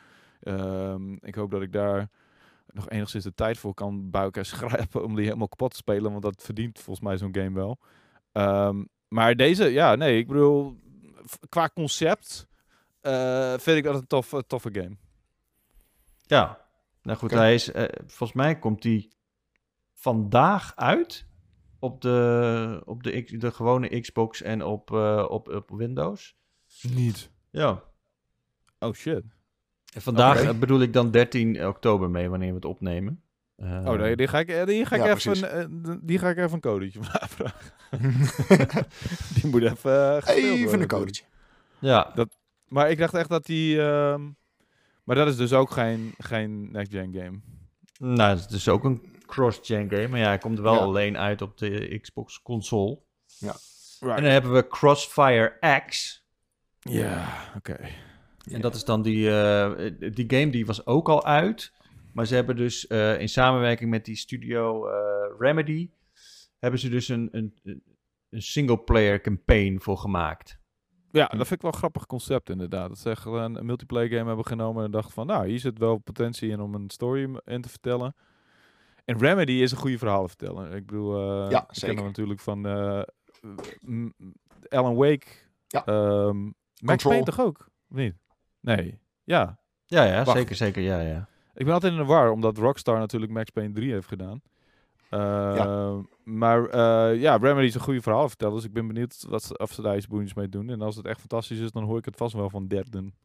[0.42, 2.10] Ehm, ik hoop dat ik daar
[2.72, 6.12] nog enigszins de tijd voor kan bij elkaar schrijven om die helemaal kapot te spelen.
[6.12, 7.78] Want dat verdient volgens mij zo'n game wel.
[8.32, 10.76] Ehm, maar deze, ja, nee, ik bedoel,
[11.50, 12.48] qua concept
[13.02, 14.98] eh, vind ik dat een tof, toffe game.
[16.26, 16.66] Ja,
[17.02, 19.12] nou goed, hij is, eh, volgens mij komt hij
[19.94, 21.26] vandaag uit
[21.80, 26.36] op de, op de, X- de gewone Xbox en op, eh, op, op Windows.
[26.82, 27.32] Niet.
[27.50, 27.84] Ja.
[28.80, 29.24] Oh shit.
[29.94, 33.24] En vandaag eh, bedoel ik dan 13 oktober mee, wanneer we het opnemen.
[33.58, 36.30] Eh, Oh nee, die ga ik, eh, die ga ik, Ja, even, eh, die ga
[36.30, 37.72] ik even een codetje van aanvragen.
[39.36, 39.92] die moet even
[40.28, 41.24] uh, Even een codetje.
[41.80, 42.14] Ja,
[42.68, 43.82] Maar ik dacht echt dat die...
[43.82, 44.22] ehm,
[45.04, 47.40] maar dat is dus ook geen, geen next-gen game.
[48.16, 50.08] nou, het is dus ook een cross-gen game.
[50.08, 50.80] Maar ja, hij komt wel Ja.
[50.80, 53.00] alleen uit op de Xbox console.
[53.40, 54.18] Right.
[54.18, 56.22] En dan hebben we Crossfire X.
[56.80, 57.78] Ja, oké.
[58.52, 61.72] En dat is dan die, eh, die game die was ook al uit.
[62.18, 64.96] Maar ze hebben dus eh, in samenwerking met die studio eh,
[65.40, 65.90] Remedy...
[66.60, 67.54] hebben ze dus een, een,
[68.30, 70.60] een single-player campaign voor gemaakt.
[71.12, 72.90] Ja, dat vind ik wel een grappig concept inderdaad.
[72.90, 75.28] Dat ze echt een, een multiplayer game hebben genomen en dachten van...
[75.28, 78.16] Nou, hier zit wel potentie in om een story in te vertellen.
[79.06, 80.72] En Remedy is een goede verhalen vertellen.
[80.72, 81.96] Ik bedoel, uh, Ja, ik ken zeker.
[81.96, 83.02] hem natuurlijk van eh,
[83.82, 84.10] m-
[84.70, 85.28] Alan Wake.
[85.68, 85.86] Ja.
[85.86, 86.54] ehm, Max
[86.86, 87.12] Control.
[87.12, 87.70] Payne toch ook?
[87.90, 88.16] Of niet?
[88.60, 89.00] Nee.
[89.24, 89.60] Ja.
[89.86, 90.38] Ja, ja, Wacht.
[90.38, 91.28] zeker, zeker, ja, ja.
[91.58, 94.42] Ik ben altijd in de war, omdat Rockstar natuurlijk Max Payne 3 heeft gedaan.
[95.10, 98.56] Eh, Maar eh, ja, Remedy is een goede verhaal vertellen.
[98.56, 100.70] Dus ik ben benieuwd wat, ze- of ze daar iets boeiends mee doen.
[100.70, 103.16] En als het echt fantastisch is, dan hoor ik het vast wel van derden.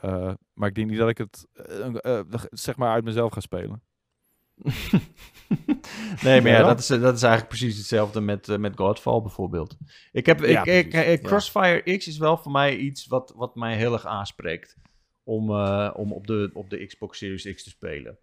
[0.00, 1.46] Eh, maar ik denk niet dat ik het
[2.50, 3.82] zeg maar uit mezelf ga spelen.
[6.22, 6.62] nee, maar ja, Ja.
[6.66, 9.76] dat, is, dat is eigenlijk precies hetzelfde met, met Godfall bijvoorbeeld.
[10.12, 13.76] Ik heb, Ja, ik, ik, Crossfire X is wel voor mij iets wat, wat mij
[13.76, 14.76] heel erg aanspreekt.
[15.24, 18.18] Om, eh, om op, de, op de Xbox Series X te spelen.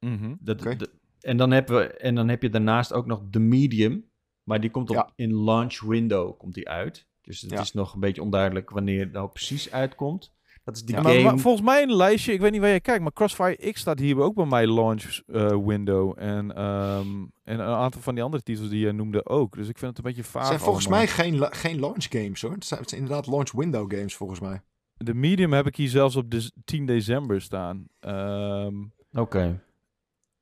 [0.00, 0.34] Mhm.
[0.40, 4.10] Dat, de- en, dan hebben we, en dan heb je daarnaast ook nog The Medium.
[4.42, 5.10] Maar die komt op, Ja.
[5.16, 7.06] in launch window komt die uit.
[7.20, 7.60] Dus het Ja.
[7.60, 10.32] is nog een beetje onduidelijk wanneer het nou precies uitkomt.
[10.64, 11.02] Dat is die Ja.
[11.02, 11.22] Game...
[11.22, 13.98] maar volgens mij een lijstje, ik weet niet waar je kijkt, maar Crossfire X staat
[13.98, 16.14] hier ook bij mij launch eh, window.
[16.16, 17.06] En, ehm,
[17.42, 19.56] en een aantal van die andere titels die je noemde ook.
[19.56, 20.40] Dus ik vind het een beetje vaag.
[20.42, 21.04] Het zijn volgens allemaal.
[21.04, 22.52] mij geen, geen launch games hoor.
[22.52, 24.62] Het zijn, het zijn inderdaad launch window games volgens mij.
[24.96, 27.86] De medium heb ik hier zelfs op de 10 december staan.
[28.00, 28.74] Ehm,
[29.12, 29.62] Oké.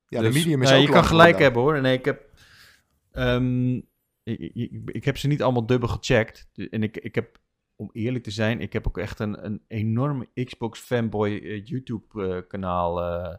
[0.08, 1.80] Ja, Dus- de medium is Ja, ook je kan gelijk hebben hoor.
[1.80, 2.30] Nee, ik heb.
[3.12, 3.74] ehm,
[4.22, 6.48] ik, ik, ik heb ze niet allemaal dubbel gecheckt.
[6.70, 7.40] En ik, ik heb,
[7.76, 12.26] om eerlijk te zijn, ik heb ook echt een, een enorme Xbox fanboy eh, YouTube
[12.28, 13.02] eh, kanaal.
[13.02, 13.34] eh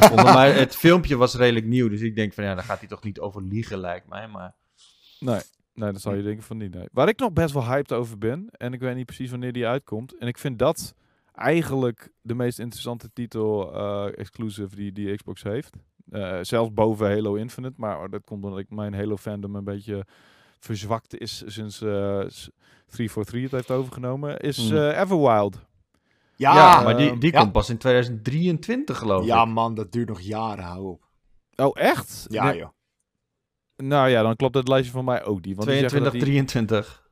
[0.00, 0.24] gevonden.
[0.24, 1.88] maar het filmpje was redelijk nieuw.
[1.88, 4.28] Dus ik denk van ja, daar gaat hij toch niet over liegen, lijkt mij.
[4.28, 4.54] Maar
[5.20, 5.40] nee,
[5.76, 6.74] nee, dat zou je denken van niet.
[6.74, 6.88] Nee.
[6.92, 9.66] Waar ik nog best wel hyped over ben, en ik weet niet precies wanneer die
[9.66, 10.16] uitkomt.
[10.18, 10.94] En ik vind dat
[11.34, 15.74] eigenlijk de meest interessante titel eh, exclusive die, die Xbox heeft.
[16.10, 17.74] Eh, zelfs boven Halo Infinite.
[17.76, 20.04] Maar dat komt omdat ik mijn Halo fandom een beetje
[20.58, 22.50] verzwakt is sinds eh, s-
[22.86, 24.38] 343 het heeft overgenomen.
[24.38, 24.76] Is Hmm.
[24.78, 25.64] eh, Everwild.
[26.36, 27.40] Ja, ja, maar die, die ja.
[27.40, 29.48] komt pas in 2023, geloof Ja ik.
[29.48, 31.04] man, dat duurt nog jaren, hou op.
[31.56, 32.26] Oh, echt?
[32.28, 32.68] Ja Nee, joh.
[33.76, 35.56] Nou ja, dan klopt het lijstje van mij ook die.
[35.56, 36.20] Want die zeggen dat 22, die
[36.76, 37.04] 23.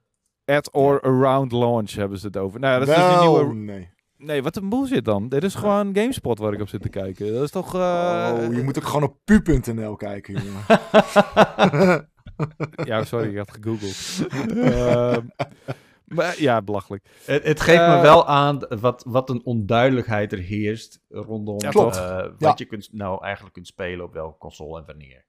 [0.44, 2.60] at or around launch hebben ze het over.
[2.60, 3.54] Nou ja, dat is dus die Wel, nieuwe...
[3.54, 3.92] nee.
[4.16, 5.28] Nee, wat een bullshit dan.
[5.28, 7.32] Dit is gewoon GameSpot waar ik op zit te kijken.
[7.34, 7.74] Dat is toch...
[7.74, 10.62] eh, oh, je moet ook gewoon op pu.nl kijken, jongen.
[12.84, 14.28] Ja, sorry, ik had gegoogeld.
[14.74, 15.20] Ehm,
[16.04, 17.04] maar ja, belachelijk.
[17.24, 21.68] Het, het geeft me Eh, wel aan wat, wat een onduidelijkheid er heerst rondom Ja,
[21.70, 22.52] eh, wat Ja.
[22.56, 25.24] je kunt, nou eigenlijk kunt spelen op welke console en wanneer.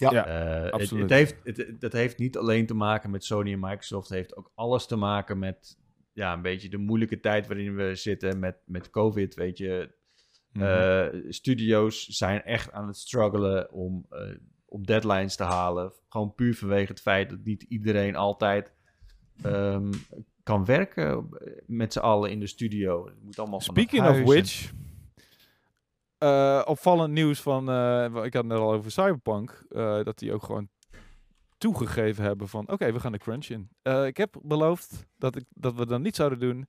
[0.00, 0.26] Ja.
[0.26, 1.02] Eh, het, absoluut.
[1.02, 4.08] het heeft, het, dat heeft niet alleen te maken met Sony en Microsoft.
[4.08, 5.78] Het heeft ook alles te maken met
[6.12, 9.34] ja, een beetje de moeilijke tijd waarin we zitten met, met COVID.
[9.34, 9.96] Weet je,
[10.52, 10.64] Mhm.
[10.64, 14.20] Eh, studio's zijn echt aan het struggelen om, eh,
[14.64, 15.92] om deadlines te halen.
[16.08, 18.72] Gewoon puur vanwege het feit dat niet iedereen altijd
[19.42, 19.92] ehm,
[20.42, 21.28] kan werken
[21.66, 23.06] met z'n allen in de studio.
[23.06, 24.24] Het moet allemaal Speaking of en-
[26.18, 27.68] eh, opvallend nieuws van...
[27.70, 29.64] eh, ik had het net al over Cyberpunk.
[29.68, 30.68] eh, dat die ook gewoon
[31.58, 32.68] toegegeven hebben van...
[32.68, 33.68] Oké, we gaan de crunch in.
[34.06, 36.68] Ik heb beloofd dat, ik, dat we dat niet zouden doen.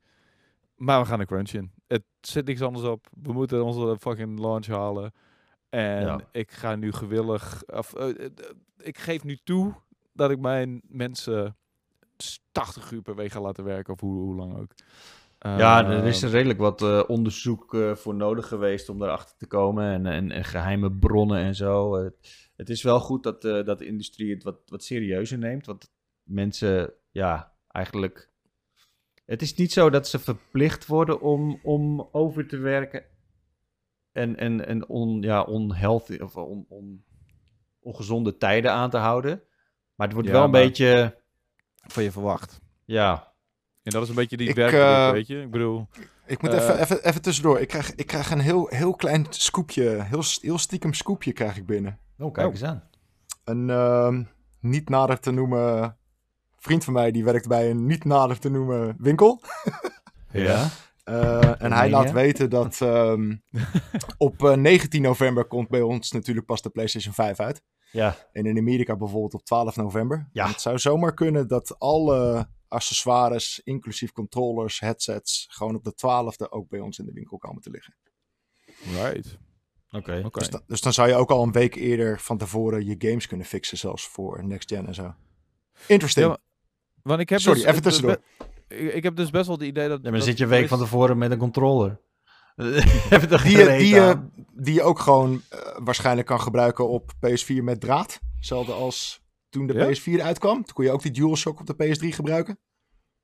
[0.75, 1.71] Maar we gaan de crunch in.
[1.87, 3.07] Het zit niks anders op.
[3.21, 5.11] We moeten onze fucking launch halen.
[5.69, 6.19] En Ja.
[6.31, 7.63] ik ga nu gewillig...
[7.65, 7.93] Of,
[8.77, 9.73] ik geef nu toe
[10.13, 11.57] dat ik mijn mensen
[12.51, 13.93] 80 uur per week ga laten werken.
[13.93, 14.71] Of hoe, hoe lang ook.
[15.39, 19.37] Ja, er is Ehm, er redelijk wat eh, onderzoek eh, voor nodig geweest om erachter
[19.37, 19.91] te komen.
[19.93, 21.95] En, en, en geheime bronnen en zo.
[22.55, 25.65] Het is wel goed dat, eh, dat de industrie het wat, wat serieuzer neemt.
[25.65, 25.91] Want
[26.23, 28.29] mensen, ja, eigenlijk...
[29.25, 33.03] Het is niet zo dat ze verplicht worden om, om over te werken.
[34.11, 37.03] En, en, en on, ja, onhealthy, of on, on,
[37.79, 39.41] ongezonde tijden aan te houden.
[39.95, 41.21] Maar het wordt Ja, wel een maar- beetje...
[41.75, 42.61] van je verwacht.
[42.85, 43.28] Ja,
[43.83, 45.41] En dat is een beetje die werkdruk, eh, weet je.
[45.41, 45.87] Ik bedoel,
[46.25, 47.59] Ik moet Eh, even, even, even tussendoor.
[47.59, 51.65] Ik krijg, ik krijg een heel, heel klein scoopje, heel, heel stiekem scoopje krijg ik
[51.65, 51.99] binnen.
[52.19, 52.53] oh, kijk Oh.
[52.53, 52.83] eens aan.
[53.43, 54.23] Een ehm,
[54.59, 55.97] niet nader te noemen
[56.57, 59.41] vriend van mij, die werkt bij een niet nader te noemen winkel.
[60.31, 60.67] Ja.
[61.03, 63.35] Eh, en hij laat weten dat ehm,
[64.17, 67.61] op eh, 19 november komt bij ons natuurlijk pas de PlayStation 5 uit.
[67.91, 68.15] Ja.
[68.31, 70.29] En in Amerika bijvoorbeeld op 12 november.
[70.33, 70.43] Ja.
[70.43, 76.49] En het zou zomaar kunnen dat alle accessoires, inclusief controllers, headsets, gewoon op de 12e
[76.49, 77.95] ook bij ons in de winkel komen te liggen.
[79.01, 79.37] right.
[79.91, 80.29] Oké.
[80.31, 83.27] Dus, da- dus dan zou je ook al een week eerder van tevoren je games
[83.27, 85.13] kunnen fixen, zelfs voor next gen en zo.
[85.87, 86.25] Interesting.
[86.27, 86.37] Ja,
[87.01, 88.21] Want ik heb Sorry, dus, even tussendoor.
[88.67, 89.97] Ik, ik heb dus best wel het idee dat...
[89.97, 91.99] Ja, maar dan dat zit je een week van tevoren met een controller.
[93.09, 94.31] Heb je toch die, die, aan?
[94.53, 98.19] die je ook gewoon eh, waarschijnlijk kan gebruiken op PS4 met draad.
[98.35, 99.85] Hetzelfde als toen de Ja?
[100.19, 100.63] PS4 uitkwam.
[100.63, 102.59] Toen kon je ook die DualShock op de PS3 gebruiken.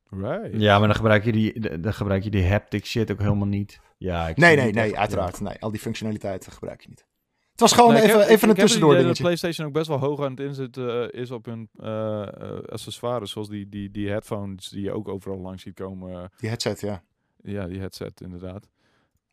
[0.09, 0.61] Right.
[0.61, 3.79] Ja, maar dan gebruik, je die, dan gebruik je die haptic shit ook helemaal niet.
[3.97, 5.39] Ja, ik Nee, nee, nee, echt- uiteraard.
[5.41, 7.05] Nee, al die functionaliteiten gebruik je niet.
[7.51, 9.23] Het was gewoon even, heb- even ik- een tussendoor idee dat dingetje.
[9.23, 13.31] PlayStation ook best wel hoog aan het inzetten eh, is op hun eh, eh, accessoires.
[13.31, 16.31] Zoals die, die, die headphones die je ook overal langs ziet komen.
[16.39, 17.03] Die headset, ja.
[17.43, 18.67] ja, die headset inderdaad.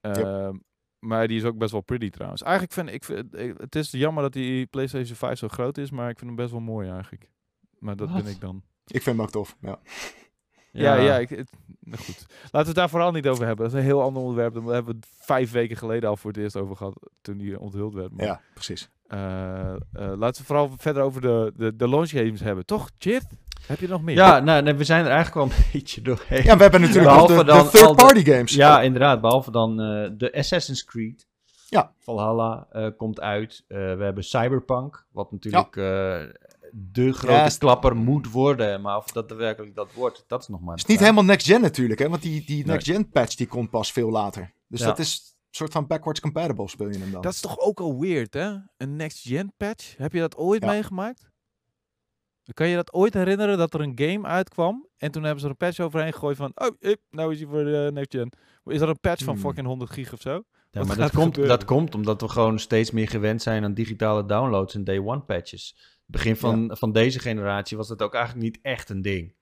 [0.01, 0.55] Ehm,
[1.03, 2.43] Maar die is ook best wel pretty trouwens.
[2.43, 5.91] Eigenlijk vind ik, vind- ik- het is jammer dat die PlayStation 5 zo groot is,
[5.91, 7.31] maar ik vind hem best wel mooi eigenlijk.
[7.79, 8.23] Maar dat Wat?
[8.23, 8.63] ben ik dan.
[8.87, 9.57] Ik vind hem ook tof.
[9.61, 9.79] Ja.
[10.73, 11.51] Ja, ja, ik, het-
[11.81, 12.27] nou goed.
[12.43, 13.65] Laten we het daar vooral niet over hebben.
[13.65, 14.55] Dat is een heel ander onderwerp.
[14.55, 17.61] Daar hebben we het vijf weken geleden al voor het eerst over gehad, toen die
[17.61, 18.13] onthuld werd.
[18.13, 18.89] Maar, ja, precies.
[19.07, 22.67] eh, eh, laten we vooral verder over de, de, de launch games hebben.
[22.67, 23.27] Toch, Jit?
[23.67, 24.15] Heb je nog meer?
[24.15, 26.43] Ja, nou, nee, we zijn er eigenlijk wel een beetje doorheen.
[26.45, 28.55] Ja, we hebben natuurlijk nog Behalve de, dan de third-party games.
[28.55, 29.21] Ja, inderdaad.
[29.21, 31.27] Behalve dan eh, de Assassin's Creed.
[31.69, 31.93] Ja.
[31.99, 33.65] Valhalla eh, komt uit.
[33.69, 35.83] Eh, we hebben Cyberpunk, wat natuurlijk eh,
[36.73, 38.81] de grote Ja, is- klapper moet worden.
[38.81, 41.61] Maar of dat daadwerkelijk dat wordt, dat is nog maar is de niet helemaal next-gen
[41.61, 42.09] natuurlijk, hè?
[42.09, 42.65] Want die, die Nee.
[42.67, 44.53] next-gen patch die komt pas veel later.
[44.69, 44.87] Dus Ja.
[44.87, 47.23] dat is een soort van backwards compatible speel je hem dan.
[47.23, 48.53] Dat is toch ook al weird, hè?
[48.77, 49.95] Een next-gen patch.
[49.97, 50.71] Heb je dat ooit Ja.
[50.71, 51.31] meegemaakt?
[52.55, 55.51] Kan je dat ooit herinneren dat er een game uitkwam en toen hebben ze er
[55.51, 58.33] een patch overheen gegooid van, oh, hip, nou is hij voor de next-gen.
[58.65, 59.43] Is er een patch van Hmm.
[59.43, 60.31] fucking 100 gig of zo?
[60.31, 60.41] Ja,
[60.71, 61.59] Wat maar gaat dat komt, gebeuren?
[61.59, 65.21] dat komt omdat we gewoon steeds meer gewend zijn aan digitale downloads en day one
[65.21, 65.77] patches.
[66.07, 69.35] Begin van, van deze generatie was dat ook eigenlijk niet echt een ding.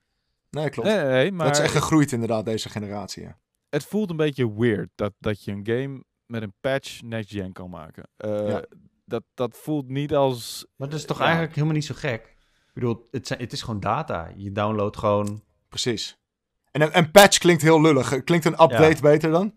[0.51, 0.89] Nee, klopt.
[0.89, 3.23] Nee, maar dat is echt gegroeid inderdaad, deze generatie.
[3.23, 3.39] Ja.
[3.69, 7.71] het voelt een beetje weird dat, dat je een game met een patch next-gen kan
[7.71, 8.09] maken.
[8.17, 8.65] Eh, Ja.
[9.05, 10.67] dat, dat voelt niet als...
[10.77, 11.23] Maar dat is toch Ja.
[11.25, 12.37] eigenlijk helemaal niet zo gek?
[12.75, 14.29] Ik bedoel, het, zijn, het is gewoon data.
[14.37, 15.43] Je downloadt gewoon...
[15.69, 16.19] Precies.
[16.71, 18.25] En een, een patch klinkt heel lullig.
[18.25, 19.55] Klinkt een update beter dan?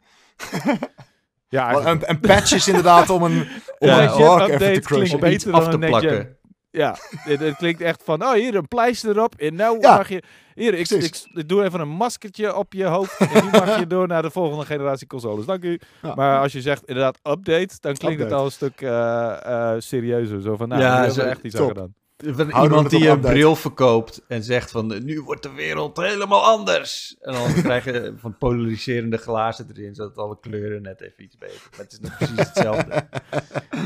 [1.49, 3.39] Ja, een, een patch is inderdaad om een,
[3.79, 5.19] om Ja, een ja, blok update even te crushen.
[5.19, 6.37] beter dan af te plakken.
[6.71, 10.09] Ja, het, het klinkt echt van, oh hier een pleister erop en nou Ja, mag
[10.09, 11.27] je, hier ik, ik, precies.
[11.33, 14.31] ik doe even een maskertje op je hoofd en nu mag je door naar de
[14.31, 15.45] volgende generatie consoles.
[15.45, 15.79] Dank u.
[16.01, 16.15] Ja.
[16.15, 20.41] Maar als je zegt inderdaad update, dan klinkt het al een stuk eh, eh, serieuzer.
[20.41, 21.63] Zo van, nou, Ja, hebben we zo- echt iets top.
[21.69, 21.93] aan gedaan.
[22.23, 23.33] Iemand die een update.
[23.33, 27.15] bril verkoopt en zegt van nu wordt de wereld helemaal anders.
[27.21, 31.61] En dan krijg je van polariserende glazen erin, zodat alle kleuren net even iets beter.
[31.71, 33.03] Maar het is nog precies hetzelfde.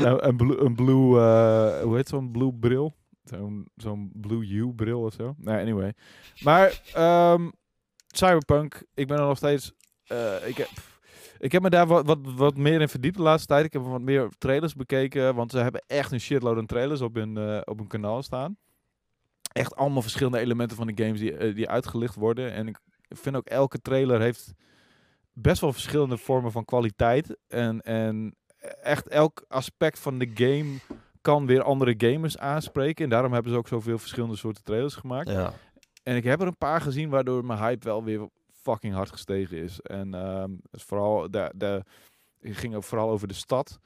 [0.02, 2.96] Nou, een blue, een blue eh, hoe heet zo'n blue bril?
[3.24, 5.34] Zo'n zo'n blue U bril of zo.
[5.38, 5.94] Nee, anyway.
[6.42, 7.48] Maar ehm,
[8.06, 9.72] Cyberpunk, ik ben er nog steeds.
[10.06, 10.68] eh, ik, heb,
[11.38, 13.64] ik heb me daar wat, wat, wat meer in verdiept de laatste tijd.
[13.64, 17.14] Ik heb wat meer trailers bekeken, want ze hebben echt een shitload aan trailers op
[17.14, 18.56] hun, eh, op hun kanaal staan.
[19.52, 22.52] Echt allemaal verschillende elementen van de games die, eh, die uitgelicht worden.
[22.52, 22.78] En ik
[23.08, 24.54] vind ook elke trailer heeft
[25.32, 27.36] best wel verschillende vormen van kwaliteit.
[27.46, 28.36] En, en
[28.82, 30.78] echt elk aspect van de game
[31.20, 33.04] kan weer andere gamers aanspreken.
[33.04, 35.30] En daarom hebben ze ook zoveel verschillende soorten trailers gemaakt.
[35.30, 35.52] Ja.
[36.02, 38.28] En ik heb er een paar gezien waardoor mijn hype wel weer
[38.70, 39.80] fucking hard gestegen is.
[39.80, 40.14] En
[40.70, 41.82] is vooral de, de,
[42.40, 43.78] ging ook vooral over de stad.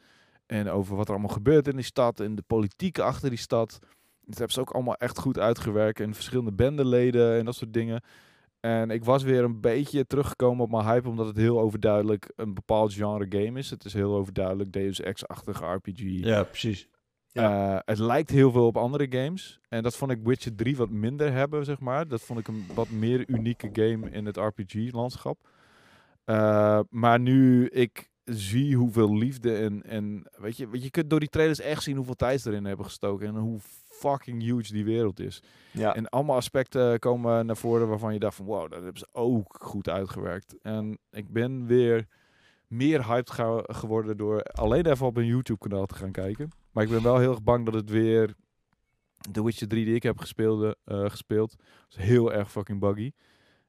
[0.46, 2.20] En over wat er allemaal gebeurt in die stad.
[2.20, 3.78] En de politiek achter die stad.
[4.24, 6.00] Dat hebben ze ook allemaal echt goed uitgewerkt.
[6.00, 8.02] En verschillende bendeleden en dat soort dingen.
[8.60, 11.08] En ik was weer een beetje teruggekomen op mijn hype.
[11.08, 13.70] Omdat het heel overduidelijk een bepaald genre game is.
[13.70, 16.00] Het is heel overduidelijk Deus Ex-achtige RPG.
[16.24, 16.88] ja, precies.
[17.32, 19.60] Eh, het lijkt heel veel op andere games.
[19.68, 22.08] En dat vond ik Witcher 3 wat minder hebben, zeg maar.
[22.08, 25.48] Dat vond ik een wat meer unieke game in het RPG-landschap.
[26.24, 31.28] Eh, maar nu ik zie hoeveel liefde en, en weet je, je, kunt door die
[31.28, 33.26] trailers echt zien hoeveel tijd ze erin hebben gestoken.
[33.26, 35.42] En hoe fucking huge die wereld is.
[35.70, 35.94] Ja.
[35.94, 39.56] En allemaal aspecten komen naar voren waarvan je dacht van wow, dat hebben ze ook
[39.60, 40.56] goed uitgewerkt.
[40.62, 42.06] En ik ben weer
[42.66, 43.30] meer hyped
[43.76, 46.50] geworden door alleen even op een YouTube kanaal te gaan kijken.
[46.72, 48.34] Maar ik ben wel heel erg bang dat het weer
[49.32, 51.54] The Witcher 3 die ik heb gespeeld, eh, gespeeld
[51.90, 53.12] is heel erg fucking buggy.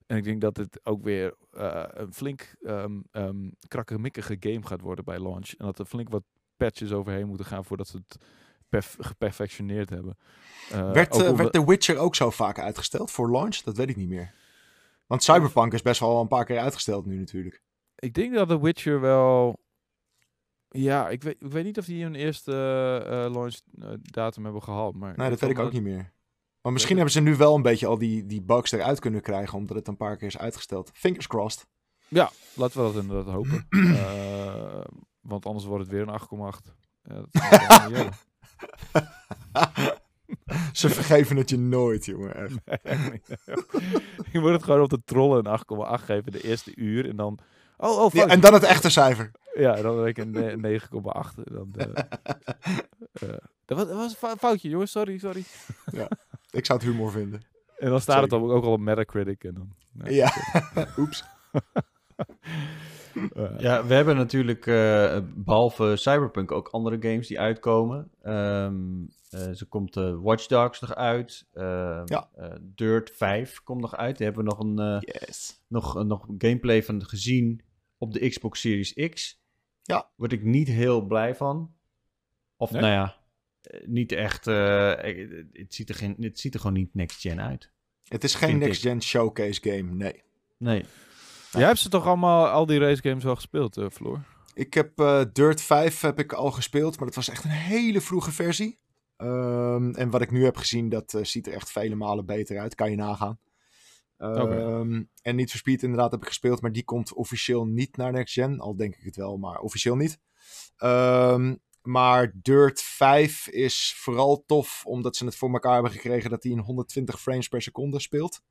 [0.05, 4.81] En ik denk dat het ook weer eh, een flink ehm ehm krakkemikkige game gaat
[4.81, 5.49] worden bij launch.
[5.49, 6.23] En dat er flink wat
[6.57, 8.17] patches overheen moeten gaan voordat ze het
[8.69, 10.17] perf- geperfectioneerd hebben.
[10.71, 13.55] Eh, werd, omdat- werd The Witcher ook zo vaak uitgesteld voor launch?
[13.55, 14.34] Dat weet ik niet meer.
[15.07, 17.61] Want Cyberpunk is best wel een paar keer uitgesteld nu natuurlijk.
[17.95, 19.59] Ik denk dat The Witcher wel.
[20.75, 22.51] Ja, ik weet, ik weet niet of die een eerste
[23.05, 24.95] eh, launch eh, datum hebben gehaald.
[24.95, 26.11] Maar Nee, dat weet ik ook niet meer.
[26.61, 29.57] Maar misschien hebben ze nu wel een beetje al die, die bugs eruit kunnen krijgen,
[29.57, 30.91] omdat het een paar keer is uitgesteld.
[30.93, 31.67] Fingers crossed.
[32.07, 33.67] Ja, laten we dat inderdaad hopen.
[35.21, 36.25] Want anders wordt het weer een 8,8.
[37.03, 38.13] Ja, dat zou ik wel niet hebben.
[40.73, 42.61] Ze vergeven het je nooit, jongen.
[42.65, 43.23] Echt.
[44.31, 45.59] je moet het gewoon op de trollen een
[45.99, 47.09] 8,8 geven de eerste uur.
[47.09, 47.39] En dan...
[47.77, 48.31] Oh, oh, Ja, fout.
[48.31, 49.31] en dan het echte cijfer.
[49.53, 51.43] Ja, dan denk ik een ne- 9,8.
[51.43, 51.88] Dan, eh,
[53.30, 54.91] eh, dat was, dat was een fou- foutje, jongens.
[54.91, 55.43] Sorry, sorry.
[56.51, 57.41] Ik zou het humor vinden.
[57.77, 58.47] En dan staat het Zeker.
[58.51, 59.43] ook al op Metacritic.
[59.43, 60.31] En dan, nou, Ja,
[60.97, 61.23] oeps.
[63.57, 68.11] Ja, we hebben natuurlijk eh, behalve Cyberpunk ook andere games die uitkomen.
[68.21, 71.47] Ehm eh, ze komt eh, Watch Dogs nog uit.
[71.53, 72.30] Ehm, Ja.
[72.35, 74.17] eh, Dirt 5 komt nog uit.
[74.17, 75.63] Daar hebben we nog een eh, Yes.
[75.67, 77.61] nog, eh, nog gameplay van gezien
[77.97, 79.41] op de Xbox Series X.
[79.84, 80.10] Ja.
[80.15, 81.73] Word ik niet heel blij van.
[82.57, 82.81] Of Nee?
[82.81, 83.15] nou ja,
[83.61, 84.47] eh, niet echt.
[84.47, 84.88] eh,
[85.53, 87.72] het, ziet er geen, het ziet er gewoon niet next gen uit.
[88.03, 88.68] Het is geen Vind ik.
[88.68, 90.23] next-gen showcase game, nee.
[90.57, 90.85] Nee.
[91.51, 94.22] Jij hebt ze toch allemaal, al die race games wel gespeeld, eh Floor?
[94.53, 98.01] Ik heb eh, Dirt 5 heb ik al gespeeld, maar dat was echt een hele
[98.01, 98.77] vroege versie.
[99.18, 102.60] Ehm, en wat ik nu heb gezien, dat eh, ziet er echt vele malen beter
[102.60, 102.76] uit.
[102.76, 103.39] Kan je nagaan.
[104.18, 108.11] Ehm, En niet for Speed inderdaad heb ik gespeeld, maar die komt officieel niet naar
[108.11, 108.60] Next Gen.
[108.60, 110.19] Al denk ik het wel, maar officieel niet.
[110.77, 116.44] Ehm, maar Dirt 5 is vooral tof omdat ze het voor elkaar hebben gekregen dat
[116.44, 118.41] hij in 120 frames per seconde speelt.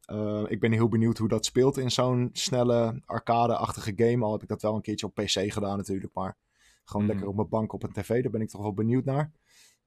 [0.00, 4.24] Eh, ik ben heel benieuwd hoe dat speelt in zo'n snelle arcade-achtige game.
[4.24, 6.36] Al heb ik dat wel een keertje op PC gedaan natuurlijk, maar
[6.84, 7.10] gewoon Mhm.
[7.12, 8.22] lekker op mijn bank op een tv.
[8.22, 9.32] Daar ben ik toch wel benieuwd naar.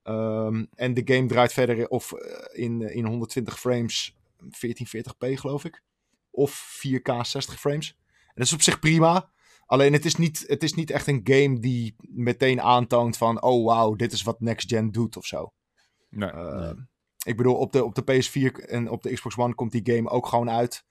[0.03, 5.83] Ehm, en de game draait verder of eh, in, in 120 frames 1440p geloof ik.
[6.29, 7.97] Of 4K 60 frames.
[8.09, 9.31] En dat is op zich prima.
[9.65, 13.41] Alleen het is, niet, het is niet echt een game die meteen aantoont van...
[13.41, 15.53] Oh wauw, dit is wat Next Gen doet of zo.
[16.09, 16.31] Nee.
[16.31, 16.73] Uh, Nee.
[17.25, 20.09] Ik bedoel, op de, op de PS4 en op de Xbox One komt die game
[20.09, 20.85] ook gewoon uit.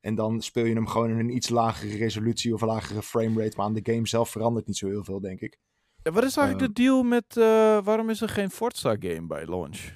[0.00, 3.56] En dan speel je hem gewoon in een iets lagere resolutie of een lagere framerate.
[3.56, 5.58] Maar aan de game zelf verandert niet zo heel veel, denk ik.
[6.02, 9.46] Ja, Wat is eigenlijk de deal met, eh, waarom is er geen Forza game bij
[9.46, 9.92] launch?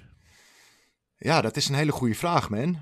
[1.16, 2.80] Ja, dat is een hele goede vraag, man.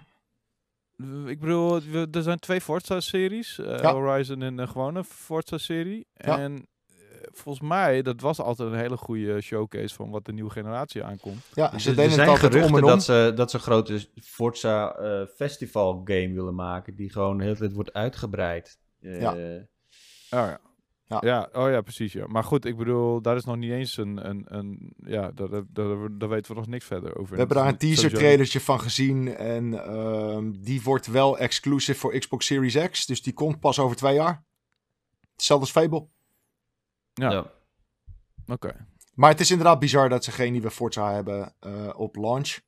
[1.26, 3.58] Ik bedoel, we- er zijn twee Forza-series.
[3.58, 3.92] eh, Ja.
[3.92, 6.06] Horizon en een gewone Forza-serie.
[6.14, 6.38] Ja.
[6.38, 6.94] En eh,
[7.32, 11.42] volgens mij, dat was altijd een hele goede showcase van wat de nieuwe generatie aankomt.
[11.54, 12.88] Ja, ze deden het zijn altijd om geruchten en om.
[12.90, 16.94] dat ze, dat ze een grote Forza eh, Festival game willen maken.
[16.96, 18.78] Die gewoon de hele tijd wordt uitgebreid.
[19.00, 19.32] Ja.
[19.32, 19.38] Oh
[20.30, 20.60] ja.
[21.20, 21.48] Ja.
[21.52, 21.62] Ja.
[21.62, 22.12] oh ja, precies.
[22.12, 22.26] Ja.
[22.26, 24.28] Maar goed, ik bedoel, daar is nog niet eens een.
[24.28, 27.32] een, een ja, daar, daar, daar, daar weten we nog niks verder over.
[27.32, 29.36] We hebben daar een teaser trailertje van gezien.
[29.36, 33.06] En ehm, die wordt wel exclusive voor Xbox Series X.
[33.06, 34.44] Dus die komt pas over twee jaar.
[35.32, 36.06] Hetzelfde als Fable.
[37.12, 37.50] Ja, ja.
[38.46, 38.86] oké.
[39.14, 42.58] Maar het is inderdaad bizar dat ze geen nieuwe Forza hebben eh, op launch.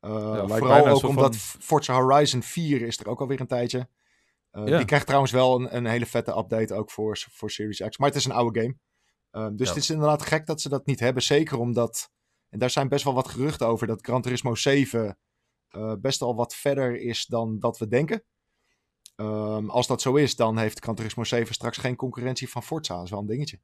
[0.00, 3.88] Eh, vooral ook omdat Forza Horizon 4 is er ook alweer een tijdje.
[4.52, 4.76] Eh, Ja.
[4.76, 7.98] Die krijgt trouwens wel een, een hele vette update ook voor, voor Series X.
[7.98, 8.76] Maar het is een oude game.
[9.30, 9.74] Eh, dus Ja.
[9.74, 11.22] het is inderdaad gek dat ze dat niet hebben.
[11.22, 12.10] Zeker omdat,
[12.48, 15.18] en daar zijn best wel wat geruchten over, dat Gran Turismo 7
[15.68, 18.24] eh, best al wat verder is dan dat we denken.
[19.16, 22.94] Ehm, als dat zo is, dan heeft Gran Turismo 7 straks geen concurrentie van Forza.
[22.94, 23.60] Dat is wel een dingetje.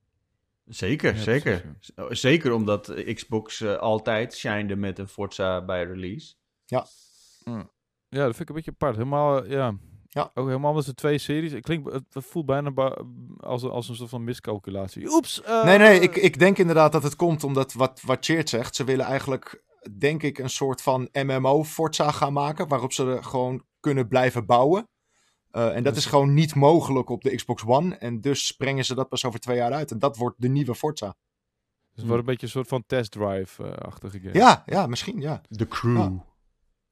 [0.65, 1.61] Zeker, Ja, zeker.
[1.61, 6.35] precies, Z- Zeker omdat eh, Xbox eh, altijd shinede met een Forza bij release.
[6.65, 6.87] Ja,
[8.25, 8.97] dat vind ik een beetje apart.
[8.97, 9.77] Helemaal, eh, ja.
[10.09, 10.31] Ja.
[10.35, 11.53] Ook helemaal met z'n twee series.
[11.53, 12.71] Het, klinkt, het voelt bijna
[13.41, 15.09] als, een- als een soort van miscalculatie.
[15.13, 15.43] Oeps!
[15.43, 18.77] eh, Nee, nee, ik, ik denk inderdaad dat het komt omdat wat, wat Cheert zegt.
[18.77, 19.65] Ze willen eigenlijk,
[19.99, 22.69] denk ik, een soort van MMO Forza gaan maken.
[22.69, 24.89] Waarop ze er gewoon kunnen blijven bouwen.
[25.51, 27.95] Eh, en dat is gewoon niet mogelijk op de Xbox One.
[27.97, 29.91] En dus brengen ze dat pas over twee jaar uit.
[29.91, 31.07] En dat wordt de nieuwe Forza.
[31.91, 34.35] Dus het wordt een beetje een soort van test drive-achtige game.
[34.39, 35.41] Ja, ja, misschien, ja.
[35.49, 35.97] De crew.
[35.97, 36.13] Ja.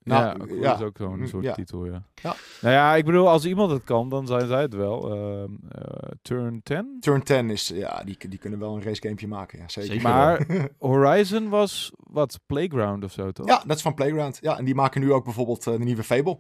[0.06, 0.74] Nou, ja, ja.
[0.74, 1.52] is ook zo'n Mm, soort ja.
[1.54, 2.02] titel, ja.
[2.14, 2.34] Ja.
[2.60, 5.12] Nou ja, ik bedoel, als iemand het kan, dan zijn zij het wel.
[5.14, 6.96] Ehm, eh, Turn 10?
[7.00, 9.90] Turn 10 is, ja, die, die kunnen wel een racegamepje maken, ja, zeker.
[9.90, 10.08] Zeker.
[10.08, 10.46] Maar
[10.78, 13.46] Horizon was, wat, Playground of zo, toch?
[13.46, 14.38] Ja, dat is van Playground.
[14.40, 16.38] Ja, en die maken nu ook bijvoorbeeld eh, de nieuwe Fable.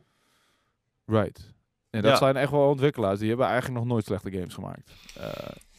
[1.06, 1.54] Right.
[1.90, 2.16] En dat Ja.
[2.16, 3.18] zijn echt wel ontwikkelaars.
[3.18, 4.92] Die hebben eigenlijk nog nooit slechte games gemaakt.
[5.18, 5.28] Eh,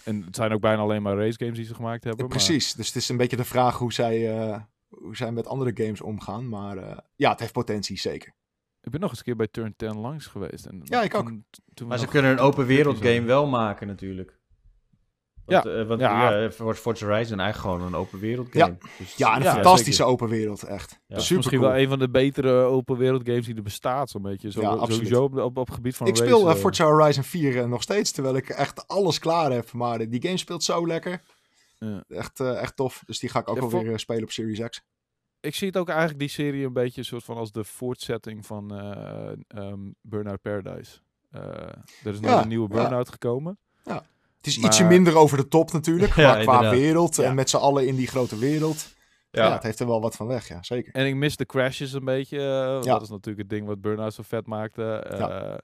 [0.04, 2.24] en het zijn ook bijna alleen maar race games die ze gemaakt hebben.
[2.26, 2.74] Ja, precies.
[2.74, 6.02] Dus het is een beetje de vraag hoe zij, eh, hoe zij met andere games
[6.02, 6.50] omgaan.
[6.50, 8.34] Maar eh, ja, het heeft potentie, zeker.
[8.82, 10.66] Ik ben nog eens een keer bij Turn 10 langs geweest.
[10.66, 11.32] En Ja, ik ook.
[11.74, 14.36] toen- Maar ze kunnen een open wereld game wel maken natuurlijk.
[15.46, 15.72] Want, Ja.
[15.72, 16.32] eh, want Ja.
[16.40, 16.52] ja.
[16.52, 18.78] voor Forza Horizon eigenlijk gewoon een open wereld game.
[18.98, 20.92] Dus, Ja, en een Ja, fantastische open wereld, echt.
[20.92, 20.98] Ja.
[21.08, 21.72] Dat is Super misschien cool.
[21.72, 24.52] wel een van de betere open wereld games die er bestaat, zo'n beetje.
[24.52, 24.94] Zo, Ja, absoluut.
[24.94, 27.82] sowieso op, op, op gebied van Ik race, speel eh, Forza Horizon 4 eh, nog
[27.82, 29.72] steeds, terwijl ik echt alles klaar heb.
[29.72, 31.22] Maar die game speelt zo lekker.
[31.78, 32.04] Ja.
[32.08, 33.02] Echt, eh, echt tof.
[33.06, 34.82] Dus die ga ik ook Ja, alweer voor- eh, spelen op Series X.
[35.40, 38.76] Ik zie het ook eigenlijk die serie een beetje soort van als de voortzetting van
[38.78, 41.00] eh ehm, Burnout Paradise.
[41.32, 41.42] Eh,
[42.04, 42.82] er is nog Ja, een nieuwe ja.
[42.82, 43.60] Burnout gekomen.
[44.38, 46.80] Het is Maar- ietsje minder over de top natuurlijk, Ja, maar qua inderdaad.
[46.80, 47.24] wereld Ja.
[47.24, 48.96] en met z'n allen in die grote wereld.
[49.30, 49.46] Ja.
[49.46, 49.54] Ja.
[49.54, 50.94] het heeft er wel wat van weg, ja, zeker.
[50.94, 52.40] En ik mis de crashes een beetje.
[52.40, 52.80] Ja.
[52.82, 54.84] Dat is natuurlijk het ding wat Burnout zo vet maakte.
[54.94, 55.60] eh, Ja.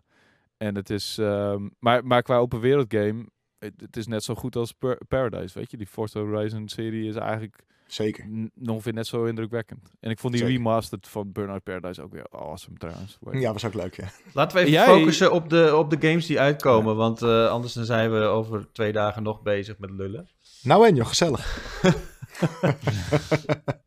[0.58, 1.18] En het is...
[1.18, 3.28] ehm, maar, maar qua open wereld game...
[3.64, 5.78] het, het is net zo goed als Per- Paradise, weet je.
[5.78, 8.26] Die Forza Horizon serie is eigenlijk Zeker.
[8.66, 9.92] ongeveer net zo indrukwekkend.
[10.00, 10.58] En ik vond die Zeker.
[10.58, 13.18] remastered van Burnout Paradise ook weer awesome trouwens.
[13.32, 14.08] Ja, was ook leuk, ja.
[14.34, 16.96] Laten we even Jij- focussen op de, op de games die uitkomen.
[16.96, 20.28] Want eh, anders dan zijn we over twee dagen nog bezig met lullen.
[20.64, 21.42] Nou en joh, gezellig.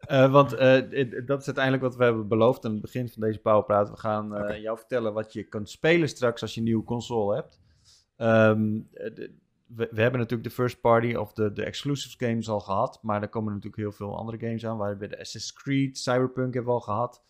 [0.06, 3.22] Eh, want eh, het- dat is uiteindelijk wat we hebben beloofd aan het begin van
[3.22, 3.90] deze Powerpraat.
[3.90, 7.34] We gaan eh, jou vertellen wat je kunt spelen straks als je een nieuwe console
[7.34, 7.60] hebt.
[8.16, 9.34] Ehm, eh, de-
[9.66, 12.98] we, we hebben natuurlijk de first party of de, de exclusive games al gehad.
[13.02, 14.78] Maar er komen natuurlijk heel veel andere games aan.
[14.78, 17.22] We hebben de Assassin's Creed, Cyberpunk hebben we al gehad.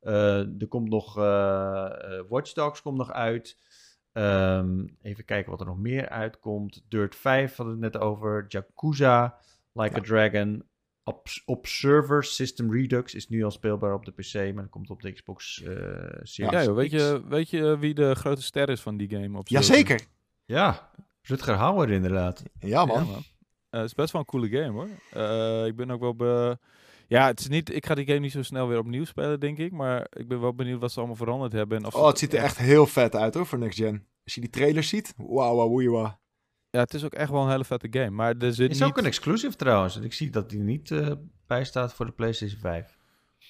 [0.00, 1.24] Eh, er komt nog eh,
[1.86, 3.58] eh, Watch Dogs komt nog uit.
[4.12, 6.84] Ehm, even kijken wat er nog meer uitkomt.
[6.88, 8.44] Dirt 5 hadden we het net over.
[8.48, 9.38] Yakuza,
[9.72, 10.64] Like a Dragon.
[11.04, 15.02] Obs- Observer System Redux is nu al speelbaar op de PC, maar dat komt op
[15.02, 15.72] de Xbox eh
[16.22, 16.92] Series Ja, joh, weet, X.
[16.96, 19.38] je, weet je wie de grote ster is van die game?
[19.38, 20.00] Op Jazeker.
[20.44, 20.90] Ja,
[21.22, 22.42] Rutger Hauer inderdaad.
[22.58, 23.04] Ja, man.
[23.04, 23.22] Ja, man.
[23.70, 24.88] Eh, het is best wel een coole game hoor.
[25.10, 26.58] Eh, ik ben ook wel be...
[27.06, 27.74] Ja, het is niet...
[27.74, 29.72] Ik ga die game niet zo snel weer opnieuw spelen, denk ik.
[29.72, 31.78] Maar ik ben wel benieuwd wat ze allemaal veranderd hebben.
[31.78, 34.06] En of Oh, het ziet er echt heel vet uit hoor, voor Next Gen.
[34.24, 36.18] Als je die trailers ziet, wauw, wauw, wauw.
[36.70, 38.10] Ja, het is ook echt wel een hele vette game.
[38.10, 38.88] Maar er zit Is niet...
[38.88, 39.96] ook een exclusive trouwens.
[39.96, 41.12] en Ik zie dat die niet eh,
[41.46, 42.98] bij staat voor de PlayStation 5.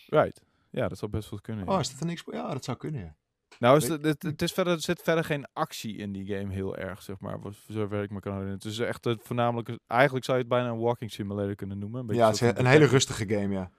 [0.06, 0.42] Right.
[0.70, 1.64] Ja, dat zou best wel kunnen.
[1.64, 1.72] ja.
[1.72, 2.36] Oh, is dat een Xbox?
[2.36, 3.16] Ja, dat zou kunnen, ja.
[3.60, 6.52] Nou, is het, het, het is verder, er zit verder geen actie in die game
[6.52, 7.40] heel erg, zeg maar.
[7.40, 8.62] Voor voor zover ik me kan herinneren.
[8.62, 9.78] Het is echt het voornamelijk...
[9.86, 12.00] Eigenlijk zou je het bijna een walking simulator kunnen noemen.
[12.00, 13.70] Een beetje Ja, het is een hele rustige game, ja.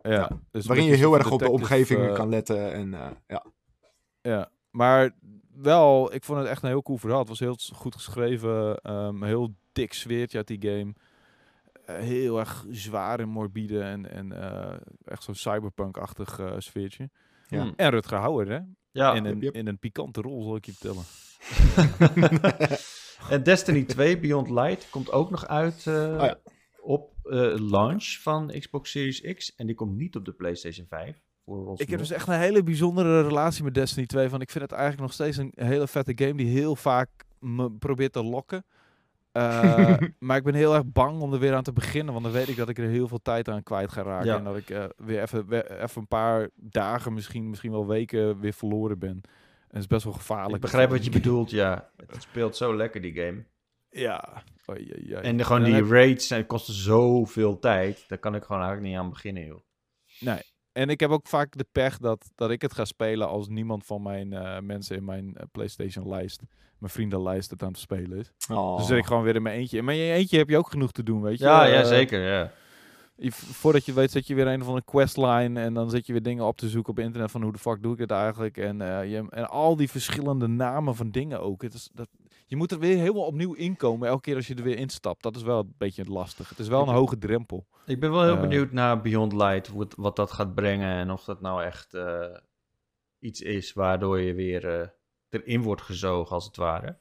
[0.00, 0.28] Ja, ja.
[0.50, 2.72] dus Waarin je heel erg op de omgeving eh, kan letten.
[2.72, 3.44] En, eh, ja.
[4.20, 5.10] Ja, maar
[5.54, 7.18] wel, ik vond het echt een heel cool verhaal.
[7.18, 10.94] Het was heel goed geschreven, ehm, heel dik sfeertje uit die game.
[11.84, 17.10] Eh, heel erg zwaar en morbide en, en eh, echt zo'n cyberpunk-achtig eh, sfeertje.
[17.48, 17.62] Ja.
[17.62, 17.72] Hmm.
[17.76, 18.58] En Rutger Hauer, hè?
[18.92, 19.54] Ja, in, een, yep.
[19.54, 21.04] in een pikante rol, zal ik je vertellen.
[23.34, 26.38] en Destiny 2 Beyond Light komt ook nog uit eh, Oh ja.
[26.80, 29.54] op eh, launch van Xbox Series X.
[29.54, 31.22] En die komt niet op de PlayStation 5.
[31.44, 34.28] Voor Ik heb dus echt een hele bijzondere relatie met Destiny 2.
[34.28, 37.08] Van ik vind het eigenlijk nog steeds een hele vette game die heel vaak
[37.38, 38.64] me probeert te lokken.
[39.32, 42.12] Eh, maar ik ben heel erg bang om er weer aan te beginnen.
[42.12, 44.26] Want dan weet ik dat ik er heel veel tijd aan kwijt ga raken.
[44.26, 44.36] Ja.
[44.36, 48.40] En dat ik eh, weer even, weer even een paar dagen, misschien, misschien wel weken
[48.40, 49.20] weer verloren ben.
[49.20, 50.54] En het is best wel gevaarlijk.
[50.54, 51.90] Ik begrijp wat je bedoelt, ja.
[52.06, 53.44] Het speelt zo lekker, die game.
[53.90, 54.42] Ja.
[54.70, 55.12] Oei.
[55.14, 58.04] En de, gewoon dan die heb- raids zijn, kosten zoveel tijd.
[58.08, 59.60] Daar kan ik gewoon eigenlijk niet aan beginnen, joh.
[60.72, 63.86] En ik heb ook vaak de pech dat, dat ik het ga spelen als niemand
[63.86, 66.42] van mijn eh, mensen in mijn eh, PlayStation-lijst,
[66.78, 68.32] mijn vriendenlijst, het aan het spelen is.
[68.50, 68.76] Oh.
[68.76, 69.82] Dan zit ik gewoon weer in mijn eentje.
[69.82, 71.44] Maar in je eentje heb je ook genoeg te doen, weet je.
[71.44, 72.52] Ja, ja, Eh, zeker, ja.
[73.16, 76.12] je- voordat je weet zet je weer een van een questline en dan zit je
[76.12, 78.56] weer dingen op te zoeken op internet van hoe de fuck doe ik het eigenlijk.
[78.56, 78.76] En,
[79.08, 81.62] je, en al die verschillende namen van dingen ook.
[81.62, 82.08] Het is, dat,
[82.52, 85.22] je moet er weer helemaal opnieuw inkomen elke keer als je er weer instapt.
[85.22, 86.48] Dat is wel een beetje lastig.
[86.48, 87.66] Het is wel een hoge drempel.
[87.86, 88.40] Ik ben wel heel Eh.
[88.40, 92.24] benieuwd naar Beyond Light, het- wat dat gaat brengen en of dat nou echt eh,
[93.18, 94.88] iets is waardoor je weer eh,
[95.28, 96.98] erin wordt gezogen, als het ware.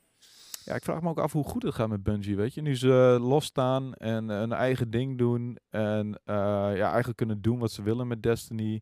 [0.66, 2.62] Ja, ik vraag me ook af hoe goed het gaat met Bungie, weet je.
[2.62, 7.84] Nu ze losstaan en een eigen ding doen en ja, eigenlijk kunnen doen wat ze
[7.84, 8.82] willen met Destiny.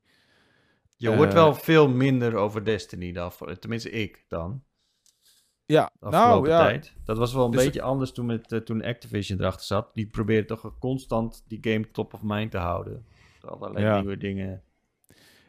[0.95, 4.63] Je hoort wel veel minder over Destiny dan, voor- tenminste ik dan,
[5.71, 6.93] Ja, nou ja, tijd.
[7.03, 9.89] Dat was wel een Dus- beetje anders toen, met, eh, toen Activision erachter zat.
[9.93, 13.05] Die probeerde toch constant die game top of mind te houden.
[13.41, 13.99] Allerlei Ja.
[13.99, 14.61] nieuwe dingen.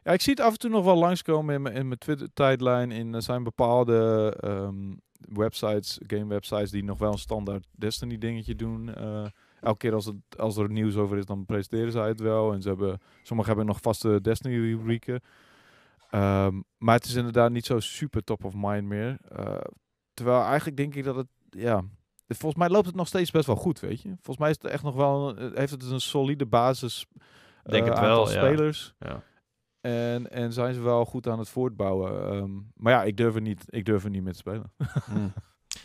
[0.04, 2.90] Ja, ik zie het af en toe nog wel langskomen in mijn, in mijn Twitter-tijdlijn.
[2.90, 8.94] In er zijn bepaalde ehm, websites, game-websites, die nog wel een standaard Destiny-dingetje doen.
[8.94, 9.26] Eh,
[9.60, 12.52] elke keer als, het, als er nieuws over is, dan presenteren zij het wel.
[12.52, 15.20] En ze hebben, sommigen hebben nog vaste Destiny-rubrieken.
[16.10, 19.18] Ehm, maar het is inderdaad niet zo super top of mind meer.
[19.28, 19.54] Eh,
[20.14, 21.84] terwijl eigenlijk denk ik dat het, ja...
[22.26, 24.08] Volgens mij loopt het nog steeds best wel goed, weet je.
[24.08, 27.06] Volgens mij is het echt nog wel, een- heeft het een solide basis.
[27.62, 28.46] Denk eh, het wel, ja.
[28.46, 28.94] spelers.
[28.98, 29.22] Ja.
[29.80, 32.32] En, en zijn ze wel goed aan het voortbouwen.
[32.32, 34.72] Ehm, maar ja, ik durf er niet, ik durf er niet mee te spelen.
[35.04, 35.32] Hmm.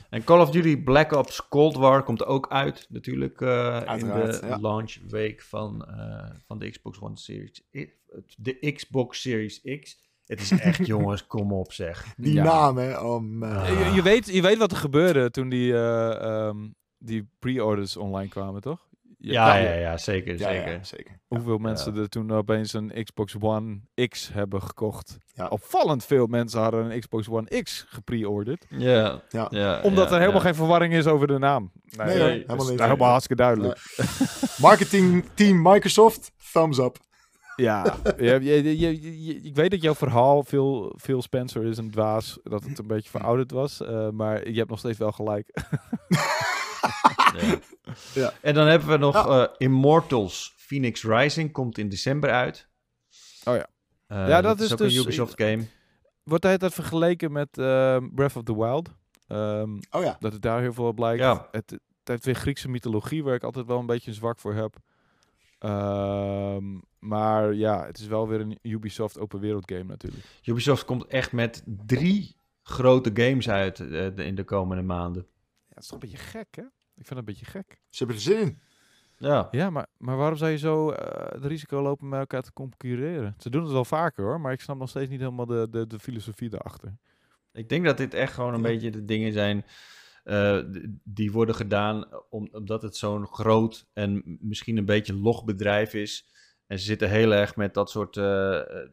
[0.09, 4.39] En Call of Duty Black Ops Cold War komt ook uit, natuurlijk, eh, in de
[4.41, 4.59] ja.
[4.59, 7.63] launch week van, eh, van de Xbox One Series.
[8.37, 10.03] De Xbox Series X.
[10.25, 12.05] Het is echt, jongens, kom op zeg.
[12.17, 12.43] Die Ja.
[12.43, 12.99] naam, hè.
[12.99, 13.65] Oh, man.
[13.65, 16.57] Je, je weet, je weet wat er gebeurde toen die, eh, ehm,
[16.97, 18.83] die pre-orders online kwamen, toch?
[19.17, 20.71] Ja, ja, ja, zeker, ja, zeker.
[20.71, 21.19] ja, zeker.
[21.27, 25.17] Hoeveel mensen er toen opeens een Xbox One X hebben gekocht.
[25.33, 25.47] Ja.
[25.47, 28.65] Opvallend veel mensen hadden een Xbox One X gepre-orderd.
[28.69, 29.47] Ja, Ja.
[29.49, 30.45] ja, Omdat ja, er helemaal ja.
[30.47, 31.71] geen verwarring is over de naam.
[31.97, 32.79] Nee, hoor, helemaal is niet.
[32.79, 33.79] helemaal hartstikke duidelijk.
[34.57, 36.97] Marketing team Microsoft, thumbs up.
[37.55, 41.77] Ja, je, je, je, je- je- ik weet dat jouw verhaal veel, veel Spencer is
[41.77, 45.11] een dwaas, dat het een beetje verouderd was, eh, maar je hebt nog steeds wel
[45.11, 45.49] gelijk.
[47.37, 47.59] Ja.
[48.13, 48.33] Ja.
[48.41, 49.43] En dan hebben we nog Ja.
[49.47, 51.51] eh, Immortals Phoenix Rising.
[51.51, 52.67] Komt in december uit.
[53.43, 53.67] Oh ja.
[54.07, 55.63] Eh, Ja, dat is ook dus- een Ubisoft game.
[56.23, 58.89] Wordt hele tijd vergeleken met ehm, Breath of the Wild.
[59.27, 60.17] Ehm, Oh ja.
[60.19, 61.21] dat het daar heel veel op blijkt.
[61.21, 61.47] Ja.
[61.51, 64.53] Het, het heeft weer Griekse mythologie, waar ik altijd wel een beetje een zwak voor
[64.53, 64.75] heb.
[65.59, 66.63] Ehm,
[67.07, 70.23] maar ja, het is wel weer een Ubisoft open wereld game natuurlijk.
[70.43, 75.25] Ubisoft komt echt met drie grote games uit eh, de- in de komende maanden.
[75.67, 76.61] Ja, dat is toch een beetje gek, hè?
[76.61, 77.81] Ik vind het een beetje gek.
[77.89, 78.59] Ze hebben er zin in.
[79.17, 79.47] Ja.
[79.51, 83.35] Ja, maar, maar waarom zou je zo eh het risico lopen met elkaar te concurreren?
[83.37, 85.87] Ze doen het wel vaker hoor, maar ik snap nog steeds niet helemaal de, de,
[85.87, 86.97] de filosofie daarachter.
[87.51, 88.67] Ik denk dat dit echt gewoon een Ja.
[88.67, 89.65] beetje de dingen zijn
[90.23, 90.59] eh,
[91.03, 96.25] die worden gedaan om, omdat het zo'n groot en misschien een beetje log bedrijf is.
[96.67, 98.89] En ze zitten heel erg met dat soort eh, eh,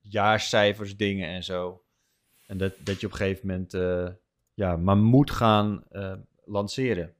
[0.00, 1.82] jaarcijfers dingen en zo.
[2.46, 4.08] En dat, dat je op een gegeven moment eh,
[4.54, 7.14] ja, maar moet gaan eh, lanceren.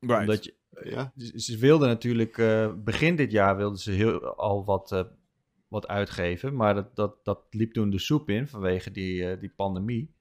[0.00, 1.12] Omdat je, Ja.
[1.16, 5.04] ze ze wilden natuurlijk, eh, begin dit jaar wilden ze heel, al wat, eh,
[5.68, 6.56] wat uitgeven.
[6.56, 10.14] Maar dat, dat, dat liep toen de soep in vanwege die, eh, die pandemie.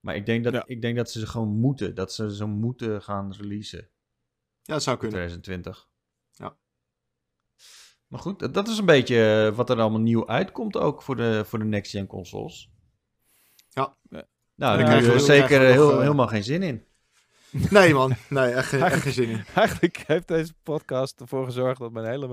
[0.00, 0.64] Maar ik denk, dat, Ja.
[0.66, 1.94] ik denk dat ze ze gewoon moeten.
[1.94, 3.88] Dat ze ze moeten gaan releasen in
[4.62, 5.16] ja, dat zou kunnen.
[5.16, 5.88] 2020.
[8.06, 11.16] Maar goed, dat, dat is een beetje eh, wat er allemaal nieuw uitkomt ook voor
[11.16, 12.70] de, voor de next-gen consoles.
[13.68, 13.94] Ja.
[14.08, 14.24] Nou,
[14.54, 16.84] Ja, daar krijgen hebben we we- zeker nog, heel, eh, helemaal geen zin in.
[17.70, 19.44] Nee man, nee, echt, geen- echt geen zin in.
[19.54, 22.28] Eigenlijk heeft deze podcast ervoor gezorgd dat mijn hele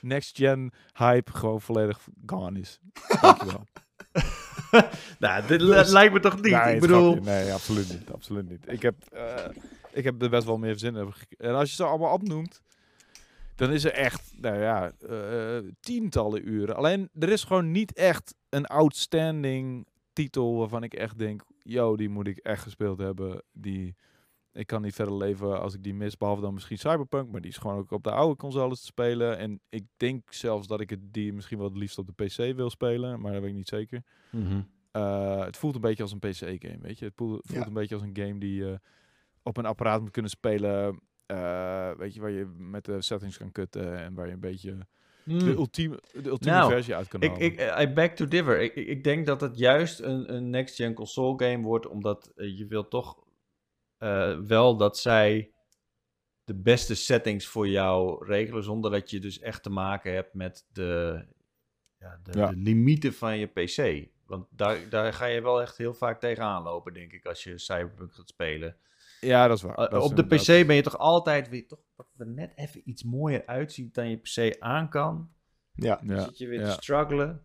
[0.00, 2.80] next-gen hype gewoon volledig gone is.
[3.20, 3.66] Dankjewel.
[5.18, 6.52] nou, dit li- lijkt me toch niet.
[6.52, 7.14] Nee, ik bedoel.
[7.14, 8.10] Nee, absoluut niet.
[8.12, 8.64] Absoluut niet.
[8.68, 9.44] Ik heb, eh,
[9.92, 11.12] ik heb er best wel meer zin in.
[11.38, 12.60] En als je ze allemaal opnoemt,
[13.60, 16.76] dan is er echt, nou ja, eh, tientallen uren.
[16.76, 22.08] Alleen, er is gewoon niet echt een outstanding titel waarvan ik echt denk, yo, die
[22.08, 23.42] moet ik echt gespeeld hebben.
[23.52, 23.96] Die,
[24.52, 27.50] ik kan niet verder leven als ik die mis, behalve dan misschien Cyberpunk, maar die
[27.50, 29.38] is gewoon ook op de oude consoles te spelen.
[29.38, 32.56] En ik denk zelfs dat ik het, die misschien wel het liefst op de PC
[32.56, 34.02] wil spelen, maar dat weet ik niet zeker.
[34.30, 34.60] Mhm.
[34.92, 37.04] Uh, het voelt een beetje als een PC-game, weet je.
[37.04, 37.66] Het voelt, voelt Ja.
[37.66, 38.80] een beetje als een game die je
[39.42, 41.00] op een apparaat moet kunnen spelen.
[41.30, 44.86] Uh, weet je, waar je met de settings kan kutten en waar je een beetje
[45.24, 45.38] Hmm.
[45.38, 47.44] de ultieme, de ultieme Nou, versie uit kan Ik, halen.
[47.44, 48.60] ik, I back to differ.
[48.60, 52.58] Ik, ik, ik denk dat het juist een, een next-gen console game wordt, omdat eh,
[52.58, 53.24] je wil toch
[53.98, 55.52] eh, wel dat zij
[56.44, 60.66] de beste settings voor jou regelen, zonder dat je dus echt te maken hebt met
[60.72, 61.24] de,
[61.98, 62.46] ja, de, Ja.
[62.50, 64.08] de limieten van je PC.
[64.26, 67.58] Want daar, daar ga je wel echt heel vaak tegenaan lopen, denk ik, als je
[67.58, 68.76] Cyberpunk gaat spelen.
[69.20, 69.70] Ja, dat is waar.
[69.78, 72.26] Uh, Dat is op de inderdaad- PC ben je toch altijd weer toch wat er
[72.26, 75.28] net even iets mooier uitziet dan je PC aan kan.
[75.72, 76.66] Ja, Dan Ja, zit je weer ja.
[76.66, 77.44] te struggelen.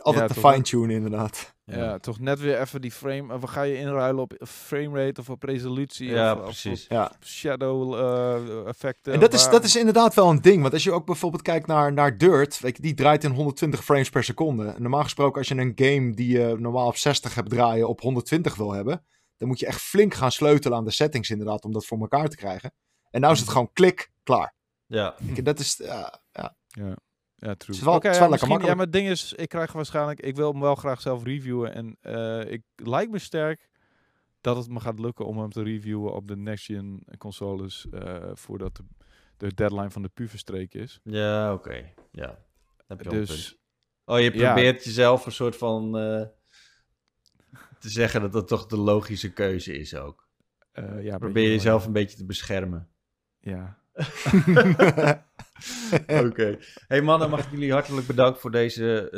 [0.00, 1.54] altijd Ja, te fine-tunen inderdaad.
[1.64, 1.98] Ja.
[1.98, 3.34] toch net weer even die frame.
[3.34, 6.08] Of ga je inruilen op framerate of op resolutie?
[6.08, 6.82] Ja, of, precies.
[6.82, 7.12] Of Ja.
[7.24, 9.12] shadow eh, effecten.
[9.12, 10.60] En dat is, dat is inderdaad wel een ding.
[10.62, 13.84] Want als je ook bijvoorbeeld kijkt naar, naar Dirt, weet je, die draait in 120
[13.84, 14.66] frames per seconde.
[14.66, 18.00] En normaal gesproken, als je een game die je normaal op 60 hebt draaien, op
[18.00, 19.04] 120 wil hebben,
[19.36, 22.28] dan moet je echt flink gaan sleutelen aan de settings inderdaad, om dat voor elkaar
[22.28, 22.72] te krijgen.
[23.10, 24.54] En nou is het gewoon klik, klaar.
[24.86, 25.16] Ja.
[25.18, 26.56] Ik- Dat is, ja, ja.
[26.66, 26.96] Ja,
[27.34, 27.54] ja true.
[27.56, 28.76] Het is wel- Oké, het is ja, wel lekker Ja, makkelijk.
[28.76, 31.74] maar het ding is, ik krijg waarschijnlijk, ik wil hem wel graag zelf reviewen.
[31.74, 33.68] En eh, ik lijkt me sterk
[34.40, 37.86] dat het me gaat lukken om hem te reviewen op de next gen consoles.
[37.90, 38.82] eh, voordat de,
[39.36, 41.00] de deadline van de PU verstreken is.
[41.02, 41.92] Ja, oké.
[42.12, 42.26] Ja.
[42.86, 43.28] Dan heb je al een punt.
[43.38, 43.56] Dus
[44.04, 44.52] Oh, je ja.
[44.52, 46.26] probeert jezelf een soort van eh,
[47.86, 50.26] te zeggen dat dat toch de logische keuze is ook.
[50.72, 52.88] eh ja, Probeer jezelf een beetje te beschermen.
[53.40, 53.78] Ja.
[56.06, 56.58] Oké.
[56.88, 59.10] Hey mannen, mag ik jullie hartelijk bedanken voor deze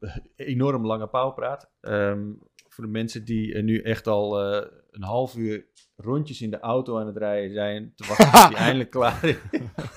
[0.00, 0.16] eh,
[0.46, 1.70] enorm lange pauwpraat.
[1.80, 2.20] Ehm,
[2.68, 5.64] voor de mensen die eh, nu echt al eh, een half uur
[5.96, 9.36] rondjes in de auto aan het rijden zijn, te wachten tot die eindelijk klaar is.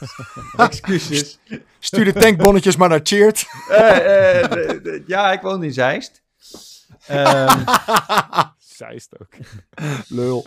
[0.58, 1.40] Excuses.
[1.80, 3.46] Stuur de tankbonnetjes maar naar Cheert.
[3.70, 6.23] Eh, eh, ja, ik woon in Zeist.
[7.08, 7.64] Ehm,
[8.58, 9.34] Zeist ook.
[10.08, 10.46] Lul.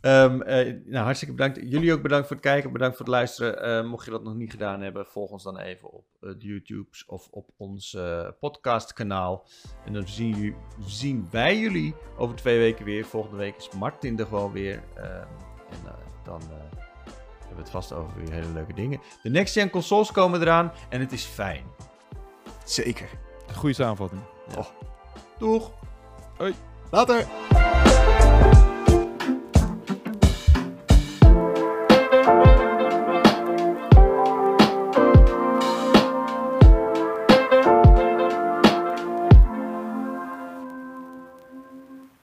[0.00, 1.58] Ehm, eh, nou, hartstikke bedankt.
[1.70, 3.62] Jullie ook bedankt voor het kijken, bedankt voor het luisteren.
[3.62, 6.46] Eh, mocht je dat nog niet gedaan hebben, volg ons dan even op eh, de
[6.46, 9.46] YouTubes of op ons eh, podcastkanaal.
[9.84, 10.54] En dan zien,
[10.86, 13.04] zien wij jullie over twee weken weer.
[13.04, 14.82] Volgende week is Martin er gewoon weer.
[14.94, 15.26] Ehm,
[15.70, 15.78] en
[16.24, 16.40] dan
[17.38, 19.00] hebben we het vast over weer hele leuke dingen.
[19.22, 21.64] De next gen consoles komen eraan en het is fijn.
[22.64, 23.08] Zeker.
[23.54, 24.37] Goede samenvatting.
[25.38, 25.62] Doeg!
[26.90, 27.26] Later.